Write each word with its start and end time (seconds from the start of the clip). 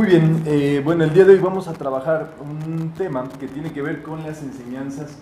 Muy 0.00 0.08
bien, 0.08 0.44
eh, 0.46 0.80
bueno, 0.82 1.04
el 1.04 1.12
día 1.12 1.26
de 1.26 1.34
hoy 1.34 1.40
vamos 1.40 1.68
a 1.68 1.74
trabajar 1.74 2.32
un 2.40 2.94
tema 2.96 3.28
que 3.38 3.46
tiene 3.46 3.70
que 3.70 3.82
ver 3.82 4.02
con 4.02 4.22
las 4.22 4.42
enseñanzas 4.42 5.18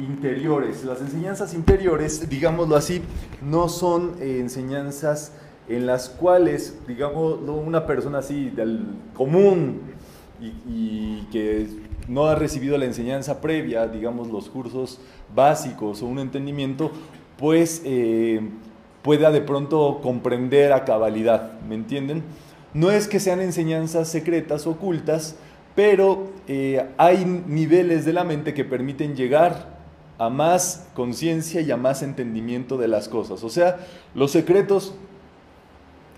interiores. 0.00 0.84
Las 0.84 1.00
enseñanzas 1.00 1.54
interiores, 1.54 2.28
digámoslo 2.28 2.74
así, 2.74 3.02
no 3.40 3.68
son 3.68 4.16
eh, 4.18 4.38
enseñanzas 4.40 5.30
en 5.68 5.86
las 5.86 6.08
cuales, 6.08 6.76
digamos, 6.88 7.38
una 7.48 7.86
persona 7.86 8.18
así 8.18 8.50
del 8.50 8.96
común 9.14 9.82
y, 10.40 11.22
que 11.30 11.68
no 12.08 12.26
ha 12.26 12.34
recibido 12.34 12.76
la 12.78 12.86
enseñanza 12.86 13.40
previa, 13.40 13.86
digamos, 13.86 14.26
los 14.26 14.48
cursos 14.48 15.00
básicos 15.36 16.02
o 16.02 16.06
un 16.06 16.18
entendimiento, 16.18 16.90
pues 17.38 17.80
eh, 17.84 18.40
pueda 19.02 19.30
de 19.30 19.40
pronto 19.40 20.00
comprender 20.02 20.72
a 20.72 20.84
cabalidad, 20.84 21.60
¿me 21.60 21.76
entienden? 21.76 22.24
No 22.76 22.90
es 22.90 23.08
que 23.08 23.20
sean 23.20 23.40
enseñanzas 23.40 24.06
secretas, 24.06 24.66
ocultas, 24.66 25.36
pero 25.74 26.30
eh, 26.46 26.84
hay 26.98 27.24
niveles 27.46 28.04
de 28.04 28.12
la 28.12 28.22
mente 28.22 28.52
que 28.52 28.66
permiten 28.66 29.16
llegar 29.16 29.78
a 30.18 30.28
más 30.28 30.86
conciencia 30.92 31.62
y 31.62 31.70
a 31.70 31.78
más 31.78 32.02
entendimiento 32.02 32.76
de 32.76 32.86
las 32.86 33.08
cosas. 33.08 33.42
O 33.44 33.48
sea, 33.48 33.78
los 34.14 34.32
secretos 34.32 34.94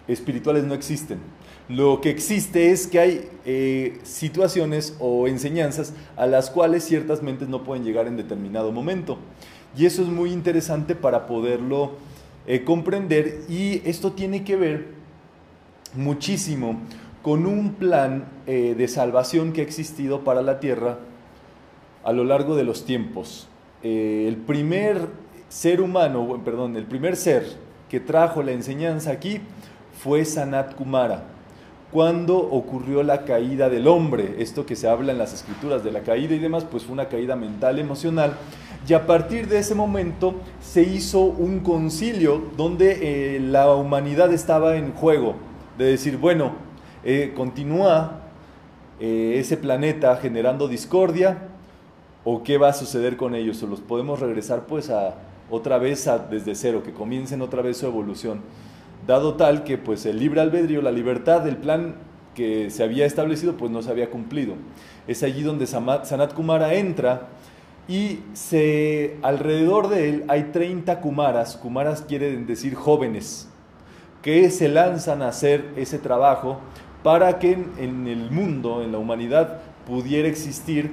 espirituales 0.09 0.65
no 0.65 0.75
existen. 0.75 1.21
Lo 1.69 2.01
que 2.01 2.11
existe 2.11 2.73
es 2.73 2.89
que 2.89 2.99
hay 2.99 3.29
eh, 3.45 4.01
situaciones 4.03 4.97
o 4.99 5.29
enseñanzas 5.29 5.93
a 6.17 6.27
las 6.27 6.51
cuales 6.51 6.83
ciertas 6.83 7.23
mentes 7.23 7.49
no 7.49 7.63
pueden 7.63 7.85
llegar 7.85 8.09
en 8.09 8.17
determinado 8.17 8.73
momento. 8.73 9.19
Y 9.77 9.87
eso 9.87 10.03
es 10.03 10.09
muy 10.09 10.33
interesante 10.33 10.97
para 10.97 11.29
poderlo 11.29 11.93
eh, 12.49 12.65
comprender 12.65 13.43
y 13.49 13.81
esto 13.89 14.11
tiene 14.11 14.43
que 14.43 14.57
ver 14.57 14.98
muchísimo 15.95 16.81
con 17.23 17.47
un 17.47 17.75
plan 17.75 18.27
eh, 18.47 18.75
de 18.77 18.89
salvación 18.89 19.53
que 19.53 19.61
ha 19.61 19.65
existido 19.65 20.25
para 20.25 20.43
la 20.43 20.61
tierra 20.61 20.99
a 22.05 22.13
lo 22.13 22.25
largo 22.25 22.57
de 22.57 22.65
los 22.65 22.85
tiempos. 22.85 23.49
Eh, 23.83 24.25
el 24.29 24.37
primer 24.37 25.09
ser 25.49 25.81
humano, 25.81 26.41
perdón, 26.45 26.77
el 26.77 26.85
primer 26.85 27.17
ser 27.17 27.45
que 27.89 28.01
trajo 28.01 28.43
la 28.43 28.53
enseñanza 28.53 29.11
aquí 29.11 29.41
fue 30.03 30.25
Sanat 30.25 30.75
Kumara. 30.75 31.25
Cuando 31.91 32.37
ocurrió 32.37 33.03
la 33.03 33.25
caída 33.25 33.71
del 33.71 33.89
hombre, 33.89 34.37
esto 34.39 34.67
que 34.67 34.77
se 34.77 34.89
habla 34.89 35.13
en 35.13 35.19
las 35.19 35.33
escrituras 35.33 35.83
de 35.83 35.91
la 35.91 36.01
caída 36.01 36.35
y 36.35 36.39
demás, 36.39 36.65
pues 36.65 36.85
fue 36.85 36.93
una 36.93 37.09
caída 37.09 37.35
mental, 37.35 37.79
emocional, 37.79 38.35
y 38.87 38.93
a 38.93 39.07
partir 39.07 39.49
de 39.49 39.59
ese 39.59 39.75
momento 39.75 40.35
se 40.61 40.83
hizo 40.83 41.21
un 41.21 41.61
concilio 41.61 42.43
donde 42.57 43.37
eh, 43.37 43.41
la 43.41 43.75
humanidad 43.75 44.33
estaba 44.33 44.77
en 44.77 44.93
juego, 44.93 45.37
de 45.79 45.87
decir, 45.87 46.19
bueno, 46.19 46.53
eh, 47.05 47.33
continúa 47.35 48.23
ese 49.01 49.57
planeta 49.57 50.17
generando 50.17 50.67
discordia, 50.67 51.39
o 52.25 52.43
qué 52.43 52.59
va 52.59 52.71
a 52.71 52.73
suceder 52.73 53.17
con 53.17 53.37
ellos, 53.37 53.63
o 53.63 53.69
los 53.69 53.81
podemos 53.81 54.19
regresar 54.19 54.67
pues 54.67 54.91
a 54.91 55.15
otra 55.51 55.79
vez 55.79 56.09
a, 56.09 56.19
desde 56.19 56.55
cero, 56.55 56.83
que 56.83 56.93
comiencen 56.93 57.43
otra 57.43 57.63
vez 57.63 57.79
su 57.79 57.87
evolución, 57.87 58.41
dado 59.07 59.35
tal 59.35 59.65
que 59.65 59.79
pues 59.79 60.05
el 60.05 60.19
libre 60.19 60.41
albedrío, 60.41 60.83
la 60.83 60.91
libertad 60.91 61.41
del 61.41 61.57
plan 61.57 61.95
que 62.35 62.71
se 62.71 62.85
había 62.85 63.07
establecido 63.07 63.57
pues 63.57 63.71
no 63.71 63.83
se 63.83 63.91
había 63.91 64.11
cumplido. 64.11 64.55
Es 65.07 65.23
allí 65.23 65.43
donde 65.43 65.67
Sanat 65.67 66.35
Kumara 66.35 66.75
entra 66.75 67.29
y 67.89 68.21
se, 68.35 69.17
alrededor 69.23 69.89
de 69.89 70.09
él 70.11 70.25
hay 70.29 70.51
30 70.53 71.01
Kumaras, 71.01 71.57
Kumaras 71.57 72.03
quieren 72.03 72.47
decir 72.47 72.75
jóvenes, 72.75 73.48
que 74.23 74.51
se 74.51 74.69
lanzan 74.69 75.23
a 75.23 75.29
hacer 75.29 75.73
ese 75.77 75.99
trabajo 75.99 76.59
para 77.03 77.39
que 77.39 77.53
en 77.79 78.07
el 78.07 78.31
mundo, 78.31 78.83
en 78.83 78.93
la 78.93 78.99
humanidad, 78.99 79.61
pudiera 79.87 80.29
existir 80.29 80.93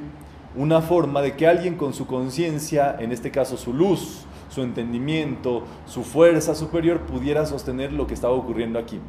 una 0.56 0.82
forma 0.82 1.22
de 1.22 1.36
que 1.36 1.48
alguien 1.48 1.76
con 1.76 1.94
su 1.94 2.08
conciencia, 2.08 2.96
en 3.00 3.12
este 3.12 3.32
caso 3.32 3.58
su 3.58 3.74
luz, 3.74 4.26
su 4.50 4.62
entendimiento, 4.62 5.64
su 5.86 6.04
fuerza 6.04 6.56
superior, 6.56 7.02
pudiera 7.02 7.46
sostener 7.46 7.92
lo 7.92 8.08
que 8.08 8.14
estaba 8.14 8.34
ocurriendo 8.34 8.80
aquí. 8.80 9.00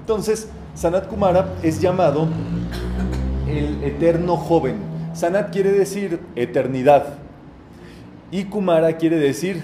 Entonces, 0.00 0.48
Sanat 0.74 1.08
Kumara 1.08 1.54
es 1.62 1.80
llamado 1.80 2.28
el 3.48 3.82
eterno 3.84 4.36
joven. 4.36 4.76
Sanat 5.12 5.52
quiere 5.52 5.72
decir 5.72 6.20
eternidad 6.36 7.18
y 8.30 8.44
Kumara 8.44 8.96
quiere 8.96 9.16
decir 9.16 9.62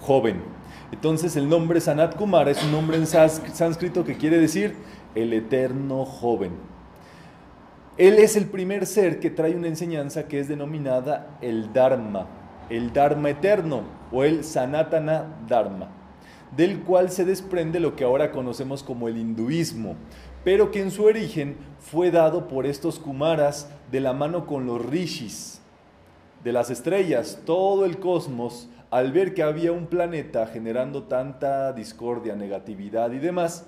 joven. 0.00 0.53
Entonces 0.94 1.34
el 1.34 1.48
nombre 1.48 1.80
Sanat 1.80 2.14
Kumara 2.14 2.52
es 2.52 2.62
un 2.62 2.70
nombre 2.70 2.96
en 2.96 3.08
sánscrito 3.08 4.04
que 4.04 4.16
quiere 4.16 4.38
decir 4.38 4.76
el 5.16 5.32
eterno 5.32 6.04
joven. 6.04 6.52
Él 7.98 8.14
es 8.14 8.36
el 8.36 8.46
primer 8.46 8.86
ser 8.86 9.18
que 9.18 9.28
trae 9.28 9.56
una 9.56 9.66
enseñanza 9.66 10.28
que 10.28 10.38
es 10.38 10.46
denominada 10.46 11.36
el 11.40 11.72
Dharma, 11.72 12.28
el 12.70 12.92
Dharma 12.92 13.30
eterno 13.30 13.82
o 14.12 14.22
el 14.22 14.44
Sanatana 14.44 15.34
Dharma, 15.48 15.88
del 16.56 16.82
cual 16.82 17.10
se 17.10 17.24
desprende 17.24 17.80
lo 17.80 17.96
que 17.96 18.04
ahora 18.04 18.30
conocemos 18.30 18.84
como 18.84 19.08
el 19.08 19.16
hinduismo, 19.16 19.96
pero 20.44 20.70
que 20.70 20.80
en 20.80 20.92
su 20.92 21.02
origen 21.02 21.56
fue 21.80 22.12
dado 22.12 22.46
por 22.46 22.66
estos 22.66 23.00
Kumaras 23.00 23.68
de 23.90 23.98
la 23.98 24.12
mano 24.12 24.46
con 24.46 24.64
los 24.64 24.86
rishis 24.86 25.60
de 26.44 26.52
las 26.52 26.70
estrellas, 26.70 27.40
todo 27.44 27.84
el 27.84 27.98
cosmos, 27.98 28.68
al 28.94 29.10
ver 29.10 29.34
que 29.34 29.42
había 29.42 29.72
un 29.72 29.86
planeta 29.88 30.46
generando 30.46 31.02
tanta 31.02 31.72
discordia, 31.72 32.36
negatividad 32.36 33.10
y 33.10 33.18
demás, 33.18 33.66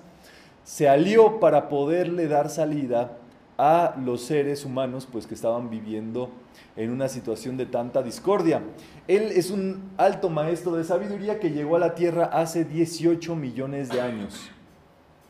se 0.63 0.87
alió 0.87 1.41
para 1.41 1.67
poderle 1.67 2.29
dar 2.29 2.49
salida 2.49 3.17
a 3.57 3.93
los 4.01 4.21
seres 4.21 4.63
humanos 4.63 5.05
pues 5.11 5.27
que 5.27 5.33
estaban 5.33 5.69
viviendo 5.69 6.29
en 6.77 6.91
una 6.91 7.09
situación 7.09 7.57
de 7.57 7.65
tanta 7.65 8.01
discordia. 8.03 8.61
Él 9.05 9.33
es 9.33 9.51
un 9.51 9.91
alto 9.97 10.29
maestro 10.29 10.77
de 10.77 10.85
sabiduría 10.85 11.41
que 11.41 11.51
llegó 11.51 11.75
a 11.75 11.79
la 11.79 11.93
tierra 11.93 12.29
hace 12.31 12.63
18 12.63 13.35
millones 13.35 13.89
de 13.89 13.99
años. 13.99 14.49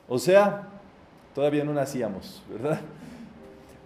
O 0.08 0.20
sea, 0.20 0.68
todavía 1.34 1.64
no 1.64 1.74
nacíamos, 1.74 2.44
¿verdad? 2.52 2.82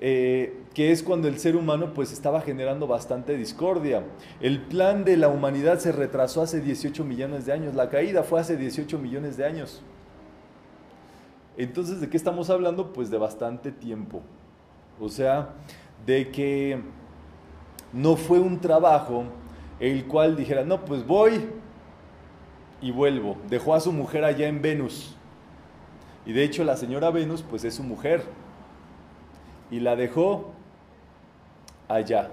Eh, 0.02 0.61
que 0.74 0.92
es 0.92 1.04
cuando 1.04 1.28
el 1.28 1.38
ser 1.38 1.56
humano 1.56 1.94
pues 1.94 2.14
estaba 2.14 2.42
generando 2.42 2.88
bastante 2.88 3.36
discordia. 3.36 4.04
El 4.40 4.62
plan 4.62 5.04
de 5.04 5.18
la 5.18 5.28
humanidad 5.28 5.80
se 5.80 5.92
retrasó 5.92 6.42
hace 6.42 6.62
18 6.62 7.04
millones 7.04 7.46
de 7.46 7.54
años, 7.54 7.76
la 7.76 7.90
caída 7.90 8.24
fue 8.24 8.40
hace 8.40 8.56
18 8.56 8.98
millones 8.98 9.38
de 9.38 9.46
años. 9.46 9.82
Entonces, 11.58 12.00
¿de 12.00 12.10
qué 12.10 12.18
estamos 12.18 12.50
hablando? 12.50 12.94
Pues 12.94 13.10
de 13.10 13.18
bastante 13.18 13.72
tiempo. 13.72 14.22
O 15.00 15.10
sea, 15.10 15.50
de 16.06 16.32
que 16.32 16.80
no 17.92 18.16
fue 18.16 18.40
un 18.40 18.60
trabajo 18.60 19.26
el 19.80 20.06
cual 20.06 20.36
dijera, 20.38 20.64
no, 20.64 20.86
pues 20.86 21.06
voy 21.06 21.50
y 22.82 22.92
vuelvo. 22.92 23.38
Dejó 23.50 23.74
a 23.74 23.80
su 23.80 23.92
mujer 23.92 24.24
allá 24.24 24.48
en 24.48 24.62
Venus. 24.62 25.16
Y 26.26 26.34
de 26.34 26.44
hecho 26.44 26.64
la 26.64 26.78
señora 26.78 27.10
Venus, 27.10 27.42
pues 27.42 27.64
es 27.64 27.76
su 27.76 27.84
mujer. 27.84 28.24
Y 29.70 29.80
la 29.80 29.96
dejó 29.96 30.54
allá. 31.94 32.30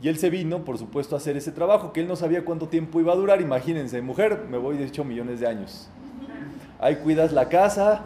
Y 0.00 0.08
él 0.08 0.18
se 0.18 0.30
vino, 0.30 0.64
por 0.64 0.78
supuesto, 0.78 1.14
a 1.14 1.18
hacer 1.18 1.36
ese 1.36 1.52
trabajo, 1.52 1.92
que 1.92 2.00
él 2.00 2.08
no 2.08 2.16
sabía 2.16 2.44
cuánto 2.44 2.68
tiempo 2.68 2.98
iba 3.00 3.12
a 3.12 3.16
durar. 3.16 3.40
Imagínense, 3.40 4.02
mujer, 4.02 4.46
me 4.50 4.58
voy 4.58 4.76
de 4.76 4.86
8 4.86 5.04
millones 5.04 5.40
de 5.40 5.46
años. 5.46 5.88
Ahí 6.80 6.96
cuidas 6.96 7.32
la 7.32 7.48
casa, 7.48 8.02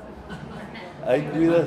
Ahí 1.06 1.22
cuida. 1.22 1.66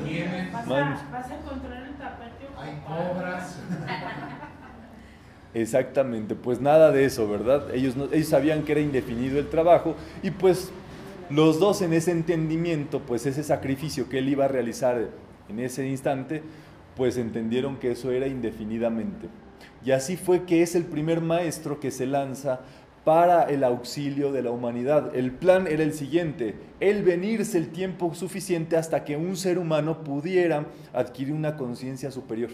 Vas 0.68 1.32
a, 1.32 1.36
encontrar 1.36 1.84
el 1.84 1.94
tapete. 1.94 2.48
Hay 2.58 2.82
cobras. 2.86 3.58
Exactamente, 5.54 6.36
pues 6.36 6.62
nada 6.62 6.92
de 6.92 7.06
eso, 7.06 7.28
¿verdad? 7.28 7.74
Ellos, 7.74 7.96
ellos 8.12 8.28
sabían 8.28 8.64
que 8.64 8.74
era 8.74 8.82
indefinido 8.82 9.40
el 9.40 9.50
trabajo 9.50 9.96
y 10.22 10.30
pues 10.30 10.72
los 11.32 11.60
dos 11.60 11.82
en 11.82 11.94
ese 11.94 12.12
entendimiento, 12.12 13.00
pues 13.00 13.26
ese 13.26 13.44
sacrificio 13.44 14.10
que 14.10 14.20
él 14.20 14.30
iba 14.30 14.46
a 14.46 14.48
realizar 14.48 15.08
en 15.48 15.60
ese 15.60 15.88
instante, 15.88 16.44
pues 17.00 17.16
entendieron 17.16 17.78
que 17.78 17.92
eso 17.92 18.12
era 18.12 18.28
indefinidamente. 18.28 19.30
Y 19.86 19.92
así 19.92 20.18
fue 20.18 20.44
que 20.44 20.62
es 20.62 20.76
el 20.76 20.84
primer 20.84 21.22
maestro 21.22 21.80
que 21.80 21.92
se 21.92 22.06
lanza 22.06 22.60
para 23.06 23.44
el 23.44 23.64
auxilio 23.64 24.34
de 24.34 24.44
la 24.44 24.52
humanidad. 24.52 25.16
El 25.16 25.32
plan 25.32 25.66
era 25.66 25.82
el 25.82 25.94
siguiente, 25.94 26.56
el 26.82 27.04
venirse 27.04 27.58
el 27.58 27.70
tiempo 27.70 28.14
suficiente 28.14 28.76
hasta 28.76 29.06
que 29.06 29.16
un 29.16 29.38
ser 29.38 29.60
humano 29.60 30.04
pudiera 30.04 30.66
adquirir 30.92 31.34
una 31.34 31.56
conciencia 31.56 32.12
superior, 32.12 32.50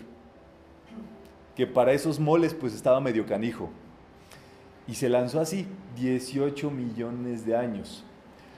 que 1.55 1.65
para 1.65 1.93
esos 1.93 2.19
moles 2.19 2.53
pues 2.53 2.75
estaba 2.75 3.01
medio 3.01 3.25
canijo. 3.25 3.71
Y 4.87 4.93
se 4.93 5.09
lanzó 5.09 5.39
así, 5.39 5.65
18 5.95 6.69
millones 6.69 7.47
de 7.47 7.57
años. 7.57 8.05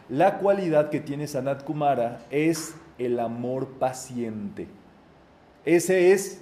La 0.10 0.40
cualidad 0.40 0.90
que 0.90 1.00
tiene 1.00 1.28
Sanat 1.28 1.64
Kumara 1.64 2.26
es 2.30 2.76
el 2.98 3.22
amor 3.22 3.70
paciente. 3.80 4.68
Ese 5.68 6.14
es 6.14 6.42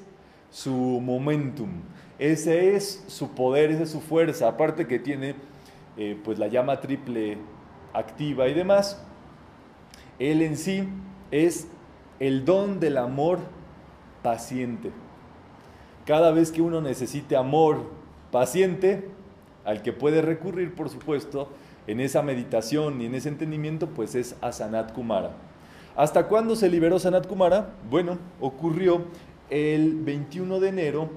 su 0.52 0.72
momentum. 0.72 1.82
Ese 2.20 2.76
es 2.76 3.04
su 3.08 3.32
poder, 3.32 3.72
esa 3.72 3.82
es 3.82 3.90
su 3.90 4.00
fuerza, 4.00 4.48
aparte 4.48 4.86
que 4.86 5.00
tiene 5.00 5.34
eh, 5.98 6.16
pues 6.24 6.38
la 6.38 6.48
llama 6.48 6.80
triple 6.80 7.40
activa 7.92 8.48
y 8.48 8.54
demás. 8.54 9.04
Él 10.20 10.44
en 10.44 10.56
sí 10.56 10.88
es 11.32 11.68
el 12.20 12.46
don 12.46 12.80
del 12.80 12.98
amor 12.98 13.40
paciente. 14.22 14.92
Cada 16.06 16.30
vez 16.30 16.52
que 16.52 16.62
uno 16.62 16.80
necesite 16.80 17.36
amor 17.36 17.90
paciente, 18.32 19.10
al 19.64 19.82
que 19.82 19.92
puede 19.92 20.22
recurrir, 20.22 20.76
por 20.76 20.88
supuesto, 20.90 21.50
en 21.88 22.00
esa 22.00 22.22
meditación 22.22 23.02
y 23.02 23.08
en 23.08 23.16
ese 23.16 23.30
entendimiento, 23.30 23.88
pues 23.88 24.14
es 24.14 24.36
a 24.42 24.52
Sanat 24.52 24.94
Kumara. 24.94 25.32
¿Hasta 25.96 26.28
cuándo 26.28 26.56
se 26.58 26.70
liberó 26.70 27.00
Sanat 27.00 27.26
Kumara? 27.26 27.70
Bueno, 27.90 28.18
ocurrió 28.42 29.06
el 29.50 29.96
21 29.96 30.60
de 30.60 30.68
enero 30.68 31.10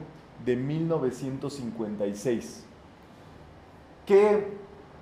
de 0.44 0.54
1956, 0.54 2.64
que 4.06 4.46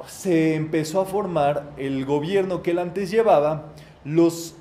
se 0.06 0.54
empezó 0.54 1.02
a 1.02 1.04
formar 1.04 1.74
el 1.76 2.06
gobierno 2.06 2.62
que 2.62 2.70
él 2.70 2.78
antes 2.78 3.10
llevaba, 3.10 3.74
los 4.02 4.54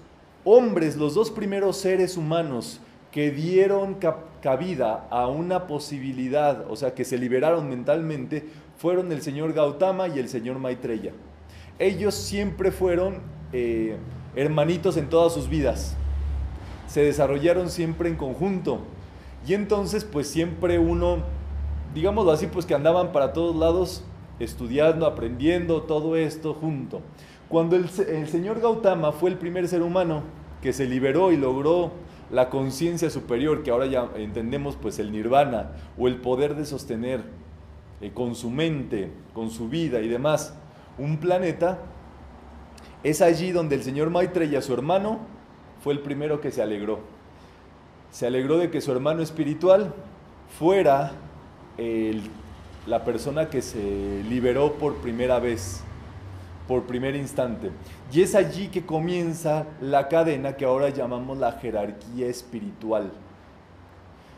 hombres, 0.44 0.98
los 0.98 1.16
dos 1.16 1.32
primeros 1.32 1.78
seres 1.78 2.18
humanos 2.18 2.82
que 3.12 3.32
dieron 3.32 3.96
cabida 4.42 5.08
a 5.10 5.30
una 5.30 5.66
posibilidad, 5.66 6.70
o 6.70 6.76
sea, 6.76 6.94
que 6.94 7.06
se 7.06 7.18
liberaron 7.18 7.70
mentalmente, 7.70 8.50
fueron 8.78 9.14
el 9.14 9.22
señor 9.22 9.54
Gautama 9.54 10.10
y 10.10 10.20
el 10.20 10.28
señor 10.28 10.60
Maitreya. 10.60 11.14
Ellos 11.80 12.16
siempre 12.16 12.72
fueron 12.72 13.22
eh, 13.54 13.96
hermanitos 14.36 14.98
en 14.98 15.10
todas 15.10 15.34
sus 15.34 15.50
vidas. 15.50 15.96
Se 16.88 17.02
desarrollaron 17.02 17.70
siempre 17.70 18.10
en 18.10 18.16
conjunto. 18.16 18.80
Y 19.48 19.54
entonces, 19.54 20.04
pues 20.04 20.28
siempre 20.28 20.80
uno, 20.80 21.20
digámoslo 21.94 22.32
así, 22.32 22.48
pues 22.48 22.66
que 22.66 22.74
andaban 22.74 23.12
para 23.12 23.34
todos 23.34 23.56
lados 23.56 24.04
estudiando, 24.40 25.06
aprendiendo 25.06 25.84
todo 25.84 26.16
esto 26.16 26.54
junto. 26.54 27.02
Cuando 27.50 27.76
el, 27.76 27.90
señor 27.90 28.60
Gautama 28.60 29.12
fue 29.12 29.30
el 29.30 29.38
primer 29.38 29.68
ser 29.68 29.82
humano 29.82 30.24
que 30.62 30.74
se 30.74 30.88
liberó 30.88 31.32
y 31.32 31.38
logró 31.38 31.92
la 32.32 32.50
conciencia 32.50 33.12
superior, 33.12 33.62
que 33.62 33.70
ahora 33.70 33.86
ya 33.86 34.10
entendemos 34.16 34.76
pues 34.76 34.98
el 34.98 35.12
nirvana, 35.12 35.72
o 35.98 36.08
el 36.08 36.18
poder 36.18 36.56
de 36.56 36.66
sostener 36.66 37.24
eh, 38.02 38.12
con 38.14 38.34
su 38.34 38.50
mente, 38.50 39.12
con 39.34 39.52
su 39.52 39.70
vida 39.70 40.02
y 40.02 40.08
demás, 40.08 40.56
un 40.98 41.18
planeta, 41.18 41.80
es 43.06 43.22
allí 43.22 43.52
donde 43.52 43.76
el 43.76 43.84
señor 43.84 44.10
Maitreya, 44.10 44.64
su 44.64 44.74
hermano, 44.74 45.20
fue 45.84 45.94
el 45.94 46.00
primero 46.00 46.42
que 46.42 46.50
se 46.50 46.64
alegró. 46.64 47.02
Se 48.10 48.26
alegró 48.26 48.58
de 48.58 48.72
que 48.72 48.82
su 48.82 48.92
hermano 48.92 49.22
espiritual 49.22 49.94
fuera 50.58 51.12
la 52.88 53.04
persona 53.04 53.48
que 53.48 53.62
se 53.62 54.24
liberó 54.28 54.74
por 54.74 54.96
primera 54.96 55.38
vez, 55.38 55.84
por 56.68 56.86
primer 56.88 57.16
instante. 57.16 57.70
Y 58.12 58.24
es 58.24 58.34
allí 58.34 58.70
que 58.70 58.88
comienza 58.88 59.68
la 59.82 60.08
cadena 60.08 60.56
que 60.56 60.66
ahora 60.66 60.90
llamamos 60.90 61.38
la 61.38 61.52
jerarquía 61.52 62.26
espiritual. 62.26 63.12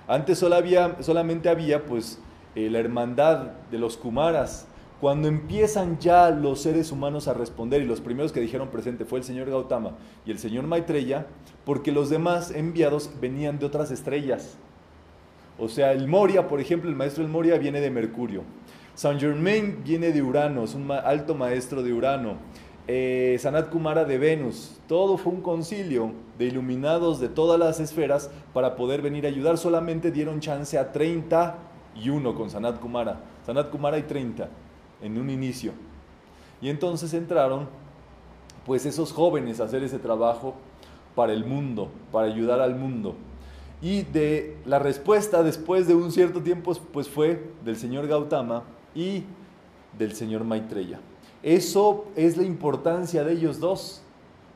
Antes 0.10 0.40
solo 0.40 0.56
había, 0.56 1.02
solamente 1.02 1.48
había 1.48 1.86
pues 1.86 2.20
eh, 2.54 2.70
la 2.70 2.80
hermandad 2.80 3.52
de 3.72 3.78
los 3.78 3.96
Kumaras, 3.96 4.68
cuando 5.00 5.28
empiezan 5.28 6.00
ya 6.00 6.32
los 6.32 6.62
seres 6.62 6.92
humanos 6.92 7.28
a 7.28 7.34
responder, 7.34 7.82
y 7.82 7.86
los 7.86 8.02
primeros 8.02 8.32
que 8.32 8.40
dijeron 8.40 8.70
presente 8.70 9.06
fue 9.06 9.20
el 9.20 9.26
señor 9.26 9.50
Gautama 9.50 9.92
y 10.26 10.32
el 10.32 10.40
señor 10.40 10.66
Maitreya, 10.66 11.28
porque 11.66 11.92
los 11.92 12.10
demás 12.10 12.52
enviados 12.52 13.12
venían 13.22 13.60
de 13.60 13.68
otras 13.68 13.92
estrellas. 13.92 14.58
O 15.60 15.70
sea, 15.70 15.92
el 15.92 16.08
Moria, 16.08 16.48
por 16.48 16.60
ejemplo, 16.60 16.90
el 16.90 16.96
maestro 16.96 17.24
del 17.24 17.32
Moria 17.32 17.58
viene 17.58 17.80
de 17.80 17.92
Mercurio. 17.92 18.44
Saint 18.96 19.20
Germain 19.20 19.84
viene 19.84 20.12
de 20.12 20.24
Urano, 20.24 20.64
es 20.64 20.74
un 20.74 20.92
alto 20.92 21.36
maestro 21.36 21.84
de 21.84 21.94
Urano. 21.94 22.36
Eh, 22.88 23.38
Sanat 23.40 23.70
Kumara 23.70 24.06
de 24.06 24.18
Venus. 24.18 24.80
Todo 24.88 25.18
fue 25.18 25.34
un 25.34 25.42
concilio 25.42 26.14
de 26.40 26.46
iluminados 26.46 27.20
de 27.20 27.28
todas 27.28 27.60
las 27.60 27.80
esferas 27.80 28.32
para 28.54 28.76
poder 28.76 29.02
venir 29.02 29.26
a 29.26 29.30
ayudar. 29.30 29.58
Solamente 29.58 30.10
dieron 30.10 30.40
chance 30.40 30.78
a 30.78 30.92
30 30.92 31.56
y 31.96 32.10
uno 32.10 32.34
con 32.34 32.50
Sanat 32.50 32.80
Kumara. 32.80 33.20
Sanat 33.46 33.70
Kumara 33.70 33.98
y 33.98 34.04
30 34.04 34.50
en 35.02 35.18
un 35.18 35.30
inicio. 35.30 35.72
Y 36.62 36.70
entonces 36.70 37.14
entraron 37.14 37.68
pues 38.66 38.86
esos 38.86 39.14
jóvenes 39.14 39.60
a 39.60 39.66
hacer 39.66 39.84
ese 39.84 40.00
trabajo 40.00 40.56
para 41.16 41.34
el 41.34 41.46
mundo, 41.46 41.90
para 42.12 42.28
ayudar 42.28 42.60
al 42.60 42.76
mundo. 42.76 43.16
Y 43.82 44.04
de 44.04 44.58
la 44.66 44.80
respuesta 44.80 45.44
después 45.44 45.88
de 45.88 45.96
un 45.96 46.12
cierto 46.12 46.42
tiempo 46.42 46.74
pues 46.92 47.08
fue 47.08 47.52
del 47.64 47.78
señor 47.78 48.08
Gautama 48.08 48.64
y 48.96 49.24
del 49.98 50.14
señor 50.14 50.44
Maitreya. 50.44 51.00
Eso 51.44 52.06
es 52.16 52.38
la 52.38 52.44
importancia 52.44 53.24
de 53.24 53.34
ellos 53.34 53.60
dos. 53.60 54.02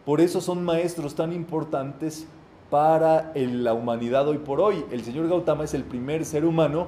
Por 0.06 0.20
eso 0.20 0.42
son 0.42 0.66
maestros 0.66 1.16
tan 1.16 1.32
importantes 1.32 2.26
para 2.72 3.32
la 3.36 3.74
humanidad 3.74 4.28
hoy 4.28 4.40
por 4.40 4.60
hoy. 4.60 4.84
El 4.92 5.04
señor 5.04 5.30
Gautama 5.30 5.66
es 5.66 5.74
el 5.74 5.84
primer 5.84 6.26
ser 6.26 6.46
humano 6.46 6.88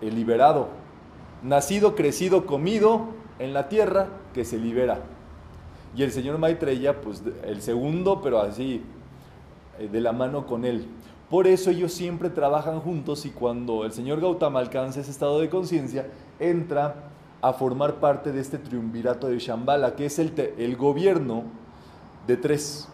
liberado, 0.00 0.68
nacido, 1.42 1.94
crecido, 1.94 2.46
comido 2.46 3.06
en 3.38 3.52
la 3.52 3.68
tierra, 3.68 4.08
que 4.34 4.44
se 4.44 4.58
libera. 4.58 5.00
Y 5.96 6.02
el 6.02 6.12
señor 6.12 6.38
Maitreya, 6.38 7.00
pues 7.00 7.22
el 7.44 7.60
segundo, 7.60 8.20
pero 8.22 8.40
así, 8.40 8.82
eh, 9.78 9.88
de 9.90 10.00
la 10.00 10.12
mano 10.12 10.46
con 10.46 10.64
él. 10.64 10.86
Por 11.28 11.46
eso 11.46 11.70
ellos 11.70 11.92
siempre 11.92 12.30
trabajan 12.30 12.80
juntos 12.80 13.24
y 13.24 13.30
cuando 13.30 13.84
el 13.84 13.92
señor 13.92 14.20
Gautama 14.20 14.60
alcanza 14.60 15.00
ese 15.00 15.10
estado 15.10 15.40
de 15.40 15.48
conciencia, 15.48 16.06
entra 16.38 17.10
a 17.40 17.52
formar 17.52 17.96
parte 17.96 18.32
de 18.32 18.40
este 18.40 18.58
triunvirato 18.58 19.28
de 19.28 19.38
Shambhala, 19.38 19.96
que 19.96 20.06
es 20.06 20.18
el, 20.18 20.32
el 20.58 20.76
gobierno 20.76 21.44
de 22.26 22.36
tres. 22.36 22.88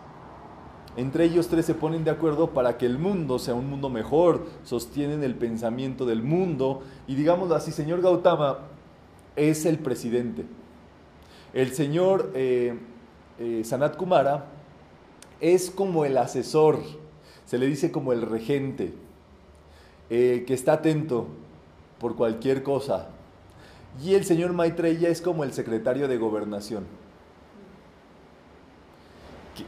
Entre 0.99 1.27
ellos 1.27 1.47
tres 1.47 1.65
se 1.65 1.75
ponen 1.75 2.03
de 2.03 2.11
acuerdo 2.11 2.51
para 2.51 2.77
que 2.77 2.85
el 2.85 2.99
mundo 2.99 3.39
sea 3.39 3.55
un 3.55 3.71
mundo 3.71 3.89
mejor, 3.89 4.47
sostienen 4.65 5.23
el 5.23 5.37
pensamiento 5.37 6.07
del 6.07 6.25
mundo 6.25 6.83
y 7.07 7.15
digámoslo 7.15 7.55
así, 7.55 7.71
señor 7.71 8.03
Gautama 8.03 8.59
es 9.37 9.65
el 9.65 9.79
presidente. 9.79 10.45
El 11.53 11.73
señor 11.73 12.33
eh, 12.35 12.81
eh, 13.39 13.63
Sanat 13.65 13.97
Kumara 13.97 14.47
es 15.41 15.71
como 15.71 16.05
el 16.05 16.19
asesor, 16.19 16.81
se 17.47 17.59
le 17.59 17.67
dice 17.67 17.93
como 17.93 18.13
el 18.13 18.23
regente, 18.23 18.93
eh, 20.11 20.43
que 20.49 20.55
está 20.55 20.73
atento 20.73 21.29
por 22.01 22.17
cualquier 22.17 22.65
cosa. 22.65 23.07
Y 24.05 24.15
el 24.15 24.25
señor 24.25 24.53
Maitreya 24.53 25.11
es 25.11 25.23
como 25.23 25.45
el 25.45 25.53
secretario 25.53 26.09
de 26.09 26.19
gobernación 26.19 26.87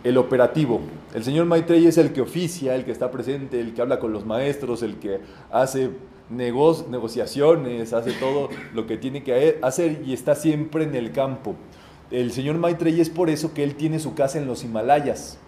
el 0.04 0.18
operativo. 0.18 0.80
El 1.14 1.24
señor 1.24 1.46
Maitreya 1.46 1.88
es 1.88 1.98
el 1.98 2.12
que 2.12 2.20
oficia, 2.20 2.74
el 2.74 2.84
que 2.84 2.92
está 2.92 3.10
presente, 3.10 3.60
el 3.60 3.74
que 3.74 3.82
habla 3.82 3.98
con 3.98 4.12
los 4.12 4.26
maestros, 4.26 4.82
el 4.82 4.96
que 4.96 5.20
hace 5.50 5.90
negociaciones, 6.30 7.92
hace 7.92 8.12
todo 8.12 8.48
lo 8.72 8.86
que 8.86 8.96
tiene 8.96 9.22
que 9.22 9.58
hacer 9.62 10.02
y 10.06 10.12
está 10.12 10.34
siempre 10.34 10.84
en 10.84 10.94
el 10.94 11.12
campo. 11.12 11.54
El 12.10 12.32
señor 12.32 12.56
Maitreya 12.56 13.02
es 13.02 13.10
por 13.10 13.30
eso 13.30 13.54
que 13.54 13.62
él 13.62 13.74
tiene 13.74 13.98
su 13.98 14.14
casa 14.14 14.38
en 14.38 14.46
los 14.46 14.64
Himalayas. 14.64 15.38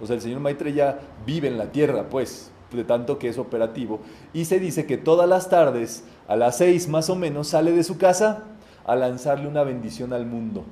O 0.00 0.06
sea, 0.06 0.16
el 0.16 0.22
señor 0.22 0.40
Maitreya 0.40 0.98
vive 1.26 1.48
en 1.48 1.58
la 1.58 1.72
tierra, 1.72 2.08
pues, 2.08 2.50
de 2.72 2.84
tanto 2.84 3.18
que 3.18 3.28
es 3.28 3.38
operativo. 3.38 4.00
Y 4.32 4.44
se 4.46 4.58
dice 4.58 4.86
que 4.86 4.96
todas 4.96 5.28
las 5.28 5.50
tardes, 5.50 6.04
a 6.28 6.36
las 6.36 6.58
seis 6.58 6.88
más 6.88 7.10
o 7.10 7.16
menos, 7.16 7.48
sale 7.48 7.72
de 7.72 7.84
su 7.84 7.98
casa 7.98 8.44
a 8.86 8.96
lanzarle 8.96 9.48
una 9.48 9.62
bendición 9.62 10.12
al 10.12 10.26
mundo. 10.26 10.64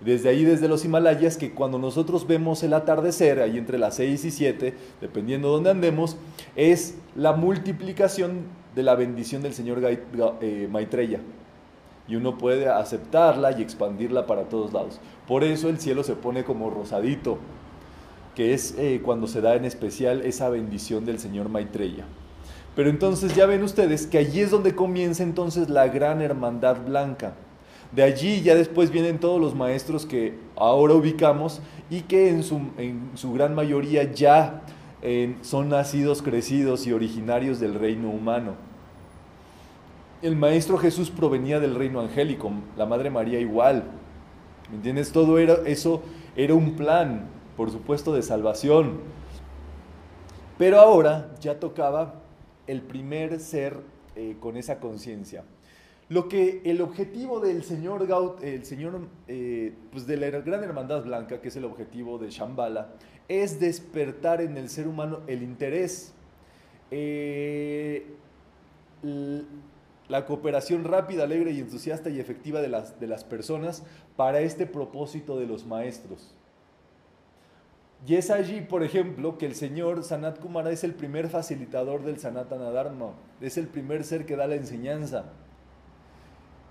Desde 0.00 0.28
ahí, 0.28 0.44
desde 0.44 0.68
los 0.68 0.84
Himalayas, 0.84 1.38
que 1.38 1.52
cuando 1.52 1.78
nosotros 1.78 2.26
vemos 2.26 2.62
el 2.62 2.74
atardecer, 2.74 3.40
ahí 3.40 3.56
entre 3.56 3.78
las 3.78 3.96
6 3.96 4.26
y 4.26 4.30
7, 4.30 4.74
dependiendo 5.00 5.48
de 5.48 5.54
dónde 5.54 5.70
andemos, 5.70 6.18
es 6.54 6.96
la 7.14 7.32
multiplicación 7.32 8.42
de 8.74 8.82
la 8.82 8.94
bendición 8.94 9.42
del 9.42 9.54
Señor 9.54 9.80
eh, 9.82 10.68
Maitreya. 10.70 11.20
Y 12.08 12.14
uno 12.14 12.36
puede 12.36 12.68
aceptarla 12.68 13.58
y 13.58 13.62
expandirla 13.62 14.26
para 14.26 14.44
todos 14.44 14.72
lados. 14.72 15.00
Por 15.26 15.42
eso 15.42 15.70
el 15.70 15.80
cielo 15.80 16.04
se 16.04 16.14
pone 16.14 16.44
como 16.44 16.68
rosadito, 16.68 17.38
que 18.34 18.52
es 18.52 18.74
eh, 18.76 19.00
cuando 19.02 19.26
se 19.26 19.40
da 19.40 19.54
en 19.54 19.64
especial 19.64 20.20
esa 20.22 20.50
bendición 20.50 21.06
del 21.06 21.18
Señor 21.18 21.48
Maitreya. 21.48 22.04
Pero 22.76 22.90
entonces 22.90 23.34
ya 23.34 23.46
ven 23.46 23.62
ustedes 23.62 24.06
que 24.06 24.18
allí 24.18 24.40
es 24.40 24.50
donde 24.50 24.74
comienza 24.74 25.22
entonces 25.22 25.70
la 25.70 25.88
gran 25.88 26.20
hermandad 26.20 26.84
blanca 26.84 27.32
de 27.92 28.02
allí 28.02 28.42
ya 28.42 28.54
después 28.54 28.90
vienen 28.90 29.18
todos 29.18 29.40
los 29.40 29.54
maestros 29.54 30.06
que 30.06 30.34
ahora 30.56 30.94
ubicamos 30.94 31.60
y 31.88 32.02
que 32.02 32.28
en 32.28 32.42
su, 32.42 32.60
en 32.78 33.10
su 33.14 33.32
gran 33.32 33.54
mayoría 33.54 34.12
ya 34.12 34.62
son 35.42 35.68
nacidos, 35.68 36.20
crecidos 36.20 36.86
y 36.86 36.92
originarios 36.92 37.60
del 37.60 37.74
reino 37.74 38.10
humano. 38.10 38.54
El 40.22 40.34
maestro 40.34 40.78
Jesús 40.78 41.10
provenía 41.10 41.60
del 41.60 41.74
reino 41.74 42.00
angélico, 42.00 42.50
la 42.76 42.86
Madre 42.86 43.10
María 43.10 43.38
igual. 43.38 43.84
¿Me 44.70 44.76
entiendes? 44.76 45.12
Todo 45.12 45.38
era, 45.38 45.58
eso 45.66 46.02
era 46.34 46.54
un 46.54 46.74
plan, 46.74 47.28
por 47.56 47.70
supuesto, 47.70 48.12
de 48.12 48.22
salvación. 48.22 49.00
Pero 50.58 50.80
ahora 50.80 51.34
ya 51.40 51.60
tocaba 51.60 52.14
el 52.66 52.80
primer 52.80 53.38
ser 53.38 53.76
eh, 54.16 54.36
con 54.40 54.56
esa 54.56 54.80
conciencia. 54.80 55.44
Lo 56.08 56.28
que 56.28 56.62
el 56.64 56.80
objetivo 56.82 57.40
del 57.40 57.64
señor 57.64 58.06
el 58.42 58.64
señor, 58.64 59.00
eh, 59.26 59.74
pues 59.90 60.06
de 60.06 60.16
la 60.16 60.30
gran 60.30 60.62
hermandad 60.62 61.02
blanca, 61.02 61.40
que 61.40 61.48
es 61.48 61.56
el 61.56 61.64
objetivo 61.64 62.18
de 62.18 62.30
Shambhala, 62.30 62.90
es 63.28 63.58
despertar 63.58 64.40
en 64.40 64.56
el 64.56 64.68
ser 64.68 64.86
humano 64.86 65.20
el 65.26 65.42
interés, 65.42 66.14
eh, 66.92 68.06
la 69.02 70.26
cooperación 70.26 70.84
rápida, 70.84 71.24
alegre 71.24 71.50
y 71.50 71.58
entusiasta 71.58 72.08
y 72.08 72.20
efectiva 72.20 72.60
de 72.60 72.68
las, 72.68 73.00
de 73.00 73.08
las 73.08 73.24
personas 73.24 73.82
para 74.14 74.40
este 74.40 74.66
propósito 74.66 75.36
de 75.36 75.46
los 75.46 75.66
maestros. 75.66 76.36
Y 78.06 78.14
es 78.14 78.30
allí, 78.30 78.60
por 78.60 78.84
ejemplo, 78.84 79.38
que 79.38 79.46
el 79.46 79.56
señor 79.56 80.04
Sanat 80.04 80.38
Kumara 80.38 80.70
es 80.70 80.84
el 80.84 80.94
primer 80.94 81.28
facilitador 81.28 82.04
del 82.04 82.20
Sanatana 82.20 82.70
Dharma, 82.70 83.14
es 83.40 83.56
el 83.56 83.66
primer 83.66 84.04
ser 84.04 84.24
que 84.24 84.36
da 84.36 84.46
la 84.46 84.54
enseñanza. 84.54 85.24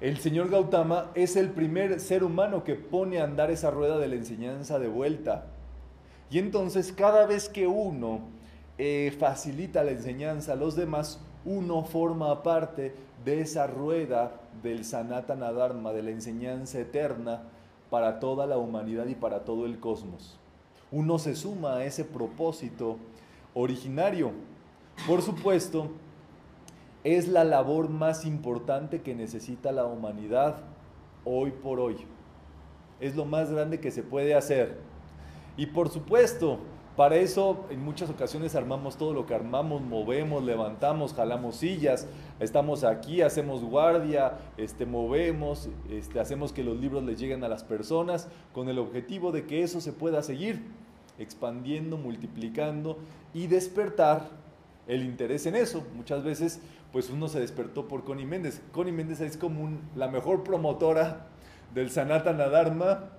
El 0.02 0.18
señor 0.18 0.50
Gautama 0.50 1.10
es 1.16 1.38
el 1.38 1.52
primer 1.52 2.02
ser 2.02 2.26
humano 2.26 2.66
que 2.66 2.76
pone 2.76 3.20
a 3.20 3.24
andar 3.24 3.50
esa 3.50 3.72
rueda 3.72 3.98
de 3.98 4.10
la 4.10 4.16
enseñanza 4.16 4.78
de 4.78 4.90
vuelta. 4.90 5.46
Y 6.30 6.40
entonces 6.40 6.92
cada 6.92 7.26
vez 7.26 7.48
que 7.48 7.66
uno 7.66 8.20
eh, 8.78 9.16
facilita 9.18 9.86
la 9.86 9.92
enseñanza 9.92 10.54
a 10.54 10.58
los 10.58 10.76
demás, 10.76 11.22
uno 11.46 11.86
forma 11.86 12.44
parte 12.44 12.94
de 13.24 13.40
esa 13.40 13.68
rueda 13.68 14.34
del 14.62 14.84
Sanatana 14.84 15.54
Dharma, 15.54 15.94
de 15.94 16.04
la 16.04 16.12
enseñanza 16.12 16.80
eterna 16.80 17.44
para 17.90 18.20
toda 18.20 18.46
la 18.48 18.58
humanidad 18.58 19.06
y 19.08 19.16
para 19.16 19.46
todo 19.46 19.66
el 19.66 19.80
cosmos. 19.80 20.38
Uno 20.92 21.20
se 21.20 21.36
suma 21.36 21.78
a 21.78 21.86
ese 21.86 22.04
propósito 22.04 22.98
originario. 23.54 24.34
Por 25.08 25.22
supuesto, 25.22 25.90
es 27.06 27.28
la 27.28 27.44
labor 27.44 27.88
más 27.88 28.26
importante 28.26 29.02
que 29.02 29.14
necesita 29.14 29.72
la 29.72 29.86
humanidad 29.86 30.56
hoy 31.24 31.52
por 31.52 31.80
hoy. 31.80 31.98
Es 33.00 33.16
lo 33.16 33.26
más 33.26 33.52
grande 33.52 33.80
que 33.80 33.92
se 33.92 34.02
puede 34.02 34.34
hacer. 34.34 34.80
Y 35.56 35.68
por 35.68 35.90
supuesto, 35.90 36.58
para 36.98 37.18
eso 37.18 37.66
en 37.70 37.86
muchas 37.86 38.10
ocasiones 38.10 38.56
armamos 38.56 38.98
todo 38.98 39.14
lo 39.14 39.28
que 39.28 39.36
armamos, 39.36 39.84
movemos, 39.84 40.44
levantamos, 40.44 41.14
jalamos 41.14 41.58
sillas, 41.58 42.08
estamos 42.40 42.84
aquí, 42.84 43.22
hacemos 43.22 43.64
guardia, 43.64 44.40
este, 44.58 44.88
movemos, 44.88 45.70
este, 45.92 46.20
hacemos 46.20 46.54
que 46.54 46.64
los 46.64 46.76
libros 46.80 47.04
les 47.04 47.20
lleguen 47.20 47.44
a 47.44 47.50
las 47.50 47.64
personas 47.64 48.30
con 48.52 48.68
el 48.68 48.80
objetivo 48.80 49.32
de 49.32 49.46
que 49.46 49.62
eso 49.62 49.80
se 49.80 49.94
pueda 49.94 50.24
seguir 50.24 50.64
expandiendo, 51.20 51.98
multiplicando 51.98 52.98
y 53.32 53.46
despertar 53.46 54.44
el 54.88 55.04
interés 55.04 55.46
en 55.46 55.56
eso. 55.56 55.86
Muchas 55.96 56.24
veces, 56.24 56.60
pues 56.92 57.10
uno 57.10 57.28
se 57.28 57.40
despertó 57.40 57.88
por 57.88 58.04
Connie 58.04 58.26
Méndez. 58.26 58.62
Connie 58.72 58.92
Méndez 58.92 59.22
es 59.22 59.38
como 59.38 59.70
la 59.96 60.08
mejor 60.08 60.44
promotora 60.44 61.28
del 61.74 61.90
Sanatana 61.90 62.48
Dharma 62.48 63.10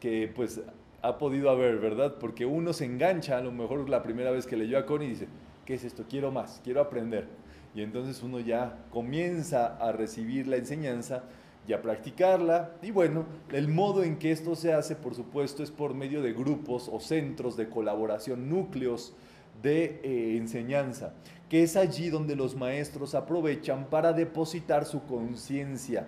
que 0.00 0.30
pues 0.34 0.60
ha 1.02 1.18
podido 1.18 1.50
haber, 1.50 1.78
¿verdad? 1.78 2.16
Porque 2.18 2.46
uno 2.46 2.72
se 2.72 2.84
engancha, 2.84 3.38
a 3.38 3.40
lo 3.40 3.52
mejor 3.52 3.88
la 3.88 4.02
primera 4.02 4.30
vez 4.30 4.46
que 4.46 4.56
leyó 4.56 4.78
a 4.78 4.86
Connie 4.86 5.08
dice, 5.08 5.28
¿qué 5.64 5.74
es 5.74 5.84
esto? 5.84 6.04
Quiero 6.08 6.30
más, 6.30 6.60
quiero 6.64 6.80
aprender. 6.80 7.28
Y 7.74 7.82
entonces 7.82 8.22
uno 8.22 8.40
ya 8.40 8.78
comienza 8.90 9.76
a 9.78 9.92
recibir 9.92 10.46
la 10.46 10.56
enseñanza 10.56 11.24
y 11.66 11.72
a 11.72 11.82
practicarla. 11.82 12.72
Y 12.82 12.90
bueno, 12.90 13.24
el 13.50 13.68
modo 13.68 14.02
en 14.02 14.18
que 14.18 14.30
esto 14.30 14.54
se 14.54 14.72
hace, 14.72 14.94
por 14.96 15.14
supuesto, 15.14 15.62
es 15.62 15.70
por 15.70 15.94
medio 15.94 16.22
de 16.22 16.32
grupos 16.32 16.88
o 16.92 17.00
centros 17.00 17.56
de 17.56 17.68
colaboración, 17.68 18.48
núcleos 18.48 19.14
de 19.60 20.00
eh, 20.02 20.36
enseñanza, 20.36 21.14
que 21.48 21.62
es 21.62 21.76
allí 21.76 22.08
donde 22.08 22.36
los 22.36 22.56
maestros 22.56 23.14
aprovechan 23.14 23.86
para 23.86 24.12
depositar 24.12 24.84
su 24.84 25.04
conciencia. 25.04 26.06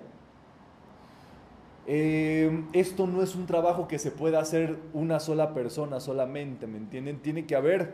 Eh, 1.86 2.64
esto 2.72 3.06
no 3.06 3.22
es 3.22 3.34
un 3.34 3.46
trabajo 3.46 3.86
que 3.86 3.98
se 3.98 4.10
pueda 4.10 4.40
hacer 4.40 4.78
una 4.94 5.20
sola 5.20 5.52
persona 5.52 6.00
solamente, 6.00 6.66
¿me 6.66 6.78
entienden? 6.78 7.18
Tiene 7.18 7.44
que 7.44 7.56
haber 7.56 7.92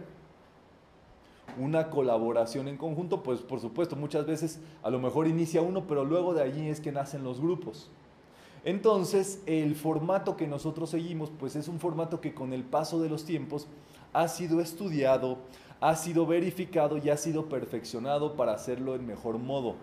una 1.59 1.91
colaboración 1.91 2.69
en 2.69 2.77
conjunto, 2.77 3.23
pues 3.23 3.41
por 3.41 3.61
supuesto 3.61 3.97
muchas 3.97 4.27
veces 4.27 4.61
a 4.83 4.91
lo 4.91 5.01
mejor 5.01 5.27
inicia 5.27 5.61
uno, 5.63 5.87
pero 5.89 6.05
luego 6.05 6.35
de 6.35 6.43
allí 6.43 6.69
es 6.69 6.81
que 6.81 6.93
nacen 6.93 7.25
los 7.25 7.41
grupos. 7.41 7.91
Entonces, 8.65 9.43
el 9.47 9.75
formato 9.75 10.37
que 10.37 10.47
nosotros 10.47 10.91
seguimos, 10.91 11.31
pues 11.31 11.57
es 11.57 11.67
un 11.67 11.81
formato 11.81 12.21
que 12.21 12.35
con 12.35 12.53
el 12.53 12.63
paso 12.63 13.01
de 13.01 13.09
los 13.09 13.25
tiempos 13.25 13.67
ha 14.13 14.29
sido 14.29 14.61
estudiado, 14.61 15.39
ha 15.81 15.97
sido 15.97 16.27
verificado 16.27 16.99
y 16.99 17.11
ha 17.11 17.17
sido 17.17 17.49
perfeccionado 17.49 18.37
para 18.37 18.53
hacerlo 18.53 18.95
en 18.95 19.07
mejor 19.07 19.39
modo. 19.39 19.77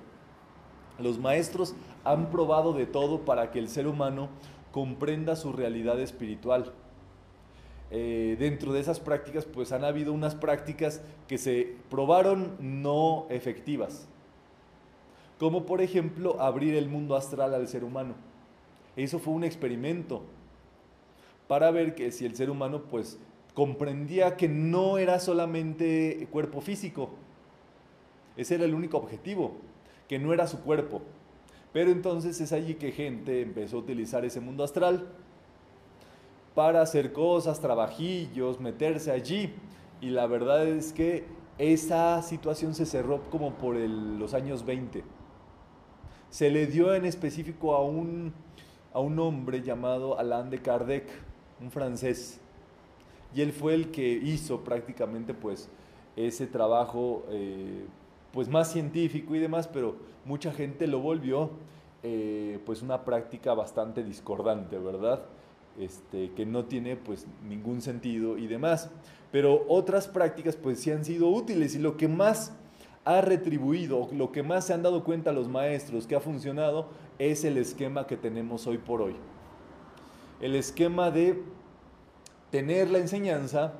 Los 1.00 1.20
maestros 1.20 1.76
han 2.04 2.30
probado 2.30 2.74
de 2.74 2.86
todo 2.86 3.22
para 3.22 3.52
que 3.52 3.60
el 3.60 3.70
ser 3.70 3.88
humano 3.88 4.30
comprenda 4.72 5.36
su 5.36 5.52
realidad 5.54 6.00
espiritual. 6.00 6.74
Eh, 7.90 8.36
dentro 8.38 8.74
de 8.74 8.82
esas 8.82 9.00
prácticas, 9.00 9.46
pues 9.46 9.72
han 9.72 9.86
habido 9.86 10.12
unas 10.12 10.36
prácticas 10.36 11.02
que 11.28 11.38
se 11.38 11.76
probaron 11.90 12.58
no 12.60 13.28
efectivas, 13.30 14.08
como 15.40 15.66
por 15.66 15.82
ejemplo 15.82 16.42
abrir 16.42 16.76
el 16.76 16.90
mundo 16.90 17.16
astral 17.16 17.54
al 17.54 17.68
ser 17.68 17.84
humano. 17.84 18.16
Eso 18.98 19.20
fue 19.20 19.34
un 19.34 19.44
experimento 19.44 20.24
para 21.48 21.72
ver 21.72 21.96
que 21.96 22.12
si 22.12 22.26
el 22.26 22.36
ser 22.36 22.50
humano 22.50 22.82
pues 22.90 23.20
comprendía 23.58 24.38
que 24.38 24.48
no 24.48 25.00
era 25.00 25.20
solamente 25.20 26.28
cuerpo 26.30 26.62
físico, 26.62 27.10
ese 28.36 28.54
era 28.54 28.66
el 28.66 28.76
único 28.76 28.98
objetivo, 28.98 29.54
que 30.08 30.20
no 30.20 30.32
era 30.32 30.46
su 30.46 30.62
cuerpo. 30.62 31.02
Pero 31.74 31.90
entonces 31.90 32.40
es 32.40 32.54
allí 32.54 32.76
que 32.76 32.92
gente 32.92 33.42
empezó 33.42 33.78
a 33.78 33.80
utilizar 33.80 34.24
ese 34.26 34.42
mundo 34.42 34.64
astral 34.64 35.08
para 36.54 36.84
hacer 36.84 37.12
cosas, 37.14 37.60
trabajillos, 37.60 38.60
meterse 38.60 39.10
allí. 39.10 39.52
Y 40.02 40.12
la 40.12 40.28
verdad 40.28 40.68
es 40.68 40.94
que 40.94 41.24
esa 41.58 42.22
situación 42.22 42.76
se 42.76 42.86
cerró 42.86 43.28
como 43.32 43.56
por 43.56 43.76
los 43.76 44.36
años 44.36 44.68
20. 44.68 45.04
Se 46.30 46.52
le 46.52 46.68
dio 46.68 46.94
en 46.94 47.06
específico 47.06 47.74
a 47.74 47.84
un 47.84 48.36
a 48.94 49.00
un 49.00 49.18
hombre 49.18 49.64
llamado 49.64 50.20
Alain 50.20 50.52
de 50.52 50.62
Kardec, 50.62 51.10
un 51.60 51.72
francés. 51.72 52.40
Y 53.36 53.42
él 53.42 53.52
fue 53.52 53.74
el 53.74 53.92
que 53.92 54.08
hizo 54.08 54.64
prácticamente 54.64 55.34
pues 55.34 55.70
ese 56.16 56.48
trabajo 56.48 57.26
eh, 57.30 57.86
pues 58.32 58.48
más 58.48 58.72
científico 58.72 59.36
y 59.36 59.40
demás, 59.40 59.68
pero 59.68 59.96
mucha 60.26 60.52
gente 60.52 60.88
lo 60.88 61.00
volvió 61.00 61.52
eh, 62.04 62.60
pues 62.66 62.82
una 62.82 63.04
práctica 63.04 63.54
bastante 63.54 64.04
discordante, 64.04 64.78
¿verdad? 64.78 65.26
Este, 65.80 66.32
que 66.32 66.46
no 66.46 66.66
tiene 66.66 66.96
pues 66.96 67.28
ningún 67.48 67.82
sentido 67.82 68.38
y 68.38 68.48
demás. 68.48 68.90
Pero 69.32 69.66
otras 69.68 70.08
prácticas 70.08 70.56
pues 70.56 70.80
sí 70.80 70.92
han 70.92 71.06
sido 71.06 71.30
útiles 71.30 71.76
y 71.76 71.80
lo 71.80 71.98
que 71.98 72.08
más 72.08 72.54
ha 73.06 73.22
retribuido, 73.22 74.10
lo 74.12 74.32
que 74.32 74.44
más 74.44 74.66
se 74.66 74.74
han 74.74 74.84
dado 74.84 75.04
cuenta 75.04 75.32
los 75.32 75.48
maestros 75.48 76.08
que 76.08 76.16
ha 76.16 76.20
funcionado 76.20 76.88
es 77.20 77.46
el 77.46 77.58
esquema 77.58 78.06
que 78.06 78.18
tenemos 78.18 78.68
hoy 78.68 78.78
por 78.78 79.02
hoy. 79.02 79.16
El 80.42 80.56
esquema 80.56 81.10
de 81.10 81.42
tener 82.52 82.90
la 82.90 83.00
enseñanza 83.00 83.74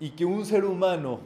y 0.00 0.10
que 0.10 0.24
un 0.24 0.44
ser 0.46 0.64
humano 0.64 1.20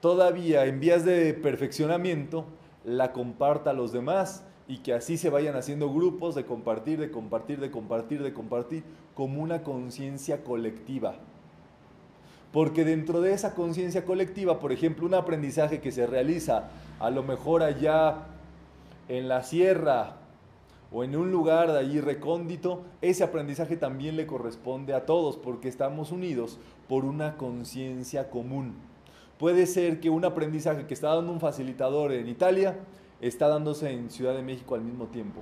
todavía 0.00 0.64
en 0.66 0.80
vías 0.80 1.04
de 1.04 1.34
perfeccionamiento 1.34 2.44
la 2.84 3.12
comparta 3.12 3.70
a 3.70 3.74
los 3.74 3.92
demás 3.92 4.44
y 4.68 4.78
que 4.78 4.94
así 4.94 5.16
se 5.16 5.30
vayan 5.30 5.56
haciendo 5.56 5.92
grupos 5.92 6.34
de 6.34 6.44
compartir, 6.44 6.98
de 6.98 7.10
compartir, 7.10 7.60
de 7.60 7.70
compartir, 7.70 8.22
de 8.22 8.32
compartir, 8.32 8.84
como 9.14 9.42
una 9.42 9.62
conciencia 9.62 10.42
colectiva. 10.44 11.16
Porque 12.52 12.84
dentro 12.84 13.20
de 13.20 13.32
esa 13.32 13.54
conciencia 13.54 14.04
colectiva, 14.04 14.60
por 14.60 14.72
ejemplo, 14.72 15.06
un 15.06 15.14
aprendizaje 15.14 15.80
que 15.80 15.92
se 15.92 16.06
realiza 16.06 16.70
a 17.00 17.10
lo 17.10 17.22
mejor 17.22 17.62
allá 17.62 18.26
en 19.08 19.28
la 19.28 19.42
sierra 19.42 20.21
o 20.92 21.04
en 21.04 21.16
un 21.16 21.30
lugar 21.30 21.72
de 21.72 21.78
allí 21.78 22.00
recóndito, 22.00 22.82
ese 23.00 23.24
aprendizaje 23.24 23.76
también 23.76 24.16
le 24.16 24.26
corresponde 24.26 24.94
a 24.94 25.06
todos 25.06 25.36
porque 25.36 25.68
estamos 25.68 26.12
unidos 26.12 26.58
por 26.88 27.04
una 27.04 27.36
conciencia 27.36 28.28
común. 28.30 28.74
Puede 29.38 29.66
ser 29.66 30.00
que 30.00 30.10
un 30.10 30.24
aprendizaje 30.24 30.86
que 30.86 30.94
está 30.94 31.14
dando 31.14 31.32
un 31.32 31.40
facilitador 31.40 32.12
en 32.12 32.28
Italia 32.28 32.78
está 33.20 33.48
dándose 33.48 33.90
en 33.90 34.10
Ciudad 34.10 34.34
de 34.34 34.42
México 34.42 34.74
al 34.74 34.82
mismo 34.82 35.06
tiempo. 35.06 35.40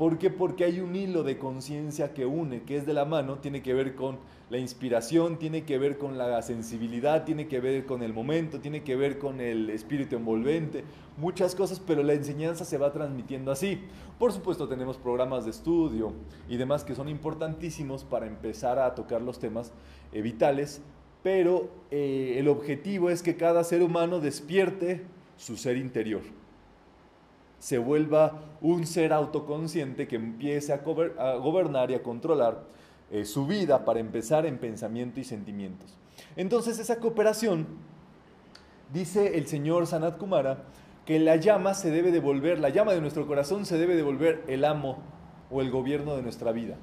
¿Por 0.00 0.16
qué? 0.16 0.30
Porque 0.30 0.64
hay 0.64 0.80
un 0.80 0.96
hilo 0.96 1.24
de 1.24 1.36
conciencia 1.36 2.14
que 2.14 2.24
une, 2.24 2.62
que 2.62 2.78
es 2.78 2.86
de 2.86 2.94
la 2.94 3.04
mano, 3.04 3.36
tiene 3.36 3.60
que 3.60 3.74
ver 3.74 3.94
con 3.94 4.16
la 4.48 4.56
inspiración, 4.56 5.38
tiene 5.38 5.64
que 5.64 5.76
ver 5.76 5.98
con 5.98 6.16
la 6.16 6.40
sensibilidad, 6.40 7.24
tiene 7.24 7.48
que 7.48 7.60
ver 7.60 7.84
con 7.84 8.02
el 8.02 8.14
momento, 8.14 8.60
tiene 8.60 8.82
que 8.82 8.96
ver 8.96 9.18
con 9.18 9.42
el 9.42 9.68
espíritu 9.68 10.16
envolvente, 10.16 10.84
muchas 11.18 11.54
cosas, 11.54 11.82
pero 11.86 12.02
la 12.02 12.14
enseñanza 12.14 12.64
se 12.64 12.78
va 12.78 12.94
transmitiendo 12.94 13.52
así. 13.52 13.78
Por 14.18 14.32
supuesto 14.32 14.66
tenemos 14.68 14.96
programas 14.96 15.44
de 15.44 15.50
estudio 15.50 16.14
y 16.48 16.56
demás 16.56 16.82
que 16.82 16.94
son 16.94 17.10
importantísimos 17.10 18.02
para 18.02 18.26
empezar 18.26 18.78
a 18.78 18.94
tocar 18.94 19.20
los 19.20 19.38
temas 19.38 19.70
eh, 20.14 20.22
vitales, 20.22 20.80
pero 21.22 21.68
eh, 21.90 22.36
el 22.38 22.48
objetivo 22.48 23.10
es 23.10 23.22
que 23.22 23.36
cada 23.36 23.64
ser 23.64 23.82
humano 23.82 24.18
despierte 24.18 25.02
su 25.36 25.58
ser 25.58 25.76
interior 25.76 26.22
se 27.60 27.78
vuelva 27.78 28.40
un 28.62 28.86
ser 28.86 29.12
autoconsciente 29.12 30.08
que 30.08 30.16
empiece 30.16 30.72
a, 30.72 30.78
gobernar 30.78 31.90
y 31.90 31.94
a 31.94 32.02
controlar 32.02 32.64
eh, 33.10 33.24
su 33.24 33.46
vida 33.46 33.84
para 33.84 34.00
empezar 34.00 34.46
en 34.46 34.58
pensamiento 34.58 35.20
y 35.20 35.24
sentimientos. 35.24 35.94
Entonces 36.36 36.78
esa 36.78 36.96
cooperación, 36.96 37.66
dice 38.92 39.36
el 39.38 39.46
señor 39.46 39.86
Sanat 39.86 40.16
Kumara, 40.16 40.64
que 41.04 41.20
la 41.20 41.36
llama 41.36 41.74
se 41.74 41.90
debe 41.90 42.10
devolver, 42.10 42.58
la 42.58 42.70
llama 42.70 42.92
de 42.92 43.02
nuestro 43.02 43.26
corazón 43.26 43.66
se 43.66 43.76
debe 43.76 43.94
devolver 43.94 44.42
el 44.48 44.64
amo 44.64 44.98
o 45.50 45.60
el 45.60 45.70
gobierno 45.70 46.16
de 46.16 46.22
nuestra 46.22 46.52
vida. 46.52 46.76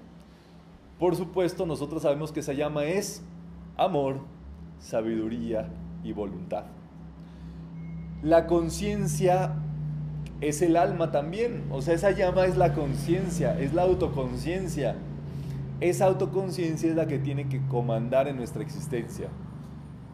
Por 1.00 1.16
supuesto, 1.16 1.66
nosotros 1.66 2.04
sabemos 2.04 2.32
que 2.32 2.42
esa 2.42 2.54
llama 2.54 2.86
es 2.86 3.24
amor, 3.78 4.20
sabiduría 4.80 5.70
y 6.04 6.14
voluntad. 6.14 6.66
La 8.22 8.46
conciencia 8.48 9.56
es 10.42 10.62
el 10.62 10.78
alma 10.78 11.12
también, 11.12 11.64
o 11.72 11.82
sea, 11.82 11.96
esa 11.96 12.12
llama 12.12 12.46
es 12.46 12.58
la 12.58 12.74
conciencia, 12.74 13.60
es 13.60 13.74
la 13.74 13.84
autoconciencia. 13.84 14.96
Esa 15.80 16.06
autoconciencia 16.06 16.90
es 16.90 16.96
la 16.96 17.08
que 17.08 17.20
tiene 17.20 17.50
que 17.50 17.62
comandar 17.68 18.28
en 18.28 18.38
nuestra 18.38 18.64
existencia. 18.64 19.30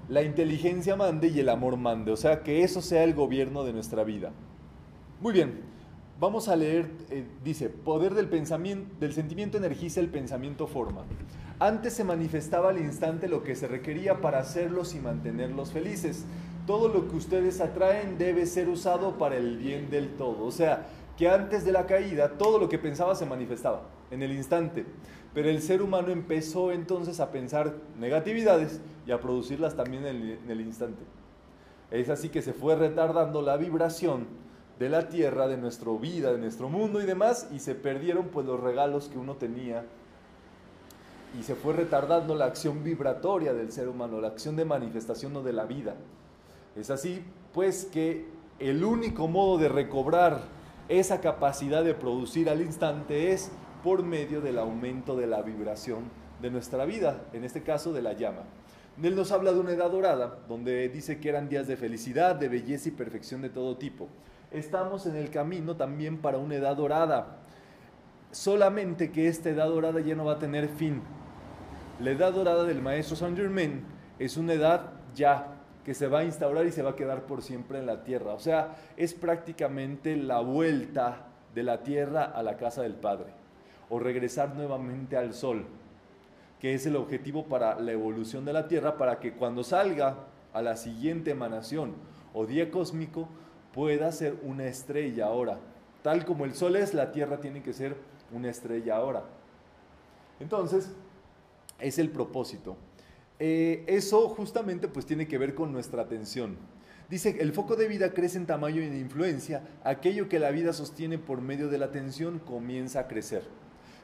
La 0.09 0.23
inteligencia 0.23 0.95
mande 0.95 1.29
y 1.29 1.39
el 1.39 1.49
amor 1.49 1.77
mande, 1.77 2.11
o 2.11 2.17
sea, 2.17 2.43
que 2.43 2.63
eso 2.63 2.81
sea 2.81 3.03
el 3.03 3.13
gobierno 3.13 3.63
de 3.63 3.73
nuestra 3.73 4.03
vida. 4.03 4.31
Muy 5.21 5.33
bien, 5.33 5.61
vamos 6.19 6.49
a 6.49 6.55
leer, 6.55 6.89
eh, 7.09 7.25
dice, 7.43 7.69
poder 7.69 8.13
del 8.13 8.27
pensamiento, 8.27 8.93
del 8.99 9.13
sentimiento 9.13 9.57
energiza 9.57 9.99
el 9.99 10.09
pensamiento 10.09 10.67
forma. 10.67 11.03
Antes 11.59 11.93
se 11.93 12.03
manifestaba 12.03 12.69
al 12.69 12.79
instante 12.79 13.29
lo 13.29 13.43
que 13.43 13.55
se 13.55 13.67
requería 13.67 14.19
para 14.19 14.39
hacerlos 14.39 14.95
y 14.95 14.99
mantenerlos 14.99 15.71
felices. 15.71 16.25
Todo 16.65 16.87
lo 16.87 17.09
que 17.09 17.15
ustedes 17.15 17.59
atraen 17.61 18.17
debe 18.17 18.45
ser 18.45 18.69
usado 18.69 19.17
para 19.17 19.35
el 19.37 19.57
bien 19.57 19.89
del 19.89 20.15
todo. 20.15 20.45
O 20.45 20.51
sea, 20.51 20.87
que 21.17 21.29
antes 21.29 21.65
de 21.65 21.71
la 21.71 21.85
caída 21.85 22.37
todo 22.37 22.57
lo 22.57 22.69
que 22.69 22.79
pensaba 22.79 23.15
se 23.15 23.25
manifestaba 23.25 23.83
en 24.11 24.23
el 24.23 24.31
instante. 24.31 24.85
Pero 25.33 25.49
el 25.49 25.61
ser 25.61 25.81
humano 25.81 26.09
empezó 26.09 26.71
entonces 26.71 27.19
a 27.19 27.31
pensar 27.31 27.73
negatividades 27.99 28.81
y 29.05 29.11
a 29.11 29.19
producirlas 29.19 29.75
también 29.75 30.05
en 30.05 30.49
el 30.49 30.61
instante. 30.61 31.03
Es 31.91 32.09
así 32.09 32.29
que 32.29 32.41
se 32.41 32.53
fue 32.53 32.75
retardando 32.75 33.41
la 33.41 33.57
vibración 33.57 34.27
de 34.79 34.89
la 34.89 35.09
tierra, 35.09 35.47
de 35.47 35.57
nuestra 35.57 35.91
vida, 35.91 36.31
de 36.31 36.39
nuestro 36.39 36.69
mundo 36.69 37.01
y 37.01 37.05
demás, 37.05 37.47
y 37.51 37.59
se 37.59 37.75
perdieron 37.75 38.29
pues 38.29 38.45
los 38.45 38.59
regalos 38.59 39.09
que 39.09 39.17
uno 39.17 39.35
tenía 39.35 39.85
y 41.39 41.43
se 41.43 41.55
fue 41.55 41.73
retardando 41.73 42.35
la 42.35 42.45
acción 42.45 42.83
vibratoria 42.83 43.53
del 43.53 43.71
ser 43.71 43.87
humano, 43.87 44.21
la 44.21 44.27
acción 44.29 44.55
de 44.55 44.65
manifestación 44.65 45.43
de 45.43 45.53
la 45.53 45.65
vida. 45.65 45.95
Es 46.75 46.89
así, 46.89 47.23
pues, 47.53 47.85
que 47.85 48.25
el 48.59 48.83
único 48.83 49.27
modo 49.27 49.57
de 49.57 49.69
recobrar 49.69 50.41
esa 50.89 51.21
capacidad 51.21 51.83
de 51.83 51.93
producir 51.93 52.49
al 52.49 52.61
instante 52.61 53.31
es 53.31 53.51
por 53.83 54.03
medio 54.03 54.41
del 54.41 54.59
aumento 54.59 55.15
de 55.15 55.27
la 55.27 55.41
vibración 55.41 56.03
de 56.41 56.51
nuestra 56.51 56.85
vida, 56.85 57.25
en 57.33 57.43
este 57.43 57.63
caso 57.63 57.93
de 57.93 58.01
la 58.01 58.13
llama. 58.13 58.43
Él 59.01 59.15
nos 59.15 59.31
habla 59.31 59.53
de 59.53 59.59
una 59.59 59.71
edad 59.71 59.89
dorada, 59.89 60.39
donde 60.47 60.87
dice 60.89 61.19
que 61.19 61.29
eran 61.29 61.49
días 61.49 61.67
de 61.67 61.77
felicidad, 61.77 62.35
de 62.35 62.49
belleza 62.49 62.89
y 62.89 62.91
perfección 62.91 63.41
de 63.41 63.49
todo 63.49 63.77
tipo. 63.77 64.07
Estamos 64.51 65.05
en 65.05 65.15
el 65.15 65.29
camino 65.31 65.75
también 65.75 66.19
para 66.19 66.37
una 66.37 66.55
edad 66.55 66.75
dorada, 66.75 67.37
solamente 68.31 69.11
que 69.11 69.27
esta 69.27 69.49
edad 69.49 69.67
dorada 69.67 69.99
ya 69.99 70.15
no 70.15 70.25
va 70.25 70.33
a 70.33 70.39
tener 70.39 70.67
fin, 70.69 71.01
la 71.99 72.09
edad 72.09 72.33
dorada 72.33 72.63
del 72.63 72.81
maestro 72.81 73.15
Saint 73.15 73.37
Germain 73.37 73.85
es 74.17 74.35
una 74.35 74.53
edad 74.53 74.93
ya 75.13 75.52
que 75.83 75.93
se 75.93 76.07
va 76.07 76.19
a 76.19 76.23
instaurar 76.23 76.65
y 76.65 76.71
se 76.71 76.81
va 76.81 76.91
a 76.91 76.95
quedar 76.95 77.23
por 77.23 77.41
siempre 77.41 77.79
en 77.79 77.85
la 77.85 78.03
tierra. 78.03 78.33
O 78.33 78.39
sea, 78.39 78.75
es 78.95 79.13
prácticamente 79.13 80.15
la 80.15 80.39
vuelta 80.39 81.27
de 81.53 81.63
la 81.63 81.83
tierra 81.83 82.23
a 82.23 82.41
la 82.43 82.57
casa 82.57 82.81
del 82.81 82.95
Padre 82.95 83.27
o 83.89 83.99
regresar 83.99 84.55
nuevamente 84.55 85.17
al 85.17 85.33
sol, 85.33 85.65
que 86.59 86.73
es 86.73 86.85
el 86.85 86.95
objetivo 86.95 87.45
para 87.45 87.79
la 87.79 87.91
evolución 87.91 88.45
de 88.45 88.53
la 88.53 88.67
tierra, 88.67 88.97
para 88.97 89.19
que 89.19 89.33
cuando 89.33 89.63
salga 89.63 90.15
a 90.53 90.61
la 90.61 90.77
siguiente 90.77 91.31
emanación 91.31 91.93
o 92.33 92.45
día 92.45 92.71
cósmico 92.71 93.27
pueda 93.73 94.11
ser 94.11 94.37
una 94.43 94.65
estrella 94.65 95.25
ahora. 95.25 95.59
Tal 96.01 96.25
como 96.25 96.45
el 96.45 96.53
sol 96.53 96.75
es, 96.75 96.93
la 96.93 97.11
tierra 97.11 97.39
tiene 97.39 97.61
que 97.61 97.73
ser 97.73 97.95
una 98.31 98.49
estrella 98.49 98.95
ahora. 98.95 99.23
Entonces, 100.39 100.91
es 101.79 101.99
el 101.99 102.09
propósito. 102.09 102.77
Eh, 103.39 103.83
eso 103.87 104.29
justamente 104.29 104.87
pues 104.87 105.05
tiene 105.05 105.27
que 105.27 105.37
ver 105.37 105.55
con 105.55 105.71
nuestra 105.71 106.03
atención. 106.03 106.57
Dice, 107.09 107.37
el 107.39 107.53
foco 107.53 107.75
de 107.75 107.87
vida 107.87 108.13
crece 108.13 108.37
en 108.37 108.45
tamaño 108.45 108.81
y 108.81 108.85
en 108.85 108.97
influencia, 108.97 109.63
aquello 109.83 110.29
que 110.29 110.39
la 110.39 110.51
vida 110.51 110.73
sostiene 110.73 111.17
por 111.17 111.41
medio 111.41 111.67
de 111.67 111.77
la 111.77 111.85
atención 111.85 112.39
comienza 112.39 113.01
a 113.01 113.07
crecer. 113.07 113.43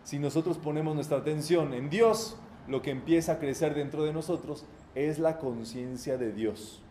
Si 0.03 0.19
nosotros 0.19 0.57
ponemos 0.57 0.95
nuestra 0.95 1.17
atención 1.17 1.73
en 1.73 1.89
Dios, 1.89 2.37
lo 2.67 2.81
que 2.81 2.91
empieza 2.91 3.33
a 3.33 3.39
crecer 3.39 3.73
dentro 3.73 4.03
de 4.03 4.13
nosotros 4.13 4.65
es 4.95 5.19
la 5.19 5.37
conciencia 5.37 6.17
de 6.17 6.31
Dios. 6.31 6.83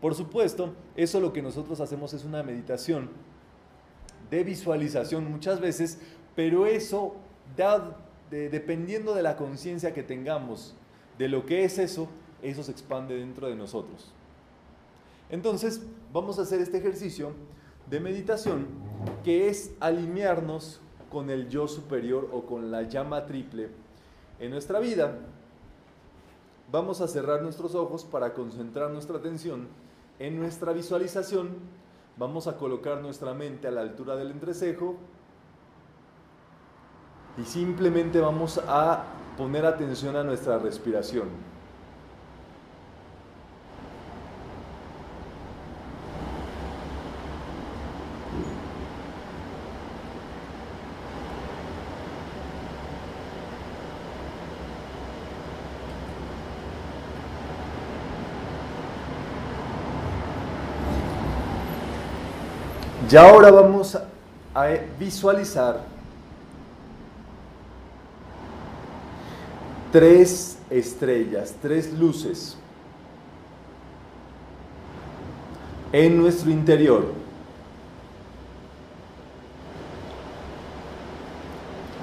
Por 0.00 0.14
supuesto, 0.14 0.74
eso 0.96 1.20
lo 1.20 1.32
que 1.32 1.42
nosotros 1.42 1.80
hacemos 1.80 2.12
es 2.12 2.24
una 2.24 2.42
meditación 2.42 3.10
de 4.30 4.44
visualización 4.44 5.30
muchas 5.30 5.60
veces, 5.60 5.98
pero 6.34 6.66
eso 6.66 7.16
da 7.56 7.96
dependiendo 8.30 9.14
de 9.14 9.22
la 9.22 9.36
conciencia 9.36 9.94
que 9.94 10.02
tengamos 10.02 10.74
de 11.18 11.28
lo 11.28 11.46
que 11.46 11.64
es 11.64 11.78
eso, 11.78 12.08
eso 12.42 12.62
se 12.62 12.72
expande 12.72 13.16
dentro 13.16 13.48
de 13.48 13.56
nosotros. 13.56 14.12
Entonces, 15.30 15.82
vamos 16.12 16.38
a 16.38 16.42
hacer 16.42 16.60
este 16.60 16.78
ejercicio 16.78 17.32
de 17.88 18.00
meditación 18.00 18.66
que 19.22 19.48
es 19.48 19.72
alinearnos 19.80 20.80
con 21.10 21.30
el 21.30 21.48
yo 21.48 21.68
superior 21.68 22.28
o 22.32 22.42
con 22.42 22.70
la 22.70 22.82
llama 22.82 23.26
triple 23.26 23.68
en 24.40 24.50
nuestra 24.50 24.80
vida. 24.80 25.18
Vamos 26.70 27.00
a 27.00 27.08
cerrar 27.08 27.42
nuestros 27.42 27.74
ojos 27.74 28.04
para 28.04 28.34
concentrar 28.34 28.90
nuestra 28.90 29.18
atención 29.18 29.68
en 30.18 30.38
nuestra 30.38 30.72
visualización. 30.72 31.50
Vamos 32.16 32.46
a 32.46 32.56
colocar 32.56 33.00
nuestra 33.00 33.34
mente 33.34 33.68
a 33.68 33.70
la 33.70 33.80
altura 33.80 34.16
del 34.16 34.30
entrecejo 34.30 34.96
y 37.36 37.44
simplemente 37.44 38.20
vamos 38.20 38.60
a 38.66 39.04
poner 39.36 39.66
atención 39.66 40.16
a 40.16 40.22
nuestra 40.22 40.58
respiración. 40.58 41.28
Y 63.14 63.16
ahora 63.16 63.48
vamos 63.52 63.96
a 64.56 64.66
visualizar 64.98 65.93
tres 69.94 70.58
estrellas, 70.70 71.54
tres 71.62 71.92
luces 71.92 72.56
en 75.92 76.18
nuestro 76.18 76.50
interior. 76.50 77.12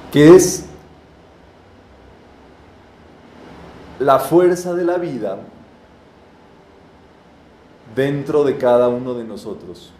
que 0.09 0.35
es 0.35 0.65
la 3.99 4.19
fuerza 4.19 4.73
de 4.73 4.85
la 4.85 4.97
vida 4.97 5.39
dentro 7.93 8.45
de 8.45 8.57
cada 8.57 8.87
uno 8.87 9.13
de 9.15 9.25
nosotros. 9.25 9.91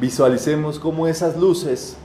Visualicemos 0.00 0.80
cómo 0.80 1.06
esas 1.06 1.36
luces 1.36 1.96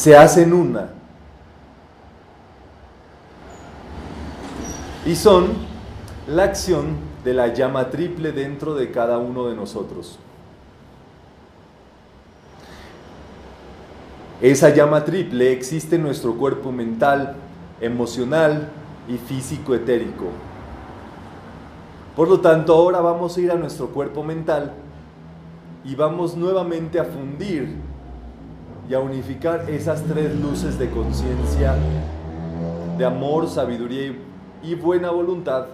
se 0.00 0.16
hacen 0.16 0.54
una. 0.54 0.88
Y 5.04 5.14
son 5.14 5.48
la 6.26 6.44
acción 6.44 6.96
de 7.22 7.34
la 7.34 7.48
llama 7.48 7.90
triple 7.90 8.32
dentro 8.32 8.74
de 8.74 8.90
cada 8.90 9.18
uno 9.18 9.46
de 9.48 9.54
nosotros. 9.54 10.18
Esa 14.40 14.70
llama 14.70 15.04
triple 15.04 15.52
existe 15.52 15.96
en 15.96 16.02
nuestro 16.04 16.34
cuerpo 16.34 16.72
mental, 16.72 17.36
emocional 17.78 18.70
y 19.06 19.18
físico 19.18 19.74
etérico. 19.74 20.28
Por 22.16 22.26
lo 22.26 22.40
tanto, 22.40 22.72
ahora 22.74 23.02
vamos 23.02 23.36
a 23.36 23.40
ir 23.42 23.52
a 23.52 23.56
nuestro 23.56 23.88
cuerpo 23.88 24.24
mental 24.24 24.72
y 25.84 25.94
vamos 25.94 26.38
nuevamente 26.38 26.98
a 26.98 27.04
fundir 27.04 27.89
y 28.90 28.94
a 28.94 28.98
unificar 28.98 29.70
esas 29.70 30.02
tres 30.02 30.34
luces 30.40 30.76
de 30.76 30.90
conciencia, 30.90 31.76
de 32.98 33.04
amor, 33.04 33.48
sabiduría 33.48 34.12
y 34.64 34.74
buena 34.74 35.12
voluntad 35.12 35.66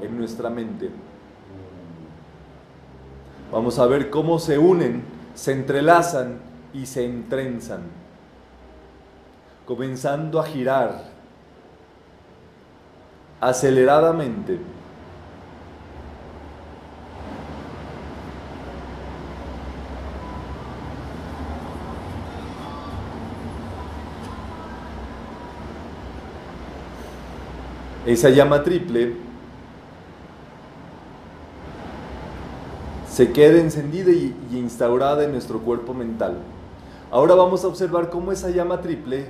en 0.00 0.16
nuestra 0.16 0.48
mente. 0.48 0.88
Vamos 3.52 3.78
a 3.78 3.84
ver 3.84 4.08
cómo 4.08 4.38
se 4.38 4.56
unen, 4.56 5.04
se 5.34 5.52
entrelazan 5.52 6.38
y 6.72 6.86
se 6.86 7.04
entrenzan, 7.04 7.82
comenzando 9.66 10.40
a 10.40 10.46
girar 10.46 11.10
aceleradamente. 13.38 14.58
Esa 28.12 28.28
llama 28.28 28.62
triple 28.62 29.14
se 33.08 33.32
queda 33.32 33.58
encendida 33.58 34.10
y, 34.10 34.36
instaurada 34.52 35.24
en 35.24 35.32
nuestro 35.32 35.60
cuerpo 35.60 35.94
mental. 35.94 36.36
Ahora 37.10 37.34
vamos 37.34 37.64
a 37.64 37.68
observar 37.68 38.10
cómo 38.10 38.30
esa 38.30 38.50
llama 38.50 38.82
triple 38.82 39.28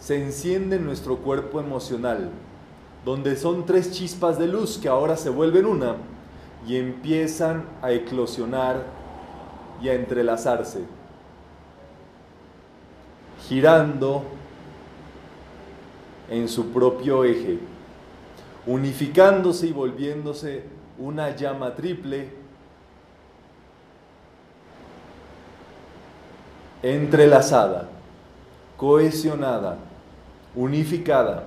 se 0.00 0.20
enciende 0.20 0.74
en 0.74 0.84
nuestro 0.84 1.18
cuerpo 1.18 1.60
emocional, 1.60 2.30
donde 3.04 3.36
son 3.36 3.64
tres 3.64 3.92
chispas 3.92 4.40
de 4.40 4.48
luz 4.48 4.76
que 4.76 4.88
ahora 4.88 5.16
se 5.16 5.30
vuelven 5.30 5.66
una 5.66 5.94
y 6.66 6.78
empiezan 6.78 7.62
a 7.80 7.92
eclosionar 7.92 8.82
y 9.80 9.88
a 9.88 9.94
entrelazarse, 9.94 10.80
girando 13.46 14.24
en 16.32 16.48
su 16.48 16.70
propio 16.70 17.24
eje, 17.24 17.58
unificándose 18.66 19.66
y 19.66 19.72
volviéndose 19.72 20.64
una 20.96 21.36
llama 21.36 21.74
triple 21.74 22.30
entrelazada, 26.82 27.90
cohesionada, 28.78 29.76
unificada 30.56 31.44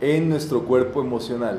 en 0.00 0.30
nuestro 0.30 0.64
cuerpo 0.64 1.02
emocional. 1.02 1.58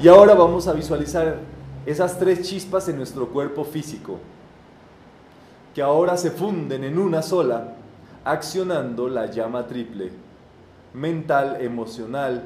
Y 0.00 0.06
ahora 0.06 0.34
vamos 0.34 0.68
a 0.68 0.72
visualizar 0.72 1.38
esas 1.84 2.16
tres 2.16 2.42
chispas 2.42 2.88
en 2.88 2.96
nuestro 2.96 3.28
cuerpo 3.28 3.64
físico, 3.64 4.20
que 5.74 5.82
ahora 5.82 6.16
se 6.16 6.30
funden 6.30 6.84
en 6.84 6.96
una 6.96 7.20
sola, 7.20 7.74
accionando 8.24 9.08
la 9.08 9.26
llama 9.26 9.66
triple, 9.66 10.10
mental, 10.92 11.58
emocional 11.60 12.42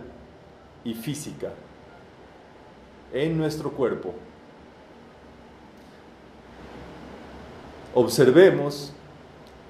y 0.84 0.94
física, 0.94 1.50
en 3.12 3.38
nuestro 3.38 3.70
cuerpo. 3.70 4.14
observemos 7.94 8.92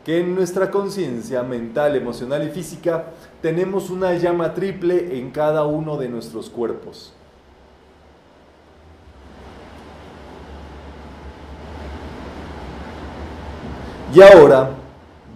que 0.05 0.21
en 0.21 0.35
nuestra 0.35 0.71
conciencia 0.71 1.43
mental, 1.43 1.97
emocional 1.97 2.47
y 2.47 2.51
física 2.51 3.07
tenemos 3.41 3.89
una 3.91 4.15
llama 4.15 4.53
triple 4.55 5.19
en 5.19 5.31
cada 5.31 5.65
uno 5.65 5.97
de 5.97 6.09
nuestros 6.09 6.51
cuerpos. 6.51 7.15
Y 14.15 14.23
ahora 14.23 14.71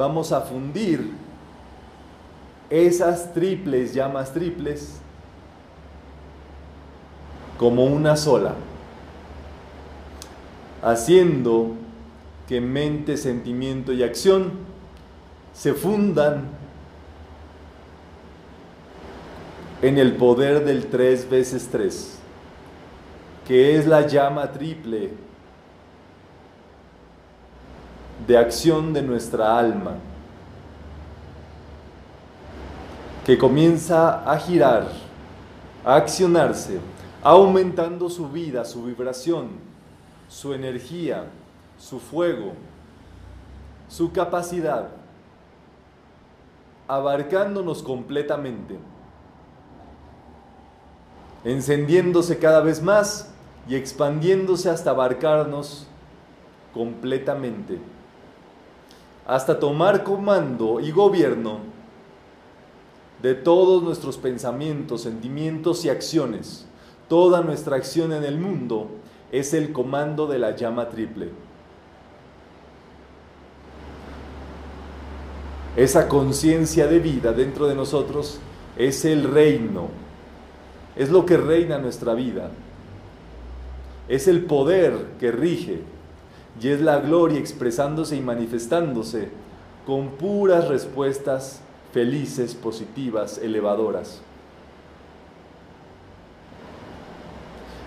vamos 0.03 0.33
a 0.33 0.41
fundir 0.41 1.12
esas 2.69 3.33
triples 3.33 3.95
llamas 3.95 4.33
triples 4.33 4.99
como 7.57 7.85
una 7.85 8.17
sola, 8.17 8.57
haciendo 10.83 11.77
que 12.49 12.61
mente, 12.61 13.17
sentimiento 13.17 13.93
y 13.93 14.03
acción 14.03 14.51
se 15.55 15.73
fundan 15.73 16.49
en 19.83 19.99
el 19.99 20.17
poder 20.17 20.65
del 20.65 20.87
tres 20.87 21.31
veces 21.31 21.69
tres, 21.71 22.19
que 23.47 23.79
es 23.79 23.87
la 23.87 24.05
llama 24.09 24.51
triple 24.51 25.12
de 28.27 28.37
acción 28.37 28.93
de 28.93 29.03
nuestra 29.03 29.59
alma, 29.59 29.95
que 33.25 33.39
comienza 33.39 34.29
a 34.31 34.39
girar, 34.39 34.89
a 35.85 35.97
accionarse, 35.97 36.79
aumentando 37.23 38.11
su 38.11 38.29
vida, 38.29 38.65
su 38.65 38.85
vibración, 38.85 39.51
su 40.29 40.55
energía, 40.55 41.27
su 41.79 42.01
fuego, 42.01 42.53
su 43.89 44.13
capacidad, 44.13 44.89
abarcándonos 46.89 47.83
completamente, 47.83 48.77
encendiéndose 51.45 52.39
cada 52.39 52.61
vez 52.61 52.83
más 52.83 53.31
y 53.69 53.77
expandiéndose 53.77 54.69
hasta 54.71 54.91
abarcarnos 54.91 55.87
completamente, 56.75 57.79
hasta 59.27 59.59
tomar 59.59 60.05
comando 60.05 60.81
y 60.81 60.91
gobierno 60.91 61.61
de 63.23 63.35
todos 63.35 63.83
nuestros 63.83 64.17
pensamientos, 64.17 65.03
sentimientos 65.03 65.85
y 65.85 65.89
acciones. 65.89 66.67
Toda 67.09 67.41
nuestra 67.43 67.77
acción 67.77 68.13
en 68.13 68.25
el 68.25 68.39
mundo 68.39 68.89
es 69.31 69.55
el 69.55 69.73
comando 69.73 70.27
de 70.27 70.39
la 70.39 70.57
llama 70.57 70.89
triple. 70.89 71.31
esa 75.77 76.09
conciencia 76.09 76.87
de 76.87 76.99
vida 76.99 77.33
dentro 77.33 77.67
de 77.67 77.75
nosotros 77.75 78.39
es 78.77 79.05
el 79.05 79.25
reino, 79.25 79.89
es 80.97 81.11
lo 81.11 81.25
que 81.25 81.37
reina 81.37 81.79
nuestra 81.79 82.15
vida, 82.15 82.51
es 84.09 84.29
el 84.29 84.45
poder 84.45 84.93
que 85.19 85.33
rige 85.33 85.81
y 86.61 86.69
es 86.69 86.81
la 86.81 86.99
gloria 87.01 87.38
expresándose 87.38 88.17
y 88.17 88.21
manifestándose 88.21 89.29
con 89.87 90.11
puras 90.11 90.69
respuestas 90.69 91.61
felices, 91.93 92.55
positivas, 92.55 93.38
elevadoras. 93.38 94.21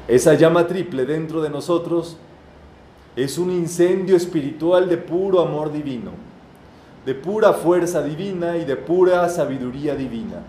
Esa 0.08 0.36
llama 0.36 0.68
triple 0.68 1.06
dentro 1.06 1.42
de 1.42 1.50
nosotros 1.50 2.18
es 3.16 3.38
un 3.38 3.50
incendio 3.52 4.16
espiritual 4.16 4.88
de 4.88 4.98
puro 4.98 5.42
amor 5.42 5.72
divino 5.72 6.12
de 7.06 7.14
pura 7.14 7.54
fuerza 7.54 8.02
divina 8.02 8.58
y 8.58 8.66
de 8.66 8.76
pura 8.76 9.30
sabiduría 9.30 9.96
divina. 9.96 10.42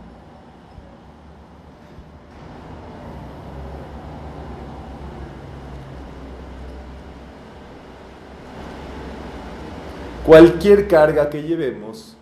Cualquier 10.27 10.89
carga 10.89 11.31
que 11.31 11.45
llevemos, 11.45 12.17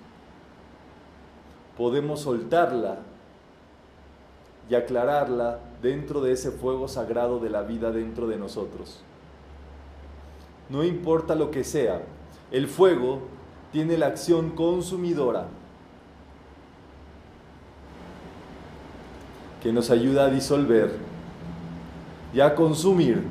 podemos 1.74 2.20
soltarla 2.20 2.98
y 4.68 4.74
aclararla 4.74 5.58
dentro 5.80 6.20
de 6.20 6.32
ese 6.32 6.50
fuego 6.50 6.86
sagrado 6.86 7.38
de 7.38 7.48
la 7.48 7.62
vida 7.62 7.92
dentro 7.92 8.26
de 8.26 8.36
nosotros. 8.36 9.00
No 10.68 10.84
importa 10.84 11.34
lo 11.34 11.50
que 11.50 11.64
sea, 11.64 12.02
el 12.50 12.68
fuego 12.68 13.20
tiene 13.72 13.96
la 13.96 14.08
acción 14.08 14.50
consumidora 14.50 15.46
que 19.62 19.72
nos 19.72 19.88
ayuda 19.88 20.26
a 20.26 20.30
disolver 20.30 20.92
y 22.34 22.40
a 22.40 22.54
consumir 22.54 23.22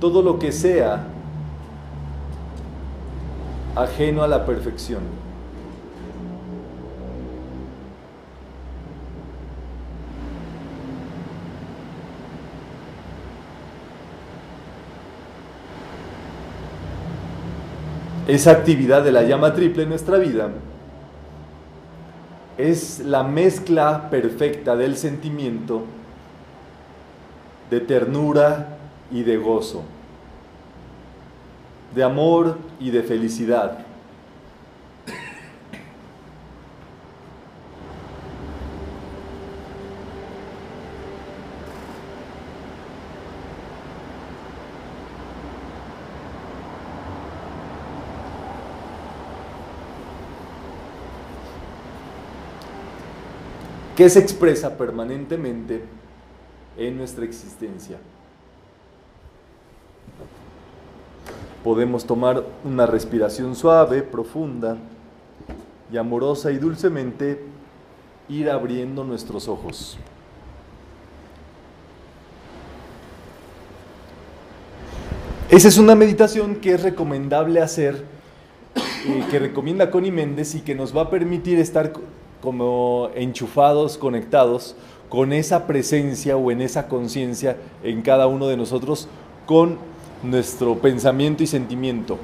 todo 0.00 0.22
lo 0.22 0.38
que 0.38 0.50
sea 0.50 1.11
ajeno 3.74 4.22
a 4.22 4.28
la 4.28 4.44
perfección. 4.44 5.22
esa 18.34 18.52
actividad 18.52 19.02
de 19.02 19.12
la 19.12 19.24
llama 19.24 19.52
triple 19.52 19.82
en 19.82 19.90
nuestra 19.90 20.16
vida 20.16 20.48
es 22.56 23.00
la 23.00 23.24
mezcla 23.24 24.08
perfecta 24.10 24.74
del 24.74 24.96
sentimiento 24.96 25.82
de 27.70 27.80
ternura 27.80 28.78
y 29.10 29.22
de 29.22 29.36
gozo, 29.36 29.82
de 31.94 32.02
amor 32.02 32.58
y 32.80 32.90
de 32.90 33.02
felicidad. 33.02 33.86
que 53.96 54.08
se 54.08 54.18
expresa 54.18 54.76
permanentemente 54.76 55.84
en 56.76 56.96
nuestra 56.96 57.24
existencia. 57.24 57.98
Podemos 61.64 62.04
tomar 62.04 62.44
una 62.64 62.86
respiración 62.86 63.54
suave, 63.54 64.02
profunda 64.02 64.76
y 65.92 65.96
amorosa 65.96 66.50
y 66.50 66.58
dulcemente 66.58 67.40
ir 68.28 68.50
abriendo 68.50 69.04
nuestros 69.04 69.46
ojos. 69.48 69.98
Esa 75.50 75.68
es 75.68 75.76
una 75.76 75.94
meditación 75.94 76.56
que 76.56 76.72
es 76.72 76.82
recomendable 76.82 77.60
hacer, 77.60 78.04
eh, 78.74 79.24
que 79.30 79.38
recomienda 79.38 79.90
Connie 79.90 80.10
Méndez 80.10 80.54
y 80.54 80.62
que 80.62 80.74
nos 80.74 80.96
va 80.96 81.02
a 81.02 81.10
permitir 81.10 81.58
estar 81.58 81.92
como 82.40 83.10
enchufados, 83.14 83.98
conectados 83.98 84.74
con 85.10 85.34
esa 85.34 85.66
presencia 85.66 86.38
o 86.38 86.50
en 86.50 86.62
esa 86.62 86.88
conciencia 86.88 87.58
en 87.82 88.00
cada 88.00 88.26
uno 88.28 88.48
de 88.48 88.56
nosotros 88.56 89.08
con 89.44 89.76
nuestro 90.22 90.76
pensamiento 90.76 91.42
y 91.42 91.46
sentimiento. 91.46 92.18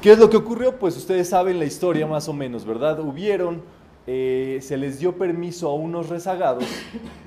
¿Qué 0.00 0.12
es 0.12 0.18
lo 0.18 0.30
que 0.30 0.36
ocurrió? 0.36 0.78
Pues 0.78 0.96
ustedes 0.96 1.28
saben 1.28 1.58
la 1.58 1.64
historia 1.64 2.06
más 2.06 2.28
o 2.28 2.32
menos, 2.32 2.64
¿verdad? 2.64 3.00
Hubieron, 3.00 3.62
eh, 4.06 4.58
se 4.62 4.76
les 4.76 4.98
dio 4.98 5.16
permiso 5.16 5.68
a 5.68 5.74
unos 5.74 6.08
rezagados 6.08 6.64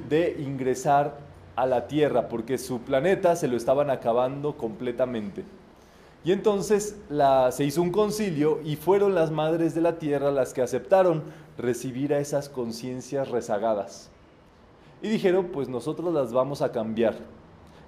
de 0.10 0.38
ingresar 0.40 1.18
a 1.56 1.66
la 1.66 1.88
Tierra 1.88 2.30
porque 2.30 2.58
su 2.58 2.80
planeta 2.80 3.36
se 3.36 3.48
lo 3.48 3.58
estaban 3.58 3.90
acabando 3.90 4.58
completamente. 4.58 5.44
Y 6.26 6.32
entonces 6.32 6.96
se 7.52 7.64
hizo 7.66 7.82
un 7.82 7.92
concilio 7.92 8.62
y 8.64 8.78
fueron 8.78 9.14
las 9.14 9.30
madres 9.30 9.76
de 9.76 9.82
la 9.82 10.00
Tierra 10.00 10.32
las 10.32 10.54
que 10.54 10.62
aceptaron 10.62 11.24
recibir 11.58 12.14
a 12.14 12.20
esas 12.20 12.48
conciencias 12.48 13.30
rezagadas. 13.30 14.10
Y 15.02 15.10
dijeron, 15.10 15.50
pues 15.52 15.68
nosotros 15.68 16.14
las 16.14 16.32
vamos 16.32 16.62
a 16.62 16.72
cambiar. 16.72 17.16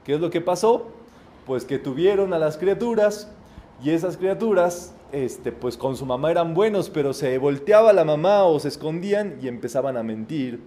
¿Qué 0.04 0.16
es 0.16 0.20
lo 0.20 0.30
que 0.30 0.42
pasó? 0.42 0.88
Pues 1.46 1.66
que 1.66 1.80
tuvieron 1.80 2.34
a 2.34 2.40
las 2.40 2.58
criaturas 2.58 3.30
y 3.84 3.92
esas 3.92 4.18
criaturas, 4.18 4.94
este, 5.12 5.52
pues 5.52 5.78
con 5.78 5.96
su 5.96 6.06
mamá 6.06 6.32
eran 6.32 6.54
buenos, 6.54 6.90
pero 6.90 7.14
se 7.14 7.38
volteaba 7.38 7.94
la 7.94 8.06
mamá 8.06 8.44
o 8.44 8.60
se 8.60 8.70
escondían 8.70 9.38
y 9.42 9.48
empezaban 9.48 9.98
a 9.98 10.04
mentir, 10.04 10.62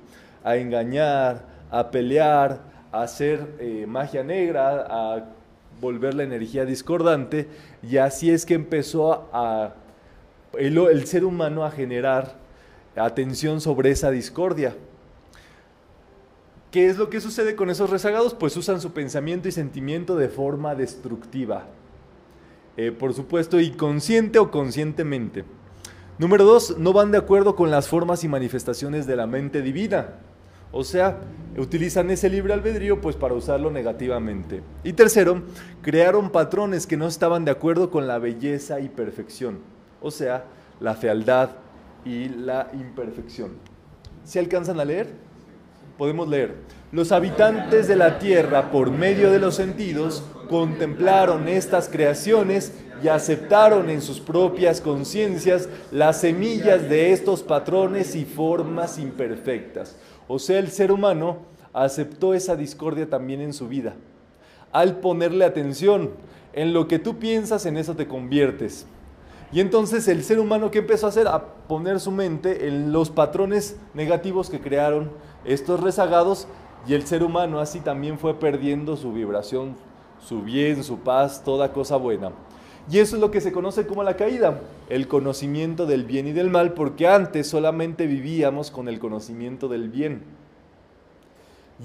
a 0.45 0.57
engañar, 0.57 1.45
a 1.71 1.91
pelear, 1.91 2.61
a 2.93 3.03
hacer 3.03 3.57
eh, 3.59 3.87
magia 3.88 4.23
negra, 4.23 4.87
a 4.88 5.25
volver 5.81 6.14
la 6.14 6.25
energía 6.25 6.64
discordante, 6.64 7.49
y 7.83 7.99
así 7.99 8.31
es 8.31 8.45
que 8.45 8.55
empezó 8.55 9.29
a, 9.33 9.75
el, 10.59 11.07
ser 11.07 11.25
humano 11.25 11.64
a 11.64 11.71
generar 11.71 12.35
atención 12.97 13.61
sobre 13.61 13.91
esa 13.91 14.11
discordia. 14.11 14.75
¿Qué 16.71 16.87
es 16.87 16.99
lo 16.99 17.09
que 17.09 17.21
sucede 17.23 17.57
con 17.57 17.71
esos 17.71 17.89
rezagados? 17.89 18.35
Pues 18.35 18.57
usan 18.57 18.81
su 18.81 18.93
pensamiento 18.93 19.49
y 19.49 19.53
sentimiento 19.53 20.17
de 20.17 20.29
forma 20.29 20.75
destructiva. 20.75 21.67
Eh, 22.77 22.93
por 22.93 23.15
supuesto, 23.15 23.59
inconsciente 23.59 24.39
o 24.39 24.51
conscientemente. 24.51 25.45
Número 26.19 26.45
dos, 26.45 26.77
no 26.79 26.93
van 26.93 27.11
de 27.11 27.19
acuerdo 27.19 27.57
con 27.57 27.71
las 27.71 27.89
formas 27.89 28.23
y 28.23 28.29
manifestaciones 28.29 29.07
de 29.07 29.17
la 29.17 29.27
mente 29.27 29.63
divina. 29.63 30.17
O 30.71 30.85
sea, 30.85 31.21
utilizan 31.57 32.11
ese 32.11 32.29
libre 32.29 32.53
albedrío 32.53 33.01
pues 33.01 33.17
para 33.17 33.35
usarlo 33.35 33.71
negativamente. 33.71 34.63
Y 34.85 34.93
tercero, 34.93 35.43
crearon 35.81 36.31
patrones 36.31 36.87
que 36.87 36.99
no 36.99 37.07
estaban 37.07 37.47
de 37.47 37.51
acuerdo 37.51 37.91
con 37.91 38.07
la 38.07 38.19
belleza 38.19 38.79
y 38.81 38.91
perfección. 38.91 39.61
O 40.03 40.11
sea, 40.11 40.45
la 40.81 40.95
fealdad 40.95 41.51
y 42.05 42.29
la 42.29 42.69
imperfección. 42.75 43.53
¿Se 44.25 44.39
alcanzan 44.39 44.79
a 44.81 44.85
leer? 44.85 45.28
Podemos 45.99 46.29
leer. 46.29 46.55
Los 46.93 47.11
habitantes 47.11 47.89
de 47.89 47.97
la 47.97 48.21
tierra, 48.21 48.71
por 48.71 48.93
medio 48.93 49.33
de 49.33 49.41
los 49.41 49.57
sentidos, 49.57 50.23
contemplaron 50.49 51.49
estas 51.49 51.89
creaciones 51.89 52.73
y 53.03 53.09
aceptaron 53.09 53.91
en 53.91 54.01
sus 54.01 54.21
propias 54.21 54.81
conciencias 54.81 55.69
las 55.91 56.21
semillas 56.21 56.89
de 56.89 57.13
estos 57.13 57.43
patrones 57.43 58.15
y 58.15 58.25
formas 58.25 58.97
imperfectas. 58.99 59.97
O 60.29 60.39
sea, 60.39 60.61
el 60.61 60.69
ser 60.69 60.93
humano 60.93 61.39
aceptó 61.73 62.33
esa 62.33 62.55
discordia 62.55 63.11
también 63.11 63.41
en 63.41 63.53
su 63.53 63.67
vida. 63.67 63.95
Al 64.71 65.01
ponerle 65.01 65.45
atención 65.45 66.13
en 66.53 66.73
lo 66.73 66.87
que 66.87 67.01
tú 67.01 67.19
piensas, 67.19 67.67
en 67.67 67.77
eso 67.77 67.97
te 67.97 68.07
conviertes. 68.07 68.87
Y 69.51 69.61
entonces 69.61 70.07
el 70.09 70.23
ser 70.25 70.41
humano 70.41 70.71
que 70.71 70.81
empezó 70.81 71.07
a 71.07 71.09
hacer, 71.09 71.27
a 71.27 71.43
poner 71.69 72.01
su 72.01 72.11
mente 72.11 72.69
en 72.69 72.93
los 72.93 73.11
patrones 73.11 73.77
negativos 73.95 74.51
que 74.51 74.61
crearon 74.61 75.11
estos 75.45 75.81
rezagados, 75.81 76.47
y 76.87 76.95
el 76.95 77.07
ser 77.07 77.23
humano 77.23 77.59
así 77.59 77.81
también 77.81 78.19
fue 78.19 78.35
perdiendo 78.35 78.97
su 78.97 79.13
vibración, 79.13 79.77
su 80.21 80.43
bien, 80.43 80.85
su 80.85 80.99
paz, 80.99 81.43
toda 81.45 81.73
cosa 81.73 81.97
buena. 81.97 82.33
Y 82.91 82.99
eso 82.99 83.17
es 83.17 83.21
lo 83.21 83.31
que 83.31 83.41
se 83.41 83.53
conoce 83.53 83.87
como 83.87 84.03
la 84.03 84.17
caída, 84.17 84.61
el 84.89 85.09
conocimiento 85.09 85.85
del 85.85 86.05
bien 86.05 86.27
y 86.27 86.33
del 86.33 86.49
mal, 86.49 86.73
porque 86.73 87.07
antes 87.07 87.47
solamente 87.47 88.07
vivíamos 88.07 88.71
con 88.71 88.89
el 88.89 88.99
conocimiento 88.99 89.69
del 89.69 89.91
bien. 89.91 90.23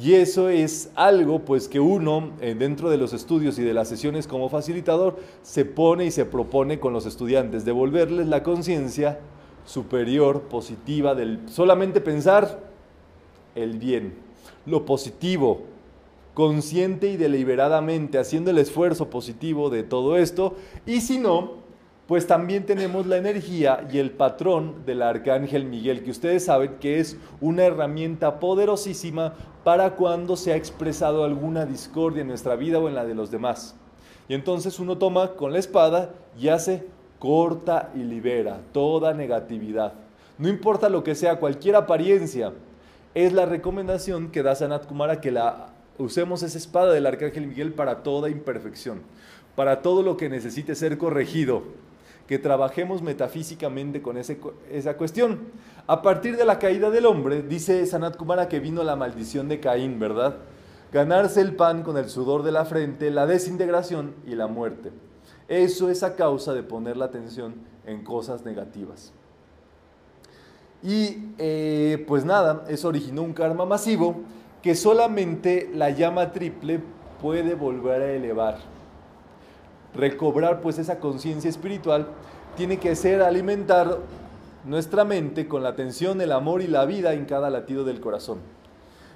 Y 0.01 0.15
eso 0.15 0.49
es 0.49 0.89
algo 0.95 1.39
pues 1.39 1.67
que 1.67 1.79
uno 1.79 2.31
eh, 2.41 2.55
dentro 2.57 2.89
de 2.89 2.97
los 2.97 3.13
estudios 3.13 3.59
y 3.59 3.63
de 3.63 3.75
las 3.75 3.87
sesiones 3.87 4.25
como 4.25 4.49
facilitador 4.49 5.19
se 5.43 5.65
pone 5.65 6.05
y 6.05 6.11
se 6.11 6.25
propone 6.25 6.79
con 6.79 6.93
los 6.93 7.05
estudiantes, 7.05 7.63
devolverles 7.63 8.27
la 8.27 8.41
conciencia 8.41 9.19
superior, 9.65 10.41
positiva, 10.43 11.13
del 11.13 11.39
solamente 11.47 12.01
pensar 12.01 12.63
el 13.53 13.77
bien, 13.77 14.15
lo 14.65 14.83
positivo, 14.85 15.61
consciente 16.33 17.11
y 17.11 17.17
deliberadamente 17.17 18.17
haciendo 18.17 18.49
el 18.49 18.57
esfuerzo 18.57 19.11
positivo 19.11 19.69
de 19.69 19.83
todo 19.83 20.17
esto, 20.17 20.55
y 20.87 21.01
si 21.01 21.19
no, 21.19 21.62
pues 22.13 22.27
también 22.27 22.67
tenemos 22.67 23.07
la 23.07 23.17
energía 23.17 23.87
y 23.91 23.97
el 23.97 24.11
patrón 24.11 24.85
del 24.85 25.01
arcángel 25.01 25.65
Miguel, 25.65 26.03
que 26.03 26.11
ustedes 26.11 26.45
saben 26.45 26.75
que 26.79 26.99
es 26.99 27.17
una 27.41 27.63
herramienta 27.63 28.39
poderosísima 28.39 29.33
para 29.63 29.95
cuando 29.95 30.37
se 30.37 30.53
ha 30.53 30.55
expresado 30.55 31.23
alguna 31.23 31.65
discordia 31.65 32.21
en 32.21 32.27
nuestra 32.27 32.55
vida 32.55 32.77
o 32.77 32.87
en 32.87 32.93
la 32.93 33.03
de 33.03 33.15
los 33.15 33.31
demás. 33.31 33.75
Y 34.29 34.35
entonces 34.35 34.79
uno 34.79 34.99
toma 34.99 35.31
con 35.31 35.53
la 35.53 35.57
espada 35.57 36.11
y 36.39 36.49
hace 36.49 36.85
corta 37.17 37.89
y 37.95 38.03
libera 38.03 38.59
toda 38.73 39.15
negatividad. 39.15 39.93
No 40.37 40.49
importa 40.49 40.89
lo 40.89 41.03
que 41.03 41.15
sea, 41.15 41.39
cualquier 41.39 41.75
apariencia, 41.75 42.53
es 43.15 43.33
la 43.33 43.47
recomendación 43.47 44.29
que 44.29 44.43
da 44.43 44.53
Sanat 44.53 44.85
Kumara 44.85 45.19
que 45.19 45.31
la 45.31 45.73
Usemos 45.97 46.41
esa 46.41 46.57
espada 46.57 46.91
del 46.91 47.05
Arcángel 47.05 47.45
Miguel 47.45 47.73
para 47.73 48.01
toda 48.01 48.29
imperfección, 48.29 49.01
para 49.55 49.83
todo 49.83 50.01
lo 50.01 50.17
que 50.17 50.27
necesite 50.27 50.73
ser 50.73 50.97
corregido, 50.97 51.63
que 52.27 52.39
trabajemos 52.39 53.01
metafísicamente 53.01 54.01
con 54.01 54.17
esa 54.17 54.97
cuestión. 54.97 55.39
A 55.87 56.01
partir 56.01 56.37
de 56.37 56.45
la 56.45 56.59
caída 56.59 56.89
del 56.89 57.05
hombre, 57.05 57.41
dice 57.41 57.85
Sanat 57.85 58.15
Kumara 58.15 58.47
que 58.47 58.59
vino 58.59 58.83
la 58.83 58.95
maldición 58.95 59.49
de 59.49 59.59
Caín, 59.59 59.99
¿verdad? 59.99 60.37
Ganarse 60.91 61.41
el 61.41 61.55
pan 61.55 61.83
con 61.83 61.97
el 61.97 62.09
sudor 62.09 62.43
de 62.43 62.51
la 62.51 62.65
frente, 62.65 63.11
la 63.11 63.25
desintegración 63.25 64.13
y 64.25 64.35
la 64.35 64.47
muerte. 64.47 64.91
Eso 65.47 65.89
es 65.89 66.03
a 66.03 66.15
causa 66.15 66.53
de 66.53 66.63
poner 66.63 66.95
la 66.97 67.05
atención 67.05 67.55
en 67.85 68.03
cosas 68.03 68.45
negativas. 68.45 69.11
Y 70.81 71.29
eh, 71.37 72.03
pues 72.07 72.25
nada, 72.25 72.65
eso 72.67 72.87
originó 72.87 73.23
un 73.23 73.33
karma 73.33 73.65
masivo 73.65 74.21
que 74.61 74.75
solamente 74.75 75.69
la 75.73 75.89
llama 75.89 76.31
triple 76.31 76.81
puede 77.21 77.55
volver 77.55 78.01
a 78.01 78.11
elevar. 78.11 78.72
Recobrar 79.95 80.61
pues 80.61 80.79
esa 80.79 80.99
conciencia 80.99 81.49
espiritual 81.49 82.07
tiene 82.55 82.77
que 82.77 82.95
ser 82.95 83.21
alimentar 83.21 83.99
nuestra 84.65 85.03
mente 85.03 85.47
con 85.47 85.63
la 85.63 85.69
atención, 85.69 86.21
el 86.21 86.31
amor 86.31 86.61
y 86.61 86.67
la 86.67 86.85
vida 86.85 87.13
en 87.13 87.25
cada 87.25 87.49
latido 87.49 87.83
del 87.83 87.99
corazón. 87.99 88.39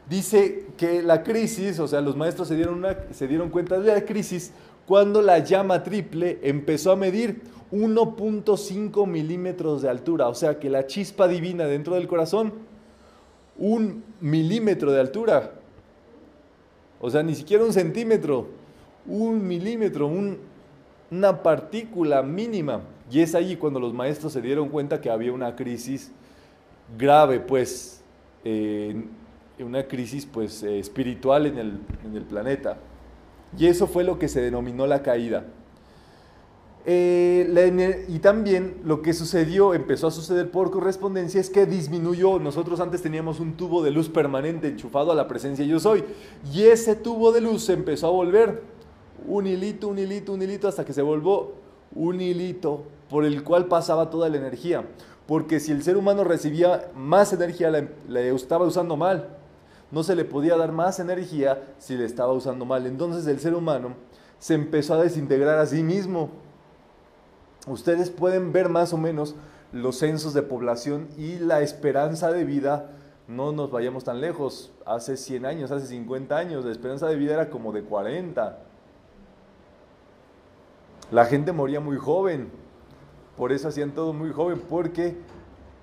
Dice 0.10 0.68
que 0.78 1.04
la 1.04 1.24
crisis, 1.24 1.80
o 1.80 1.88
sea, 1.88 2.02
los 2.02 2.16
maestros 2.16 2.48
se 2.48 2.56
dieron, 2.56 2.86
se 3.12 3.28
dieron 3.28 3.50
cuenta 3.50 3.80
de 3.80 3.94
la 3.94 4.06
crisis 4.06 4.54
cuando 4.86 5.22
la 5.22 5.40
llama 5.40 5.84
triple 5.84 6.40
empezó 6.44 6.92
a 6.92 6.96
medir 6.96 7.42
1.5 7.72 9.06
milímetros 9.06 9.82
de 9.82 9.90
altura, 9.90 10.30
o 10.30 10.34
sea 10.34 10.60
que 10.60 10.70
la 10.70 10.88
chispa 10.88 11.28
divina 11.28 11.66
dentro 11.66 11.96
del 11.96 12.08
corazón 12.08 12.54
un 13.58 14.04
milímetro 14.22 14.92
de 14.92 15.00
altura. 15.00 15.52
O 17.00 17.10
sea, 17.10 17.24
ni 17.24 17.36
siquiera 17.36 17.64
un 17.64 17.74
centímetro, 17.74 18.48
un 19.06 19.46
milímetro, 19.46 20.08
una 21.12 21.44
partícula 21.44 22.22
mínima. 22.24 22.82
Y 23.10 23.22
es 23.22 23.36
ahí 23.36 23.56
cuando 23.56 23.80
los 23.80 23.94
maestros 23.94 24.34
se 24.34 24.42
dieron 24.42 24.70
cuenta 24.70 25.00
que 25.00 25.10
había 25.10 25.32
una 25.32 25.56
crisis 25.56 26.12
grave, 26.98 27.40
pues, 27.40 28.02
una 29.60 29.88
crisis 29.88 30.26
pues, 30.26 30.64
eh, 30.64 30.80
espiritual 30.80 31.46
en 31.46 31.58
el, 31.58 31.80
en 32.06 32.16
el 32.16 32.24
planeta. 32.24 32.78
Y 33.58 33.68
eso 33.68 33.88
fue 33.88 34.04
lo 34.04 34.20
que 34.20 34.28
se 34.28 34.42
denominó 34.42 34.88
la 34.88 35.02
caída. 35.02 35.46
Eh, 36.90 38.06
y 38.08 38.20
también 38.20 38.78
lo 38.86 39.02
que 39.02 39.12
sucedió, 39.12 39.74
empezó 39.74 40.08
a 40.08 40.12
suceder 40.12 40.52
por 40.52 40.72
correspondencia, 40.72 41.42
es 41.42 41.50
que 41.50 41.66
disminuyó. 41.66 42.40
Nosotros 42.40 42.80
antes 42.80 43.02
teníamos 43.02 43.40
un 43.40 43.58
tubo 43.58 43.84
de 43.84 43.92
luz 43.92 44.08
permanente 44.08 44.70
enchufado 44.70 45.12
a 45.12 45.16
la 45.16 45.28
presencia 45.28 45.66
yo 45.66 45.80
soy. 45.80 46.04
Y 46.54 46.64
ese 46.64 46.96
tubo 46.96 47.32
de 47.32 47.42
luz 47.42 47.66
se 47.66 47.74
empezó 47.74 48.08
a 48.08 48.12
volver 48.12 48.62
un 49.26 49.48
hilito, 49.48 49.88
un 49.88 50.00
hilito, 50.00 50.34
un 50.34 50.42
hilito, 50.42 50.68
hasta 50.68 50.86
que 50.86 50.94
se 50.94 51.02
volvió 51.02 51.54
un 51.96 52.20
hilito 52.20 52.84
por 53.10 53.26
el 53.26 53.44
cual 53.44 53.66
pasaba 53.66 54.10
toda 54.10 54.30
la 54.30 54.38
energía. 54.38 54.86
Porque 55.26 55.60
si 55.60 55.72
el 55.72 55.84
ser 55.84 55.98
humano 55.98 56.24
recibía 56.24 56.90
más 56.96 57.34
energía, 57.34 57.70
la, 57.70 57.88
la 58.08 58.22
estaba 58.22 58.66
usando 58.66 58.96
mal. 58.96 59.30
No 59.92 60.04
se 60.04 60.16
le 60.16 60.26
podía 60.26 60.58
dar 60.58 60.72
más 60.72 61.00
energía 61.00 61.64
si 61.78 61.96
le 61.96 62.06
estaba 62.06 62.34
usando 62.34 62.66
mal. 62.66 62.86
Entonces 62.86 63.26
el 63.28 63.40
ser 63.40 63.54
humano 63.54 63.96
se 64.40 64.54
empezó 64.54 64.94
a 64.94 65.04
desintegrar 65.04 65.60
a 65.60 65.66
sí 65.66 65.84
mismo 65.84 66.30
ustedes 67.68 68.10
pueden 68.10 68.52
ver 68.52 68.70
más 68.70 68.94
o 68.94 68.98
menos 68.98 69.36
los 69.72 69.98
censos 69.98 70.34
de 70.34 70.42
población 70.42 71.08
y 71.18 71.38
la 71.40 71.62
esperanza 71.62 72.32
de 72.32 72.46
vida, 72.46 72.92
no 73.28 73.52
nos 73.52 73.70
vayamos 73.70 74.06
tan 74.06 74.22
lejos, 74.22 74.72
hace 74.86 75.18
100 75.18 75.46
años, 75.46 75.72
hace 75.72 75.88
50 75.88 76.38
años, 76.38 76.66
la 76.66 76.72
esperanza 76.72 77.08
de 77.08 77.18
vida 77.18 77.34
era 77.34 77.50
como 77.50 77.74
de 77.74 77.84
40. 77.84 78.58
La 81.12 81.26
gente 81.26 81.52
moría 81.54 81.80
muy 81.80 81.98
joven, 81.98 82.50
por 83.38 83.52
eso 83.52 83.68
hacían 83.68 83.92
todo 83.92 84.12
muy 84.14 84.32
joven, 84.32 84.62
porque 84.70 85.16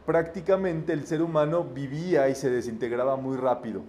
prácticamente 0.05 0.93
el 0.93 1.07
ser 1.07 1.23
humano 1.23 1.65
vivía 1.65 2.29
y 2.29 2.35
se 2.35 2.51
desintegraba 2.51 3.17
muy 3.17 3.37
rápido. 3.37 3.83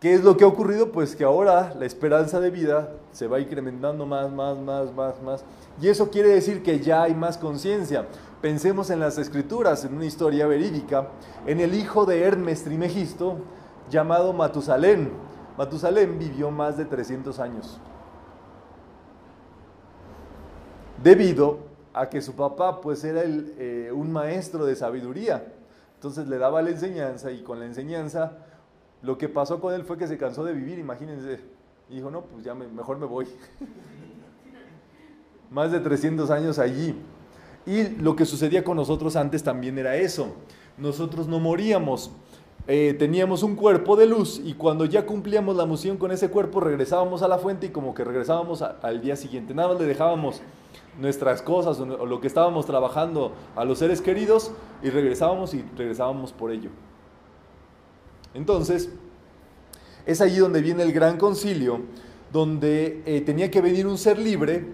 ¿Qué 0.00 0.14
es 0.14 0.22
lo 0.22 0.36
que 0.36 0.44
ha 0.44 0.46
ocurrido? 0.46 0.92
Pues 0.92 1.16
que 1.16 1.24
ahora 1.24 1.74
la 1.76 1.84
esperanza 1.84 2.38
de 2.38 2.50
vida 2.50 2.92
se 3.10 3.26
va 3.26 3.40
incrementando 3.40 4.06
más, 4.06 4.30
más, 4.30 4.56
más, 4.56 4.94
más, 4.94 5.20
más. 5.20 5.44
Y 5.82 5.88
eso 5.88 6.08
quiere 6.08 6.28
decir 6.28 6.62
que 6.62 6.78
ya 6.78 7.02
hay 7.02 7.14
más 7.14 7.36
conciencia. 7.36 8.06
Pensemos 8.40 8.90
en 8.90 9.00
las 9.00 9.18
escrituras, 9.18 9.84
en 9.84 9.94
una 9.94 10.06
historia 10.06 10.46
verídica, 10.46 11.08
en 11.46 11.58
el 11.58 11.74
hijo 11.74 12.06
de 12.06 12.22
Hermes 12.22 12.62
Trimegisto, 12.62 13.38
llamado 13.90 14.32
Matusalén. 14.32 15.10
Matusalén 15.56 16.16
vivió 16.16 16.52
más 16.52 16.76
de 16.76 16.84
300 16.84 17.40
años. 17.40 17.80
Debido 21.02 21.58
a 21.94 22.08
que 22.08 22.20
su 22.20 22.34
papá 22.34 22.80
pues 22.80 23.04
era 23.04 23.22
eh, 23.24 23.90
un 23.92 24.12
maestro 24.12 24.66
de 24.66 24.76
sabiduría. 24.76 25.44
Entonces 25.94 26.28
le 26.28 26.38
daba 26.38 26.62
la 26.62 26.70
enseñanza 26.70 27.30
y 27.32 27.42
con 27.42 27.58
la 27.58 27.66
enseñanza 27.66 28.38
lo 29.02 29.16
que 29.16 29.28
pasó 29.28 29.60
con 29.60 29.74
él 29.74 29.84
fue 29.84 29.96
que 29.96 30.06
se 30.06 30.18
cansó 30.18 30.44
de 30.44 30.52
vivir, 30.52 30.78
imagínense. 30.78 31.40
Y 31.88 31.96
dijo, 31.96 32.10
no, 32.10 32.22
pues 32.22 32.44
ya 32.44 32.54
mejor 32.54 32.98
me 32.98 33.06
voy. 33.06 33.26
Más 35.50 35.72
de 35.72 35.80
300 35.80 36.30
años 36.30 36.58
allí. 36.58 36.94
Y 37.64 37.88
lo 38.00 38.16
que 38.16 38.24
sucedía 38.24 38.64
con 38.64 38.76
nosotros 38.76 39.16
antes 39.16 39.42
también 39.42 39.78
era 39.78 39.96
eso. 39.96 40.34
Nosotros 40.76 41.28
no 41.28 41.38
moríamos. 41.38 42.10
Eh, 42.66 42.94
teníamos 42.98 43.42
un 43.42 43.56
cuerpo 43.56 43.96
de 43.96 44.06
luz 44.06 44.42
y 44.44 44.52
cuando 44.52 44.84
ya 44.84 45.06
cumplíamos 45.06 45.56
la 45.56 45.64
misión 45.64 45.96
con 45.96 46.12
ese 46.12 46.28
cuerpo 46.28 46.60
regresábamos 46.60 47.22
a 47.22 47.28
la 47.28 47.38
fuente 47.38 47.66
y 47.66 47.70
como 47.70 47.94
que 47.94 48.04
regresábamos 48.04 48.60
al 48.60 49.00
día 49.00 49.16
siguiente. 49.16 49.54
Nada 49.54 49.68
más 49.68 49.80
le 49.80 49.86
dejábamos 49.86 50.42
nuestras 50.98 51.42
cosas 51.42 51.78
o 51.80 52.06
lo 52.06 52.20
que 52.20 52.26
estábamos 52.26 52.66
trabajando 52.66 53.32
a 53.56 53.64
los 53.64 53.78
seres 53.78 54.00
queridos 54.00 54.52
y 54.82 54.90
regresábamos 54.90 55.54
y 55.54 55.64
regresábamos 55.76 56.32
por 56.32 56.50
ello. 56.50 56.70
Entonces, 58.34 58.90
es 60.04 60.20
allí 60.20 60.38
donde 60.38 60.60
viene 60.60 60.82
el 60.82 60.92
gran 60.92 61.16
concilio, 61.16 61.80
donde 62.32 63.02
eh, 63.06 63.20
tenía 63.20 63.50
que 63.50 63.60
venir 63.60 63.86
un 63.86 63.98
ser 63.98 64.18
libre 64.18 64.66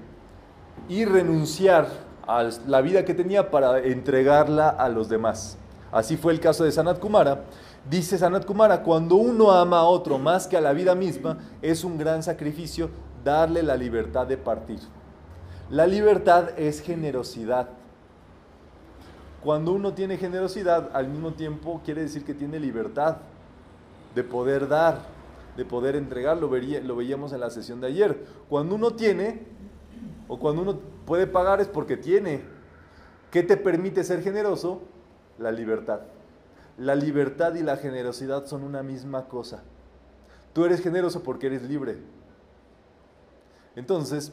y 0.88 1.04
renunciar 1.04 1.88
a 2.26 2.48
la 2.66 2.80
vida 2.80 3.04
que 3.04 3.14
tenía 3.14 3.50
para 3.50 3.78
entregarla 3.80 4.68
a 4.70 4.88
los 4.88 5.08
demás. 5.08 5.58
Así 5.92 6.16
fue 6.16 6.32
el 6.32 6.40
caso 6.40 6.64
de 6.64 6.72
Sanat 6.72 6.98
Kumara. 6.98 7.44
Dice 7.88 8.18
Sanat 8.18 8.44
Kumara, 8.46 8.82
cuando 8.82 9.16
uno 9.16 9.52
ama 9.52 9.78
a 9.78 9.84
otro 9.84 10.18
más 10.18 10.46
que 10.46 10.56
a 10.56 10.60
la 10.60 10.72
vida 10.72 10.94
misma, 10.94 11.38
es 11.62 11.84
un 11.84 11.98
gran 11.98 12.22
sacrificio 12.22 12.90
darle 13.22 13.62
la 13.62 13.76
libertad 13.76 14.26
de 14.26 14.37
partir. 14.37 14.80
La 15.74 15.88
libertad 15.88 16.50
es 16.56 16.80
generosidad. 16.80 17.68
Cuando 19.42 19.72
uno 19.72 19.92
tiene 19.92 20.18
generosidad, 20.18 20.90
al 20.94 21.08
mismo 21.08 21.32
tiempo 21.32 21.82
quiere 21.84 22.02
decir 22.02 22.24
que 22.24 22.32
tiene 22.32 22.60
libertad 22.60 23.16
de 24.14 24.22
poder 24.22 24.68
dar, 24.68 25.00
de 25.56 25.64
poder 25.64 25.96
entregar, 25.96 26.37
lo, 26.37 26.48
lo 26.48 26.96
veíamos 26.96 27.32
en 27.32 27.40
la 27.40 27.50
sesión 27.50 27.80
de 27.80 27.88
ayer. 27.88 28.24
Cuando 28.48 28.76
uno 28.76 28.92
tiene, 28.92 29.48
o 30.28 30.38
cuando 30.38 30.62
uno 30.62 30.78
puede 31.04 31.26
pagar 31.26 31.60
es 31.60 31.66
porque 31.66 31.96
tiene. 31.96 32.42
¿Qué 33.32 33.42
te 33.42 33.56
permite 33.56 34.04
ser 34.04 34.22
generoso? 34.22 34.80
La 35.40 35.50
libertad. 35.50 36.02
La 36.78 36.94
libertad 36.94 37.56
y 37.56 37.64
la 37.64 37.78
generosidad 37.78 38.46
son 38.46 38.62
una 38.62 38.84
misma 38.84 39.26
cosa. 39.26 39.64
Tú 40.52 40.66
eres 40.66 40.80
generoso 40.80 41.24
porque 41.24 41.48
eres 41.48 41.62
libre. 41.64 41.96
Entonces, 43.74 44.32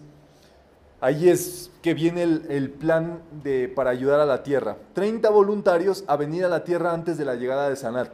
ahí 1.02 1.28
es 1.28 1.72
que 1.82 1.94
viene 1.94 2.24
el, 2.24 2.70
plan 2.70 3.22
de, 3.44 3.68
para 3.68 3.90
ayudar 3.90 4.20
a 4.20 4.26
la 4.26 4.44
tierra. 4.44 4.78
30 4.94 5.30
voluntarios 5.32 6.04
a 6.08 6.16
venir 6.16 6.46
a 6.46 6.50
la 6.50 6.64
tierra 6.64 6.94
antes 6.94 7.18
de 7.18 7.26
la 7.26 7.36
llegada 7.36 7.70
de 7.70 7.76
Sanat 7.76 8.12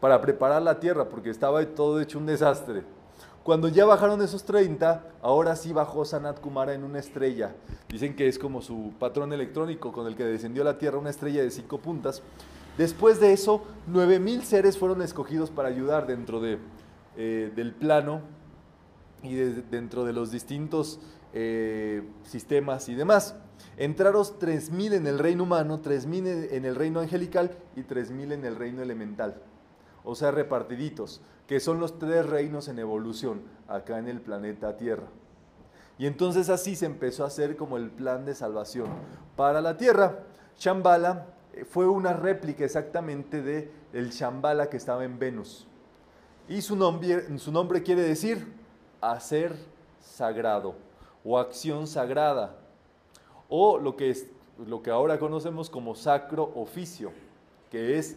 para 0.00 0.20
preparar 0.22 0.62
la 0.62 0.80
tierra, 0.80 1.08
porque 1.10 1.28
estaba 1.28 1.64
todo 1.66 2.00
hecho 2.00 2.18
un 2.18 2.24
desastre. 2.24 2.82
Cuando 3.42 3.68
ya 3.68 3.84
bajaron 3.84 4.22
esos 4.22 4.44
30, 4.44 5.04
ahora 5.22 5.54
sí 5.56 5.72
bajó 5.72 6.04
Sanat 6.04 6.40
Kumara 6.40 6.72
en 6.72 6.84
una 6.84 6.98
estrella. 6.98 7.54
Dicen 7.88 8.16
que 8.16 8.26
es 8.26 8.38
como 8.38 8.62
su 8.62 8.92
patrón 8.98 9.32
electrónico 9.32 9.92
con 9.92 10.06
el 10.06 10.16
que 10.16 10.24
descendió 10.24 10.62
a 10.62 10.66
la 10.66 10.78
tierra, 10.78 10.98
una 10.98 11.10
estrella 11.10 11.42
de 11.42 11.50
cinco 11.50 11.78
puntas. 11.78 12.22
Después 12.78 13.20
de 13.20 13.32
eso, 13.32 13.62
9000 13.88 14.42
seres 14.44 14.78
fueron 14.78 15.02
escogidos 15.02 15.50
para 15.50 15.68
ayudar 15.68 16.06
dentro 16.06 16.40
de, 16.40 16.58
eh, 17.16 17.52
del 17.54 17.72
plano 17.72 18.20
y 19.22 19.34
dentro 19.34 20.04
de 20.04 20.14
los 20.14 20.30
distintos 20.30 20.98
eh, 21.32 22.02
sistemas 22.22 22.88
y 22.88 22.94
demás. 22.94 23.36
Entraron 23.76 24.26
3000 24.38 24.94
en 24.94 25.06
el 25.06 25.18
reino 25.18 25.44
humano, 25.44 25.80
3000 25.80 26.26
en 26.50 26.64
el 26.64 26.74
reino 26.74 27.00
angelical 27.00 27.50
y 27.76 27.82
3000 27.82 28.32
en 28.32 28.44
el 28.44 28.56
reino 28.56 28.82
elemental 28.82 29.42
o 30.04 30.14
sea, 30.14 30.30
repartiditos, 30.30 31.20
que 31.46 31.60
son 31.60 31.80
los 31.80 31.98
tres 31.98 32.26
reinos 32.26 32.68
en 32.68 32.78
evolución 32.78 33.42
acá 33.68 33.98
en 33.98 34.08
el 34.08 34.20
planeta 34.20 34.76
Tierra. 34.76 35.08
Y 35.98 36.06
entonces 36.06 36.48
así 36.48 36.76
se 36.76 36.86
empezó 36.86 37.24
a 37.24 37.26
hacer 37.26 37.56
como 37.56 37.76
el 37.76 37.90
plan 37.90 38.24
de 38.24 38.34
salvación 38.34 38.86
para 39.36 39.60
la 39.60 39.76
Tierra. 39.76 40.20
Shambhala 40.58 41.26
eh, 41.52 41.64
fue 41.64 41.86
una 41.86 42.12
réplica 42.12 42.64
exactamente 42.64 43.42
de 43.42 43.70
el 43.92 44.10
Shambhala 44.10 44.70
que 44.70 44.78
estaba 44.78 45.04
en 45.04 45.18
Venus. 45.18 45.66
Y 46.48 46.62
su 46.62 46.74
nombre 46.74 47.82
quiere 47.82 48.02
decir 48.02 48.52
hacer 49.00 49.54
sagrado 50.00 50.74
o 51.24 51.38
acción 51.38 51.86
sagrada 51.86 52.56
o 53.48 53.78
lo 53.78 53.96
que, 53.96 54.10
es, 54.10 54.26
lo 54.66 54.82
que 54.82 54.90
ahora 54.90 55.18
conocemos 55.18 55.68
como 55.68 55.94
sacro 55.94 56.52
oficio, 56.54 57.12
que 57.70 57.98
es 57.98 58.16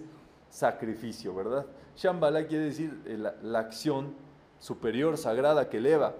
sacrificio, 0.50 1.34
¿verdad? 1.34 1.66
Shambhala 1.96 2.48
quiere 2.48 2.66
decir 2.66 3.02
eh, 3.06 3.18
la, 3.42 3.60
acción 3.60 4.13
superior, 4.60 5.18
sagrada, 5.18 5.70
que 5.70 5.78
eleva. 5.78 6.13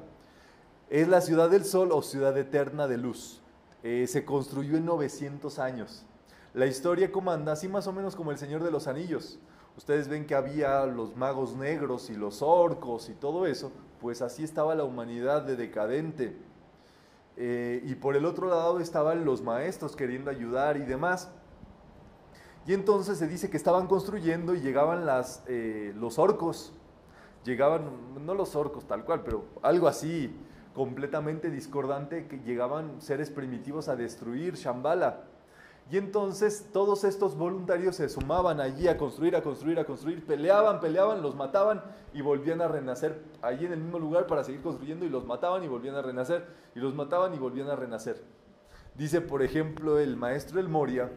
Es 0.89 1.08
la 1.08 1.22
ciudad 1.22 1.50
del 1.50 1.63
sol 1.63 1.91
o 1.91 2.02
ciudad 2.02 2.38
eterna 2.38 2.88
de 2.88 2.98
luz. 2.98 3.41
Eh, 3.84 4.06
se 4.08 4.26
construyó 4.26 4.78
en 4.78 4.86
900 4.86 5.60
años. 5.60 6.05
La 6.53 6.66
historia 6.66 7.12
comanda 7.12 7.51
así 7.51 7.68
más 7.68 7.88
o 7.88 7.93
menos 7.93 8.16
como 8.16 8.32
el 8.32 8.38
Señor 8.38 8.64
de 8.64 8.72
los 8.72 8.88
Anillos. 8.88 9.39
Ustedes 9.78 10.07
ven 10.07 10.26
que 10.26 10.36
había 10.36 10.86
los 10.86 11.16
magos 11.16 11.55
negros 11.55 12.10
y 12.12 12.16
los 12.16 12.43
orcos 12.43 13.10
y 13.10 13.14
todo 13.14 13.47
eso, 13.47 13.72
pues 13.99 14.22
así 14.22 14.43
estaba 14.43 14.76
la 14.76 14.84
humanidad 14.84 15.41
de 15.41 15.55
decadente. 15.55 16.38
Eh, 17.36 17.81
y 17.86 17.95
por 17.95 18.15
el 18.15 18.25
otro 18.25 18.47
lado 18.47 18.79
estaban 18.79 19.25
los 19.25 19.41
maestros 19.41 19.95
queriendo 19.95 20.29
ayudar 20.29 20.77
y 20.77 20.81
demás. 20.81 21.31
Y 22.65 22.73
entonces 22.73 23.17
se 23.17 23.27
dice 23.27 23.49
que 23.49 23.57
estaban 23.57 23.88
construyendo 23.88 24.55
y 24.55 24.61
llegaban 24.61 25.05
las, 25.05 25.43
eh, 25.47 25.93
los 25.97 26.17
orcos, 26.17 26.73
llegaban, 27.43 28.25
no 28.25 28.34
los 28.34 28.55
orcos 28.55 28.88
tal 28.88 29.03
cual, 29.03 29.21
pero 29.23 29.45
algo 29.61 29.88
así 29.88 30.34
completamente 30.73 31.49
discordante, 31.49 32.27
que 32.27 32.38
llegaban 32.39 33.01
seres 33.01 33.29
primitivos 33.29 33.89
a 33.89 33.95
destruir 33.95 34.55
Shambhala. 34.55 35.25
Y 35.91 35.97
entonces 35.97 36.69
todos 36.71 37.03
estos 37.03 37.36
voluntarios 37.38 37.97
se 37.97 38.09
sumaban 38.09 38.59
allí 38.59 38.88
a 38.88 38.97
construir, 38.97 39.36
a 39.36 39.43
construir, 39.43 39.79
a 39.79 39.86
construir, 39.86 40.25
peleaban, 40.25 40.79
peleaban, 40.79 41.21
los 41.21 41.36
mataban 41.36 41.84
y 42.13 42.21
volvían 42.21 42.61
a 42.61 42.67
renacer 42.67 43.21
allí 43.41 43.65
en 43.65 43.73
el 43.73 43.79
mismo 43.79 43.99
lugar 43.99 44.25
para 44.25 44.43
seguir 44.43 44.61
construyendo 44.61 45.05
y 45.05 45.09
los 45.09 45.25
mataban 45.25 45.63
y 45.63 45.67
volvían 45.67 45.95
a 45.95 46.01
renacer, 46.01 46.47
y 46.73 46.79
los 46.79 46.95
mataban 46.95 47.34
y 47.34 47.38
volvían 47.38 47.69
a 47.69 47.75
renacer. 47.75 48.23
Dice, 48.95 49.21
por 49.21 49.43
ejemplo, 49.43 49.99
el 49.99 50.15
maestro 50.15 50.59
El 50.59 50.69
Moria, 50.69 51.11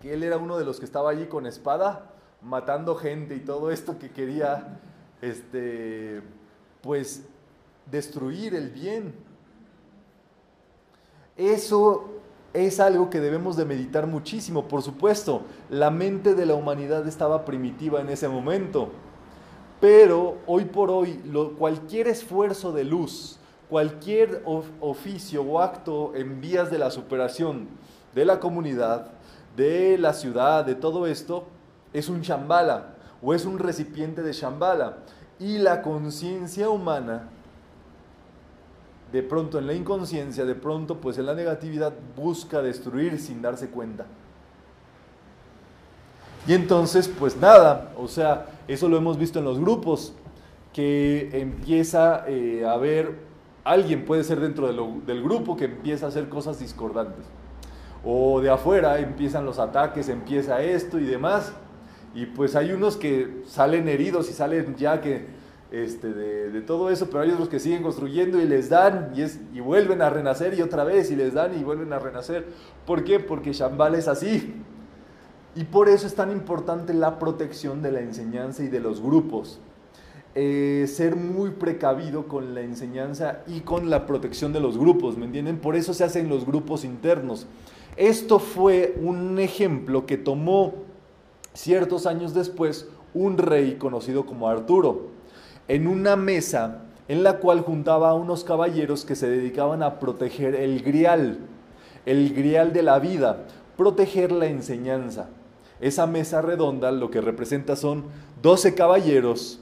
que 0.00 0.12
él 0.12 0.22
era 0.22 0.36
uno 0.36 0.58
de 0.58 0.64
los 0.64 0.78
que 0.78 0.84
estaba 0.84 1.10
allí 1.10 1.26
con 1.26 1.46
espada, 1.46 2.12
matando 2.42 2.96
gente 2.96 3.36
y 3.36 3.40
todo 3.40 3.70
esto 3.70 3.98
que 3.98 4.10
quería, 4.10 4.80
este, 5.20 6.22
pues, 6.80 7.24
destruir 7.90 8.54
el 8.54 8.70
bien. 8.70 9.14
Eso 11.36 12.21
es 12.54 12.80
algo 12.80 13.08
que 13.08 13.20
debemos 13.20 13.56
de 13.56 13.64
meditar 13.64 14.06
muchísimo, 14.06 14.68
por 14.68 14.82
supuesto. 14.82 15.42
La 15.70 15.90
mente 15.90 16.34
de 16.34 16.46
la 16.46 16.54
humanidad 16.54 17.06
estaba 17.06 17.44
primitiva 17.44 18.00
en 18.00 18.10
ese 18.10 18.28
momento, 18.28 18.90
pero 19.80 20.38
hoy 20.46 20.66
por 20.66 20.90
hoy 20.90 21.20
cualquier 21.58 22.08
esfuerzo 22.08 22.72
de 22.72 22.84
luz, 22.84 23.38
cualquier 23.70 24.42
oficio 24.80 25.42
o 25.42 25.60
acto 25.60 26.12
en 26.14 26.40
vías 26.40 26.70
de 26.70 26.78
la 26.78 26.90
superación 26.90 27.68
de 28.14 28.24
la 28.26 28.38
comunidad, 28.38 29.06
de 29.56 29.96
la 29.98 30.12
ciudad, 30.12 30.64
de 30.64 30.74
todo 30.74 31.06
esto, 31.06 31.46
es 31.92 32.08
un 32.08 32.22
chambala 32.22 32.94
o 33.22 33.34
es 33.34 33.44
un 33.44 33.58
recipiente 33.58 34.22
de 34.22 34.32
chambala. 34.32 34.98
Y 35.38 35.58
la 35.58 35.82
conciencia 35.82 36.68
humana 36.68 37.30
de 39.12 39.22
pronto 39.22 39.58
en 39.58 39.66
la 39.66 39.74
inconsciencia, 39.74 40.44
de 40.44 40.54
pronto 40.54 41.00
pues 41.00 41.18
en 41.18 41.26
la 41.26 41.34
negatividad 41.34 41.92
busca 42.16 42.62
destruir 42.62 43.20
sin 43.20 43.42
darse 43.42 43.68
cuenta. 43.68 44.06
Y 46.46 46.54
entonces 46.54 47.08
pues 47.08 47.36
nada, 47.36 47.92
o 47.96 48.08
sea, 48.08 48.46
eso 48.66 48.88
lo 48.88 48.96
hemos 48.96 49.18
visto 49.18 49.38
en 49.38 49.44
los 49.44 49.60
grupos, 49.60 50.14
que 50.72 51.28
empieza 51.40 52.24
eh, 52.26 52.64
a 52.64 52.72
haber, 52.72 53.18
alguien 53.64 54.04
puede 54.04 54.24
ser 54.24 54.40
dentro 54.40 54.66
del 55.04 55.22
grupo 55.22 55.56
que 55.56 55.66
empieza 55.66 56.06
a 56.06 56.08
hacer 56.08 56.28
cosas 56.28 56.58
discordantes. 56.58 57.26
O 58.04 58.40
de 58.40 58.50
afuera 58.50 58.98
empiezan 58.98 59.44
los 59.44 59.58
ataques, 59.58 60.08
empieza 60.08 60.62
esto 60.62 60.98
y 60.98 61.04
demás. 61.04 61.52
Y 62.14 62.26
pues 62.26 62.56
hay 62.56 62.72
unos 62.72 62.96
que 62.96 63.42
salen 63.46 63.88
heridos 63.88 64.28
y 64.28 64.32
salen 64.32 64.74
ya 64.76 65.00
que 65.00 65.26
este, 65.72 66.12
de, 66.12 66.60
todo 66.60 66.90
eso, 66.90 67.08
pero 67.08 67.20
hay 67.20 67.30
otros 67.30 67.48
que 67.48 67.58
siguen 67.58 67.82
construyendo 67.82 68.38
y 68.38 68.46
les 68.46 68.68
dan 68.68 69.10
y, 69.16 69.22
es, 69.22 69.40
y 69.54 69.60
vuelven 69.60 70.02
a 70.02 70.10
renacer 70.10 70.52
y 70.52 70.60
otra 70.60 70.84
vez 70.84 71.10
y 71.10 71.16
les 71.16 71.32
dan 71.32 71.58
y 71.58 71.64
vuelven 71.64 71.92
a 71.94 71.98
renacer. 71.98 72.46
¿Por 72.86 73.04
qué? 73.04 73.18
Porque 73.18 73.54
Shambhala 73.54 73.96
es 73.96 74.06
así. 74.06 74.54
Y 75.54 75.64
por 75.64 75.88
eso 75.88 76.06
es 76.06 76.14
tan 76.14 76.30
importante 76.30 76.92
la 76.92 77.18
protección 77.18 77.80
de 77.80 77.90
la 77.90 78.00
enseñanza 78.00 78.62
y 78.62 78.68
de 78.68 78.80
los 78.80 79.00
grupos. 79.00 79.60
Eh, 80.34 80.84
ser 80.88 81.16
muy 81.16 81.50
precavido 81.50 82.28
con 82.28 82.54
la 82.54 82.60
enseñanza 82.60 83.40
y 83.46 83.60
con 83.60 83.88
la 83.88 84.06
protección 84.06 84.52
de 84.52 84.60
los 84.60 84.76
grupos, 84.76 85.16
¿me 85.16 85.24
entienden? 85.24 85.58
Por 85.58 85.74
eso 85.74 85.94
se 85.94 86.04
hacen 86.04 86.28
los 86.28 86.44
grupos 86.44 86.84
internos. 86.84 87.46
Esto 87.96 88.38
fue 88.38 88.94
un 89.02 89.38
ejemplo 89.38 90.04
que 90.04 90.18
tomó 90.18 90.74
ciertos 91.54 92.06
años 92.06 92.34
después 92.34 92.88
un 93.14 93.38
rey 93.38 93.76
conocido 93.76 94.26
como 94.26 94.48
Arturo 94.48 95.21
en 95.68 95.86
una 95.86 96.16
mesa 96.16 96.82
en 97.08 97.22
la 97.22 97.38
cual 97.38 97.60
juntaba 97.60 98.10
a 98.10 98.14
unos 98.14 98.44
caballeros 98.44 99.04
que 99.04 99.16
se 99.16 99.28
dedicaban 99.28 99.82
a 99.82 99.98
proteger 99.98 100.54
el 100.54 100.82
grial, 100.82 101.38
el 102.06 102.32
grial 102.34 102.72
de 102.72 102.82
la 102.82 102.98
vida, 102.98 103.44
proteger 103.76 104.32
la 104.32 104.46
enseñanza. 104.46 105.28
Esa 105.80 106.06
mesa 106.06 106.42
redonda 106.42 106.92
lo 106.92 107.10
que 107.10 107.20
representa 107.20 107.76
son 107.76 108.04
12 108.40 108.74
caballeros 108.74 109.60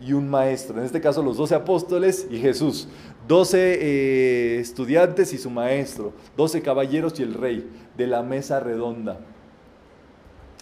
y 0.00 0.12
un 0.12 0.28
maestro, 0.28 0.78
en 0.78 0.84
este 0.84 1.00
caso 1.00 1.22
los 1.22 1.36
12 1.36 1.54
apóstoles 1.54 2.26
y 2.30 2.38
Jesús, 2.38 2.88
12 3.28 3.58
eh, 3.58 4.60
estudiantes 4.60 5.32
y 5.32 5.38
su 5.38 5.50
maestro, 5.50 6.12
12 6.36 6.62
caballeros 6.62 7.18
y 7.18 7.22
el 7.22 7.34
rey 7.34 7.68
de 7.96 8.06
la 8.06 8.22
mesa 8.22 8.60
redonda. 8.60 9.18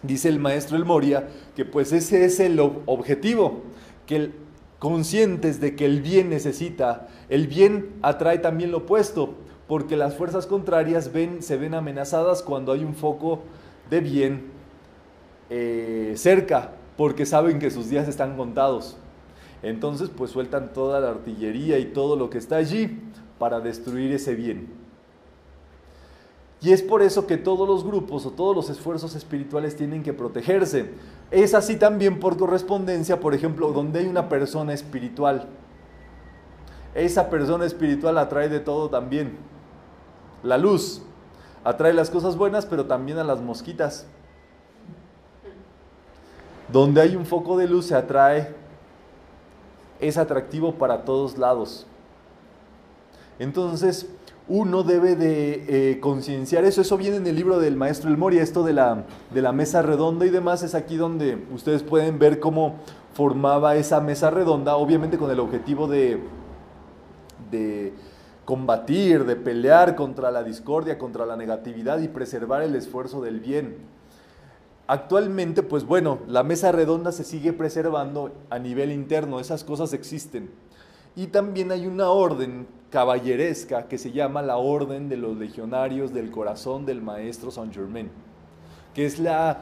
Dice 0.02 0.28
el 0.28 0.40
maestro 0.40 0.76
El 0.76 0.84
Moria 0.84 1.28
que 1.54 1.64
pues 1.64 1.92
ese 1.92 2.24
es 2.24 2.40
el 2.40 2.58
objetivo, 2.60 3.62
que 4.06 4.32
conscientes 4.78 5.60
de 5.60 5.76
que 5.76 5.86
el 5.86 6.02
bien 6.02 6.30
necesita, 6.30 7.08
el 7.28 7.46
bien 7.46 7.94
atrae 8.02 8.38
también 8.38 8.72
lo 8.72 8.78
opuesto, 8.78 9.34
porque 9.68 9.96
las 9.96 10.16
fuerzas 10.16 10.46
contrarias 10.46 11.12
ven, 11.12 11.42
se 11.42 11.56
ven 11.56 11.74
amenazadas 11.74 12.42
cuando 12.42 12.72
hay 12.72 12.84
un 12.84 12.94
foco 12.94 13.42
de 13.90 14.00
bien 14.00 14.42
eh, 15.50 16.14
cerca, 16.16 16.72
porque 16.96 17.26
saben 17.26 17.58
que 17.58 17.70
sus 17.70 17.88
días 17.88 18.08
están 18.08 18.36
contados. 18.36 18.96
Entonces, 19.62 20.10
pues 20.14 20.30
sueltan 20.30 20.72
toda 20.72 21.00
la 21.00 21.10
artillería 21.10 21.78
y 21.78 21.86
todo 21.86 22.16
lo 22.16 22.28
que 22.28 22.38
está 22.38 22.56
allí 22.56 22.98
para 23.38 23.60
destruir 23.60 24.12
ese 24.12 24.34
bien. 24.34 24.68
Y 26.60 26.72
es 26.72 26.82
por 26.82 27.02
eso 27.02 27.26
que 27.26 27.36
todos 27.36 27.68
los 27.68 27.84
grupos 27.84 28.24
o 28.24 28.30
todos 28.30 28.54
los 28.54 28.70
esfuerzos 28.70 29.14
espirituales 29.14 29.76
tienen 29.76 30.02
que 30.02 30.12
protegerse. 30.12 30.90
Es 31.32 31.54
así 31.54 31.76
también 31.76 32.20
por 32.20 32.36
correspondencia, 32.36 33.18
por 33.18 33.34
ejemplo, 33.34 33.72
donde 33.72 34.00
hay 34.00 34.06
una 34.06 34.28
persona 34.28 34.74
espiritual. 34.74 35.48
Esa 36.94 37.30
persona 37.30 37.64
espiritual 37.64 38.18
atrae 38.18 38.50
de 38.50 38.60
todo 38.60 38.90
también. 38.90 39.38
La 40.42 40.58
luz 40.58 41.00
atrae 41.64 41.94
las 41.94 42.10
cosas 42.10 42.36
buenas, 42.36 42.66
pero 42.66 42.84
también 42.84 43.16
a 43.16 43.24
las 43.24 43.40
mosquitas. 43.40 44.06
Donde 46.70 47.00
hay 47.00 47.16
un 47.16 47.24
foco 47.24 47.56
de 47.56 47.66
luz 47.66 47.86
se 47.86 47.94
atrae, 47.94 48.54
es 50.00 50.18
atractivo 50.18 50.74
para 50.74 51.06
todos 51.06 51.38
lados. 51.38 51.86
Entonces, 53.38 54.06
uno 54.48 54.82
debe 54.82 55.16
de 55.16 55.92
eh, 55.92 56.00
concienciar 56.00 56.64
eso. 56.64 56.80
Eso 56.80 56.96
viene 56.96 57.16
en 57.16 57.26
el 57.26 57.36
libro 57.36 57.58
del 57.58 57.76
maestro 57.76 58.10
El 58.10 58.16
Moria, 58.16 58.42
esto 58.42 58.64
de 58.64 58.72
la, 58.72 59.04
de 59.32 59.42
la 59.42 59.52
mesa 59.52 59.82
redonda 59.82 60.26
y 60.26 60.30
demás. 60.30 60.62
Es 60.62 60.74
aquí 60.74 60.96
donde 60.96 61.38
ustedes 61.52 61.82
pueden 61.82 62.18
ver 62.18 62.40
cómo 62.40 62.76
formaba 63.14 63.76
esa 63.76 64.00
mesa 64.00 64.30
redonda, 64.30 64.76
obviamente 64.76 65.18
con 65.18 65.30
el 65.30 65.40
objetivo 65.40 65.86
de, 65.86 66.20
de 67.50 67.92
combatir, 68.44 69.24
de 69.24 69.36
pelear 69.36 69.94
contra 69.94 70.30
la 70.30 70.42
discordia, 70.42 70.98
contra 70.98 71.26
la 71.26 71.36
negatividad 71.36 72.00
y 72.00 72.08
preservar 72.08 72.62
el 72.62 72.74
esfuerzo 72.74 73.20
del 73.20 73.40
bien. 73.40 73.76
Actualmente, 74.88 75.62
pues 75.62 75.84
bueno, 75.84 76.18
la 76.26 76.42
mesa 76.42 76.72
redonda 76.72 77.12
se 77.12 77.24
sigue 77.24 77.52
preservando 77.52 78.32
a 78.50 78.58
nivel 78.58 78.90
interno, 78.90 79.38
esas 79.38 79.62
cosas 79.62 79.92
existen. 79.92 80.50
Y 81.14 81.28
también 81.28 81.70
hay 81.70 81.86
una 81.86 82.10
orden 82.10 82.66
caballeresca 82.92 83.88
que 83.88 83.96
se 83.96 84.12
llama 84.12 84.42
la 84.42 84.58
Orden 84.58 85.08
de 85.08 85.16
los 85.16 85.36
Legionarios 85.38 86.12
del 86.12 86.30
Corazón 86.30 86.84
del 86.84 87.00
Maestro 87.00 87.50
Saint 87.50 87.72
Germain, 87.72 88.10
que 88.94 89.06
es 89.06 89.18
la, 89.18 89.60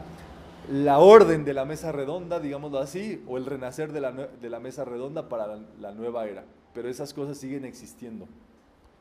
la 0.68 0.98
orden 0.98 1.44
de 1.44 1.54
la 1.54 1.64
mesa 1.64 1.92
redonda, 1.92 2.40
digámoslo 2.40 2.80
así, 2.80 3.22
o 3.28 3.38
el 3.38 3.46
renacer 3.46 3.92
de 3.92 4.00
la, 4.00 4.10
de 4.10 4.50
la 4.50 4.58
mesa 4.58 4.84
redonda 4.84 5.28
para 5.28 5.60
la, 5.80 5.92
nueva 5.92 6.26
era. 6.26 6.42
Pero 6.74 6.88
esas 6.88 7.14
cosas 7.14 7.38
siguen 7.38 7.64
existiendo. 7.64 8.24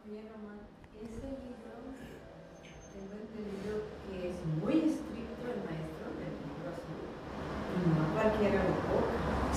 Oye, 0.08 0.22
Román, 0.22 0.60
ese 1.02 1.26
libro, 1.26 1.80
tengo 2.94 3.14
entendido 3.14 3.82
que 4.06 4.30
es 4.30 4.36
muy 4.62 4.92
estricto 4.92 5.46
el 5.50 5.60
maestro 5.66 6.06
del 6.22 6.34
libro 6.46 6.70
azul, 6.70 7.02
y 7.76 7.90
no 7.98 8.14
cualquiera 8.14 8.64
lo. 8.64 8.80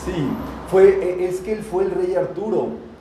Sí, 0.03 0.29
fue, 0.69 1.27
es 1.27 1.41
que 1.41 1.53
él 1.53 1.63
fue 1.63 1.85
el 1.85 1.91
rey 1.91 2.15
Arturo 2.15 2.92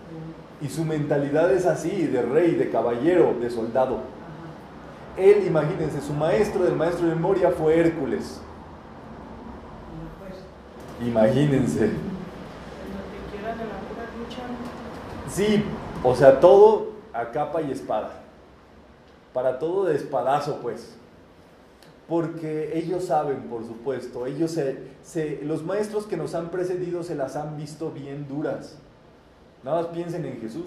y 0.62 0.70
su 0.70 0.86
mentalidad 0.86 1.52
es 1.52 1.66
así, 1.66 2.06
de 2.08 2.22
rey, 2.22 2.56
de 2.56 2.70
caballero, 2.70 3.36
de 3.40 3.50
soldado. 3.50 4.00
Él, 5.18 5.46
imagínense, 5.48 6.02
su 6.02 6.14
maestro 6.14 6.64
del 6.64 6.76
maestro 6.76 7.08
de 7.08 7.16
memoria 7.16 7.52
fue 7.52 7.80
Hércules. 7.80 8.40
Imagínense. 11.06 11.92
Sí, 15.30 15.64
o 16.04 16.16
sea, 16.16 16.40
todo 16.40 16.92
a 17.12 17.32
capa 17.32 17.62
y 17.62 17.72
espada. 17.72 18.12
Para 19.34 19.58
todo 19.58 19.86
de 19.86 19.96
espadazo, 19.96 20.60
pues. 20.62 20.96
Porque 22.08 22.78
ellos 22.78 23.06
saben, 23.06 23.44
por 23.44 23.66
supuesto, 23.66 24.28
ellos 24.28 24.52
se, 24.52 25.40
los 25.44 25.64
maestros 25.64 26.06
que 26.06 26.18
nos 26.18 26.36
han 26.36 26.50
precedido 26.50 27.04
se 27.04 27.16
las 27.16 27.36
han 27.36 27.58
visto 27.58 27.92
bien 27.92 28.28
duras 28.28 28.78
Nada 29.64 29.82
más 29.82 29.88
piensen 29.88 30.26
en 30.26 30.40
Jesús. 30.40 30.66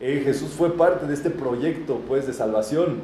Eh, 0.00 0.22
Jesús 0.24 0.50
fue 0.50 0.76
parte 0.76 1.06
de 1.06 1.14
este 1.14 1.30
proyecto 1.30 2.00
pues, 2.08 2.26
de 2.26 2.32
salvación, 2.32 3.02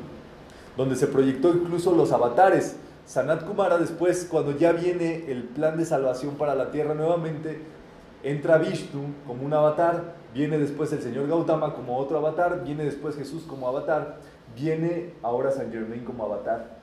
donde 0.77 0.97
se 0.97 1.07
proyectó 1.07 1.51
incluso 1.51 1.95
los 1.95 2.13
avatares. 2.13 2.77
Sanat 3.07 3.45
Kumara 3.45 3.79
después, 3.79 4.27
cuando 4.31 4.53
ya 4.57 4.73
viene 4.73 5.31
el 5.31 5.45
plan 5.45 5.77
de 5.77 5.85
salvación 5.85 6.35
para 6.35 6.55
la 6.55 6.71
tierra 6.71 6.95
nuevamente, 6.95 7.61
entra 8.23 8.59
Vishnu 8.59 9.15
como 9.27 9.45
un 9.45 9.53
avatar, 9.53 10.17
viene 10.35 10.59
después 10.59 10.93
el 10.93 11.01
señor 11.01 11.29
Gautama 11.29 11.75
como 11.75 11.97
otro 11.97 12.19
avatar, 12.19 12.65
viene 12.65 12.85
después 12.85 13.17
Jesús 13.17 13.45
como 13.45 13.69
avatar, 13.69 14.19
viene 14.57 15.15
ahora 15.23 15.53
San 15.53 15.71
Germain 15.71 16.05
como 16.05 16.25
avatar. 16.25 16.79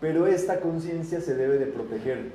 Pero 0.00 0.26
esta 0.26 0.60
conciencia 0.60 1.20
se 1.20 1.34
debe 1.34 1.58
de 1.58 1.66
proteger 1.66 2.32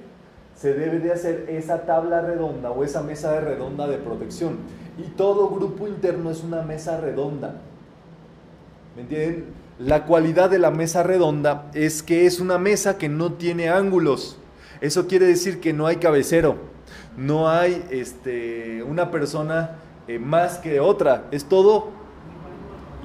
se 0.55 0.73
debe 0.73 0.99
de 0.99 1.11
hacer 1.11 1.45
esa 1.49 1.85
tabla 1.85 2.21
redonda 2.21 2.71
o 2.71 2.83
esa 2.83 3.01
mesa 3.01 3.31
de 3.33 3.41
redonda 3.41 3.87
de 3.87 3.97
protección. 3.97 4.57
Y 4.97 5.09
todo 5.11 5.49
grupo 5.49 5.87
interno 5.87 6.29
es 6.29 6.43
una 6.43 6.61
mesa 6.61 6.99
redonda. 6.99 7.55
¿Me 8.95 9.01
entienden? 9.01 9.45
La 9.79 10.05
cualidad 10.05 10.51
de 10.51 10.59
la 10.59 10.69
mesa 10.69 11.01
redonda 11.01 11.69
es 11.73 12.03
que 12.03 12.27
es 12.27 12.39
una 12.39 12.59
mesa 12.59 12.97
que 12.97 13.09
no 13.09 13.33
tiene 13.33 13.69
ángulos. 13.69 14.37
Eso 14.81 15.07
quiere 15.07 15.25
decir 15.25 15.59
que 15.59 15.73
no 15.73 15.87
hay 15.87 15.95
cabecero, 15.95 16.57
no 17.17 17.49
hay 17.49 17.83
este, 17.89 18.83
una 18.83 19.09
persona 19.09 19.77
eh, 20.07 20.19
más 20.19 20.59
que 20.59 20.79
otra. 20.79 21.25
Es 21.31 21.45
todo 21.45 21.89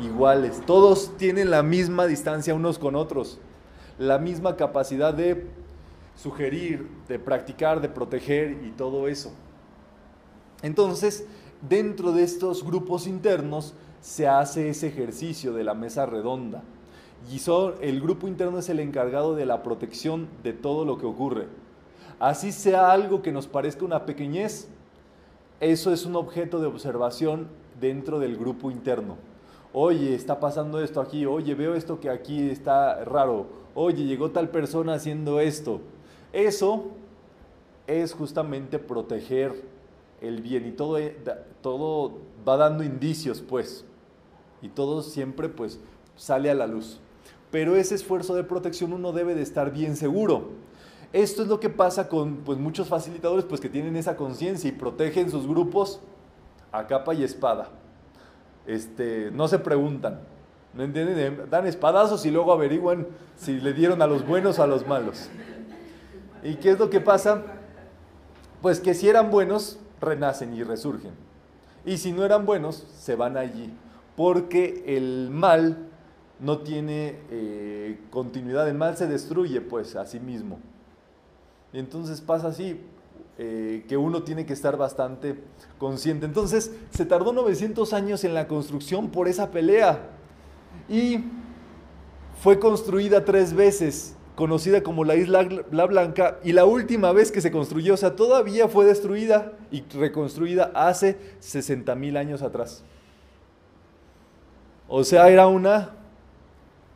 iguales. 0.02 0.60
Todos 0.66 1.16
tienen 1.16 1.50
la 1.50 1.62
misma 1.62 2.06
distancia 2.06 2.54
unos 2.54 2.78
con 2.78 2.96
otros, 2.96 3.38
la 3.98 4.18
misma 4.18 4.56
capacidad 4.56 5.14
de 5.14 5.46
sugerir, 6.18 6.88
de 7.06 7.18
practicar, 7.18 7.80
de 7.80 7.88
proteger 7.88 8.62
y 8.64 8.70
todo 8.72 9.08
eso. 9.08 9.32
Entonces, 10.62 11.26
dentro 11.68 12.12
de 12.12 12.24
estos 12.24 12.64
grupos 12.64 13.06
internos 13.06 13.74
se 14.00 14.26
hace 14.26 14.68
ese 14.68 14.88
ejercicio 14.88 15.52
de 15.52 15.64
la 15.64 15.74
mesa 15.74 16.06
redonda. 16.06 16.62
Y 17.30 17.40
el 17.82 18.00
grupo 18.00 18.26
interno 18.26 18.58
es 18.58 18.68
el 18.68 18.80
encargado 18.80 19.34
de 19.34 19.46
la 19.46 19.62
protección 19.62 20.28
de 20.42 20.52
todo 20.52 20.84
lo 20.84 20.98
que 20.98 21.06
ocurre. 21.06 21.46
Así 22.18 22.52
sea 22.52 22.90
algo 22.90 23.22
que 23.22 23.32
nos 23.32 23.46
parezca 23.46 23.84
una 23.84 24.04
pequeñez, 24.04 24.68
eso 25.60 25.92
es 25.92 26.04
un 26.04 26.16
objeto 26.16 26.60
de 26.60 26.66
observación 26.66 27.48
dentro 27.80 28.18
del 28.18 28.36
grupo 28.36 28.70
interno. 28.70 29.16
Oye, 29.72 30.14
está 30.14 30.40
pasando 30.40 30.80
esto 30.80 31.00
aquí, 31.00 31.26
oye, 31.26 31.54
veo 31.54 31.74
esto 31.74 32.00
que 32.00 32.10
aquí 32.10 32.50
está 32.50 33.04
raro, 33.04 33.46
oye, 33.74 34.04
llegó 34.04 34.30
tal 34.30 34.48
persona 34.48 34.94
haciendo 34.94 35.38
esto. 35.38 35.80
Eso 36.32 36.88
es 37.86 38.12
justamente 38.12 38.78
proteger 38.78 39.64
el 40.20 40.42
bien 40.42 40.66
y 40.66 40.72
todo, 40.72 40.98
eh, 40.98 41.16
todo 41.62 42.18
va 42.46 42.56
dando 42.56 42.84
indicios, 42.84 43.40
pues, 43.40 43.84
y 44.60 44.68
todo 44.68 45.02
siempre, 45.02 45.48
pues, 45.48 45.80
sale 46.16 46.50
a 46.50 46.54
la 46.54 46.66
luz. 46.66 47.00
Pero 47.50 47.76
ese 47.76 47.94
esfuerzo 47.94 48.34
de 48.34 48.44
protección 48.44 48.92
uno 48.92 49.12
debe 49.12 49.34
de 49.34 49.42
estar 49.42 49.72
bien 49.72 49.96
seguro. 49.96 50.50
Esto 51.12 51.42
es 51.42 51.48
lo 51.48 51.58
que 51.58 51.70
pasa 51.70 52.08
con 52.08 52.36
pues, 52.38 52.58
muchos 52.58 52.88
facilitadores 52.88 53.46
pues, 53.46 53.60
que 53.60 53.70
tienen 53.70 53.96
esa 53.96 54.16
conciencia 54.16 54.68
y 54.68 54.72
protegen 54.72 55.30
sus 55.30 55.46
grupos 55.46 56.00
a 56.70 56.86
capa 56.86 57.14
y 57.14 57.24
espada. 57.24 57.70
Este, 58.66 59.30
no 59.30 59.48
se 59.48 59.58
preguntan, 59.58 60.20
¿no 60.74 60.82
entienden? 60.82 61.48
Dan 61.48 61.66
espadazos 61.66 62.26
y 62.26 62.30
luego 62.30 62.52
averiguan 62.52 63.06
si 63.36 63.58
le 63.58 63.72
dieron 63.72 64.02
a 64.02 64.06
los 64.06 64.26
buenos 64.26 64.58
o 64.58 64.62
a 64.62 64.66
los 64.66 64.86
malos. 64.86 65.30
¿Y 66.42 66.56
qué 66.56 66.70
es 66.70 66.78
lo 66.78 66.90
que 66.90 67.00
pasa? 67.00 67.42
Pues 68.62 68.80
que 68.80 68.94
si 68.94 69.08
eran 69.08 69.30
buenos, 69.30 69.78
renacen 70.00 70.54
y 70.54 70.62
resurgen. 70.62 71.12
Y 71.84 71.98
si 71.98 72.12
no 72.12 72.24
eran 72.24 72.46
buenos, 72.46 72.86
se 72.98 73.16
van 73.16 73.36
allí. 73.36 73.72
Porque 74.16 74.84
el 74.86 75.30
mal 75.30 75.88
no 76.40 76.58
tiene 76.58 77.18
eh, 77.30 78.00
continuidad, 78.10 78.68
el 78.68 78.74
mal 78.74 78.96
se 78.96 79.06
destruye 79.06 79.60
pues 79.60 79.96
a 79.96 80.06
sí 80.06 80.20
mismo. 80.20 80.58
Y 81.72 81.78
entonces 81.78 82.20
pasa 82.20 82.48
así, 82.48 82.80
eh, 83.38 83.84
que 83.88 83.96
uno 83.96 84.22
tiene 84.22 84.46
que 84.46 84.52
estar 84.52 84.76
bastante 84.76 85.38
consciente. 85.78 86.26
Entonces 86.26 86.72
se 86.90 87.04
tardó 87.06 87.32
900 87.32 87.92
años 87.92 88.24
en 88.24 88.34
la 88.34 88.48
construcción 88.48 89.10
por 89.10 89.28
esa 89.28 89.50
pelea 89.50 90.10
y 90.88 91.24
fue 92.42 92.58
construida 92.58 93.24
tres 93.24 93.52
veces, 93.52 94.16
conocida 94.38 94.84
como 94.84 95.02
la 95.02 95.16
isla 95.16 95.48
La 95.72 95.86
Blanca, 95.86 96.38
y 96.44 96.52
la 96.52 96.64
última 96.64 97.10
vez 97.10 97.32
que 97.32 97.40
se 97.40 97.50
construyó, 97.50 97.94
o 97.94 97.96
sea, 97.96 98.14
todavía 98.14 98.68
fue 98.68 98.84
destruida 98.84 99.54
y 99.72 99.82
reconstruida 99.82 100.70
hace 100.76 101.18
60 101.40 101.92
mil 101.96 102.16
años 102.16 102.42
atrás. 102.42 102.84
O 104.86 105.02
sea, 105.02 105.28
era 105.28 105.48
una 105.48 105.90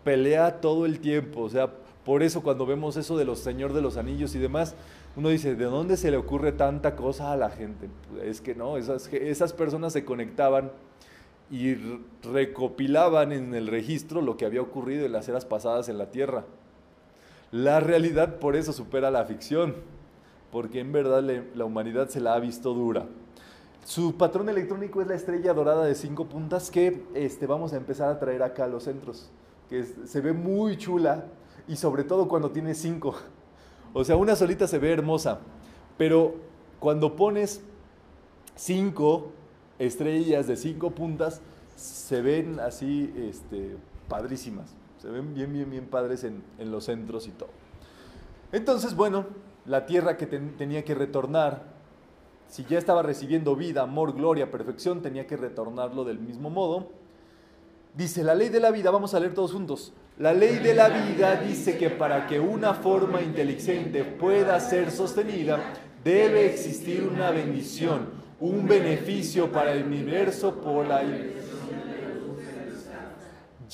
pelea 0.05 0.61
todo 0.61 0.87
el 0.87 1.01
tiempo, 1.01 1.41
o 1.41 1.49
sea, 1.49 1.69
por 2.05 2.23
eso 2.23 2.45
cuando 2.45 2.65
vemos 2.65 2.97
eso 2.97 3.19
de 3.19 3.25
los 3.25 3.41
Señor 3.41 3.73
de 3.73 3.83
los 3.83 3.97
Anillos 3.97 4.37
y 4.37 4.39
demás, 4.39 4.77
uno 5.17 5.29
dice, 5.29 5.57
¿de 5.57 5.65
dónde 5.65 5.97
se 5.97 6.13
le 6.13 6.19
ocurre 6.19 6.53
tanta 6.53 6.95
cosa 6.95 7.33
a 7.33 7.37
la 7.37 7.51
gente? 7.51 7.89
Es 8.23 8.41
que 8.41 8.55
no, 8.55 8.77
esas, 8.77 9.13
esas 9.13 9.53
personas 9.53 9.93
se 9.93 10.05
conectaban 10.05 10.71
y 11.51 11.75
recopilaban 12.23 13.33
en 13.33 13.53
el 13.53 13.67
registro 13.67 14.23
lo 14.23 14.37
que 14.37 14.45
había 14.45 14.63
ocurrido 14.63 15.07
en 15.07 15.11
las 15.11 15.29
eras 15.29 15.45
pasadas 15.45 15.89
en 15.89 15.99
la 15.99 16.13
Tierra. 16.13 16.45
La 17.53 17.81
realidad 17.81 18.39
por 18.39 18.57
eso 18.57 18.73
supera 18.73 19.11
la 19.11 19.27
ficción, 19.27 19.75
porque 20.51 20.81
en 20.81 20.91
verdad 20.91 21.23
la 21.55 21.65
humanidad 21.67 22.09
se 22.09 22.19
la 22.19 22.35
ha 22.35 22.41
visto 22.41 22.73
dura. 22.73 23.07
Su 23.85 24.17
patrón 24.17 24.49
electrónico 24.49 25.03
es 25.03 25.07
la 25.07 25.15
estrella 25.15 25.53
dorada 25.53 25.85
de 25.85 25.95
cinco 25.95 26.27
puntas 26.27 26.71
que 26.71 27.05
este, 27.15 27.47
vamos 27.47 27.75
a 27.75 27.77
empezar 27.77 28.09
a 28.09 28.19
traer 28.19 28.43
acá 28.43 28.65
a 28.65 28.69
los 28.69 28.85
centros, 28.85 29.31
que 29.69 29.85
se 29.85 30.21
ve 30.23 30.33
muy 30.33 30.79
chula, 30.79 31.27
y 31.69 31.77
sobre 31.77 32.05
todo 32.05 32.27
cuando 32.27 32.51
tiene 32.51 32.75
cinco. 32.75 33.15
O 33.93 34.03
sea, 34.03 34.17
una 34.17 34.35
solita 34.35 34.67
se 34.67 34.79
ve 34.79 34.91
hermosa, 34.91 35.41
pero 35.99 36.35
cuando 36.81 37.17
pones 37.17 37.61
cinco 38.55 39.31
estrellas 39.79 40.47
de 40.47 40.57
cinco 40.57 40.93
puntas, 40.93 41.43
se 41.77 42.23
ven 42.23 42.61
así 42.61 43.13
este, 43.15 43.77
padrísimas. 44.09 44.75
Se 45.03 45.09
ven 45.09 45.35
bien, 45.35 45.53
bien, 45.53 45.69
bien 45.69 45.87
padres 45.87 46.23
en, 46.23 46.45
los 46.71 46.85
centros 46.85 47.27
y 47.27 47.33
todo. 47.33 47.49
Entonces, 48.53 48.95
bueno, 48.95 49.27
la 49.67 49.85
tierra 49.85 50.17
que 50.17 50.27
tenía 50.27 50.85
que 50.85 50.95
retornar, 50.95 51.65
si 52.47 52.65
ya 52.67 52.79
estaba 52.79 53.03
recibiendo 53.03 53.57
vida, 53.57 53.83
amor, 53.83 54.15
gloria, 54.15 54.53
perfección, 54.53 55.03
tenía 55.03 55.27
que 55.27 55.37
retornarlo 55.37 56.05
del 56.05 56.21
mismo 56.21 56.51
modo. 56.51 56.87
Dice 57.97 58.23
la 58.23 58.37
ley 58.37 58.49
de 58.49 58.61
la 58.61 58.71
vida, 58.71 58.93
vamos 58.93 59.13
a 59.13 59.19
leer 59.19 59.35
todos 59.35 59.51
juntos. 59.51 59.93
La 60.19 60.33
ley 60.33 60.59
de 60.59 60.73
la 60.73 60.89
vida 60.89 61.35
dice 61.35 61.77
que 61.77 61.91
para 61.91 62.29
que 62.29 62.39
una 62.39 62.73
forma 62.73 63.21
inteligente 63.23 64.05
pueda 64.05 64.61
ser 64.61 64.93
sostenida, 64.93 65.59
debe 66.05 66.47
existir 66.47 67.03
una 67.13 67.33
bendición, 67.33 68.07
un 68.39 68.69
beneficio 68.69 69.51
para 69.51 69.73
el 69.73 69.83
universo 69.83 70.61
por 70.61 70.87
la... 70.87 71.03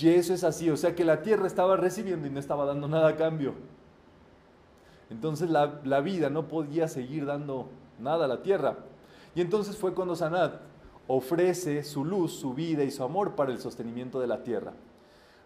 Y 0.00 0.08
eso 0.08 0.32
es 0.32 0.44
así, 0.44 0.70
o 0.70 0.76
sea 0.76 0.94
que 0.94 1.04
la 1.04 1.22
tierra 1.22 1.46
estaba 1.46 1.76
recibiendo 1.76 2.26
y 2.26 2.30
no 2.30 2.38
estaba 2.38 2.64
dando 2.64 2.86
nada 2.88 3.08
a 3.08 3.16
cambio. 3.16 3.54
Entonces 5.10 5.50
la, 5.50 5.80
la 5.84 6.00
vida 6.00 6.30
no 6.30 6.46
podía 6.46 6.86
seguir 6.86 7.26
dando 7.26 7.68
nada 7.98 8.26
a 8.26 8.28
la 8.28 8.42
tierra. 8.42 8.76
Y 9.34 9.40
entonces 9.40 9.76
fue 9.76 9.94
cuando 9.94 10.14
Sanat 10.14 10.60
ofrece 11.06 11.82
su 11.82 12.04
luz, 12.04 12.32
su 12.32 12.54
vida 12.54 12.84
y 12.84 12.90
su 12.90 13.02
amor 13.02 13.34
para 13.34 13.50
el 13.50 13.58
sostenimiento 13.58 14.20
de 14.20 14.26
la 14.26 14.42
tierra. 14.42 14.72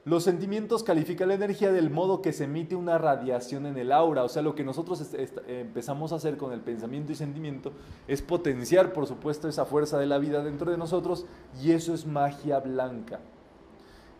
Los 0.04 0.24
sentimientos 0.24 0.82
califican 0.82 1.28
la 1.28 1.34
energía 1.34 1.70
del 1.70 1.88
modo 1.88 2.22
que 2.22 2.32
se 2.32 2.44
emite 2.44 2.74
una 2.74 2.98
radiación 2.98 3.66
en 3.66 3.78
el 3.78 3.92
aura. 3.92 4.24
O 4.24 4.28
sea, 4.28 4.42
lo 4.42 4.56
que 4.56 4.64
nosotros 4.64 5.14
empezamos 5.46 6.12
a 6.12 6.16
hacer 6.16 6.36
con 6.36 6.52
el 6.52 6.60
pensamiento 6.60 7.12
y 7.12 7.14
sentimiento 7.14 7.70
es 8.08 8.20
potenciar, 8.20 8.92
por 8.92 9.06
supuesto, 9.06 9.48
esa 9.48 9.64
fuerza 9.64 9.98
de 9.98 10.06
la 10.06 10.18
vida 10.18 10.42
dentro 10.42 10.72
de 10.72 10.76
nosotros 10.76 11.24
y 11.62 11.70
eso 11.70 11.94
es 11.94 12.04
magia 12.04 12.58
blanca. 12.58 13.20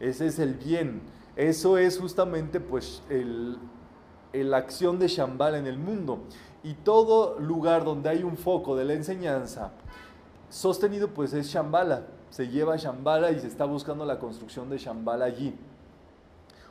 Ese 0.03 0.27
es 0.27 0.41
el 0.41 0.55
bien. 0.55 1.01
Eso 1.37 1.79
es 1.79 1.99
justamente 1.99 2.59
pues 2.59 3.03
la 4.33 4.57
acción 4.57 4.99
de 4.99 5.07
Shambhala 5.07 5.59
en 5.59 5.67
el 5.69 5.79
mundo. 5.79 6.25
Y 6.65 6.75
todo 6.75 7.39
lugar 7.39 7.85
donde 7.85 8.09
hay 8.11 8.25
un 8.25 8.37
foco 8.37 8.77
de 8.77 8.85
la 8.85 8.95
enseñanza 8.95 9.71
sostenido 10.51 11.09
pues 11.09 11.33
es 11.33 11.47
Shambhala. 11.47 12.09
Se 12.31 12.49
lleva 12.49 12.77
Shambhala 12.77 13.31
y 13.31 13.39
se 13.39 13.47
está 13.47 13.65
buscando 13.65 14.05
la 14.05 14.19
construcción 14.19 14.69
de 14.69 14.79
Shambhala 14.79 15.25
allí. 15.25 15.55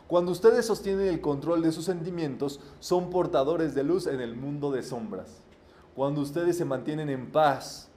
Cuando 0.07 0.34
ustedes 0.34 0.65
sostienen 0.65 1.07
el 1.07 1.21
control 1.21 1.61
de 1.61 1.71
sus 1.71 1.86
sentimientos, 1.86 2.59
son 2.82 3.09
portadores 3.09 3.73
de 3.73 3.84
luz 3.84 4.07
en 4.07 4.19
el 4.19 4.36
mundo 4.36 4.71
de 4.71 4.84
sombras. 4.84 5.41
Cuando 5.95 6.19
ustedes 6.19 6.57
se 6.57 6.65
mantienen 6.65 7.09
en 7.09 7.32
paz, 7.32 7.89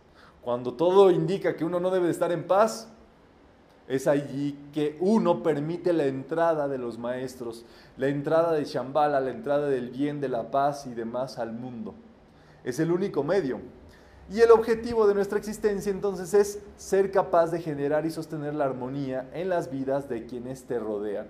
cuando 0.42 0.74
todo 0.74 1.10
indica 1.10 1.56
que 1.56 1.64
uno 1.64 1.80
no 1.80 1.90
debe 1.90 2.06
de 2.06 2.12
estar 2.12 2.30
en 2.30 2.46
paz, 2.46 2.88
es 3.86 4.06
allí 4.06 4.58
que 4.72 4.96
uno 5.00 5.42
permite 5.42 5.92
la 5.92 6.06
entrada 6.06 6.68
de 6.68 6.78
los 6.78 6.98
maestros, 6.98 7.66
la 7.96 8.08
entrada 8.08 8.52
de 8.52 8.64
Shambhala, 8.64 9.20
la 9.20 9.30
entrada 9.30 9.68
del 9.68 9.90
bien, 9.90 10.20
de 10.20 10.28
la 10.28 10.50
paz 10.50 10.86
y 10.86 10.94
demás 10.94 11.38
al 11.38 11.52
mundo. 11.52 11.94
Es 12.64 12.78
el 12.80 12.90
único 12.90 13.22
medio. 13.22 13.60
Y 14.32 14.40
el 14.40 14.50
objetivo 14.52 15.06
de 15.06 15.14
nuestra 15.14 15.38
existencia 15.38 15.92
entonces 15.92 16.32
es 16.32 16.62
ser 16.78 17.10
capaz 17.10 17.50
de 17.50 17.60
generar 17.60 18.06
y 18.06 18.10
sostener 18.10 18.54
la 18.54 18.64
armonía 18.64 19.28
en 19.34 19.50
las 19.50 19.70
vidas 19.70 20.08
de 20.08 20.24
quienes 20.24 20.64
te 20.64 20.78
rodean. 20.78 21.26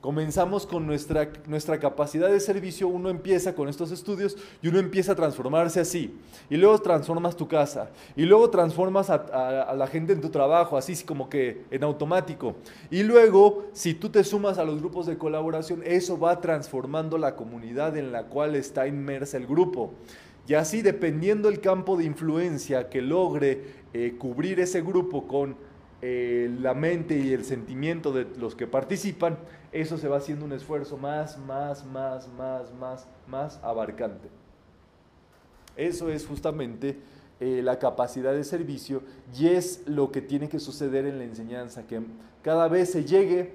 Comenzamos 0.00 0.66
con 0.66 0.86
nuestra, 0.86 1.30
nuestra 1.46 1.80
capacidad 1.80 2.28
de 2.28 2.38
servicio, 2.38 2.86
uno 2.86 3.08
empieza 3.08 3.54
con 3.54 3.68
estos 3.68 3.90
estudios 3.90 4.36
y 4.62 4.68
uno 4.68 4.78
empieza 4.78 5.12
a 5.12 5.16
transformarse 5.16 5.80
así. 5.80 6.14
Y 6.48 6.56
luego 6.56 6.78
transformas 6.78 7.36
tu 7.36 7.48
casa. 7.48 7.90
Y 8.14 8.24
luego 8.24 8.50
transformas 8.50 9.10
a, 9.10 9.74
la 9.74 9.86
gente 9.86 10.12
en 10.12 10.20
tu 10.20 10.28
trabajo, 10.28 10.76
así 10.76 11.02
como 11.04 11.28
que 11.28 11.64
en 11.70 11.82
automático. 11.82 12.56
Y 12.90 13.02
luego, 13.02 13.66
si 13.72 13.94
tú 13.94 14.10
te 14.10 14.22
sumas 14.22 14.58
a 14.58 14.64
los 14.64 14.78
grupos 14.78 15.06
de 15.06 15.18
colaboración, 15.18 15.82
eso 15.84 16.18
va 16.18 16.40
transformando 16.40 17.18
la 17.18 17.34
comunidad 17.34 17.96
en 17.96 18.12
la 18.12 18.24
cual 18.24 18.54
está 18.54 18.86
inmersa 18.86 19.38
el 19.38 19.46
grupo. 19.46 19.92
Y 20.46 20.54
así, 20.54 20.82
dependiendo 20.82 21.48
el 21.48 21.60
campo 21.60 21.96
de 21.96 22.04
influencia 22.04 22.88
que 22.88 23.02
logre 23.02 23.62
eh, 23.92 24.14
cubrir 24.16 24.60
ese 24.60 24.82
grupo 24.82 25.26
con 25.26 25.56
eh, 26.02 26.54
la 26.60 26.74
mente 26.74 27.18
y 27.18 27.32
el 27.32 27.44
sentimiento 27.44 28.12
de 28.12 28.26
los 28.38 28.54
que 28.54 28.66
participan, 28.66 29.38
eso 29.72 29.98
se 29.98 30.08
va 30.08 30.18
haciendo 30.18 30.44
un 30.44 30.52
esfuerzo 30.52 30.96
más, 30.96 31.38
más, 31.38 31.84
más, 31.84 32.28
más, 32.28 32.72
más, 32.72 33.06
más 33.26 33.60
abarcante. 33.62 34.28
Eso 35.76 36.08
es 36.08 36.26
justamente 36.26 36.98
eh, 37.38 37.60
la 37.62 37.78
capacidad 37.78 38.32
de 38.32 38.44
servicio 38.44 39.02
y 39.36 39.48
es 39.48 39.82
lo 39.86 40.10
que 40.10 40.22
tiene 40.22 40.48
que 40.48 40.58
suceder 40.58 41.04
en 41.04 41.18
la 41.18 41.24
enseñanza, 41.24 41.86
que 41.86 42.00
cada 42.42 42.68
vez 42.68 42.92
se 42.92 43.04
llegue 43.04 43.52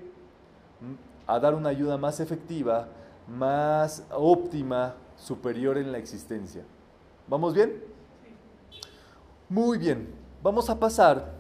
a 1.26 1.40
dar 1.40 1.56
una 1.56 1.70
ayuda 1.70 1.98
más 1.98 2.20
efectiva, 2.20 2.88
más 3.28 4.06
óptima, 4.12 4.96
superior 5.18 5.78
en 5.78 5.92
la 5.92 5.98
existencia. 5.98 6.64
¿Vamos 7.28 7.54
bien? 7.54 7.84
Muy 9.50 9.78
bien, 9.78 10.10
vamos 10.44 10.70
a 10.70 10.80
pasar 10.80 11.34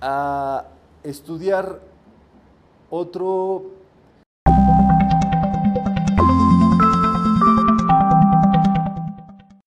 a 0.00 0.66
estudiar 1.02 1.80
otro 2.92 3.81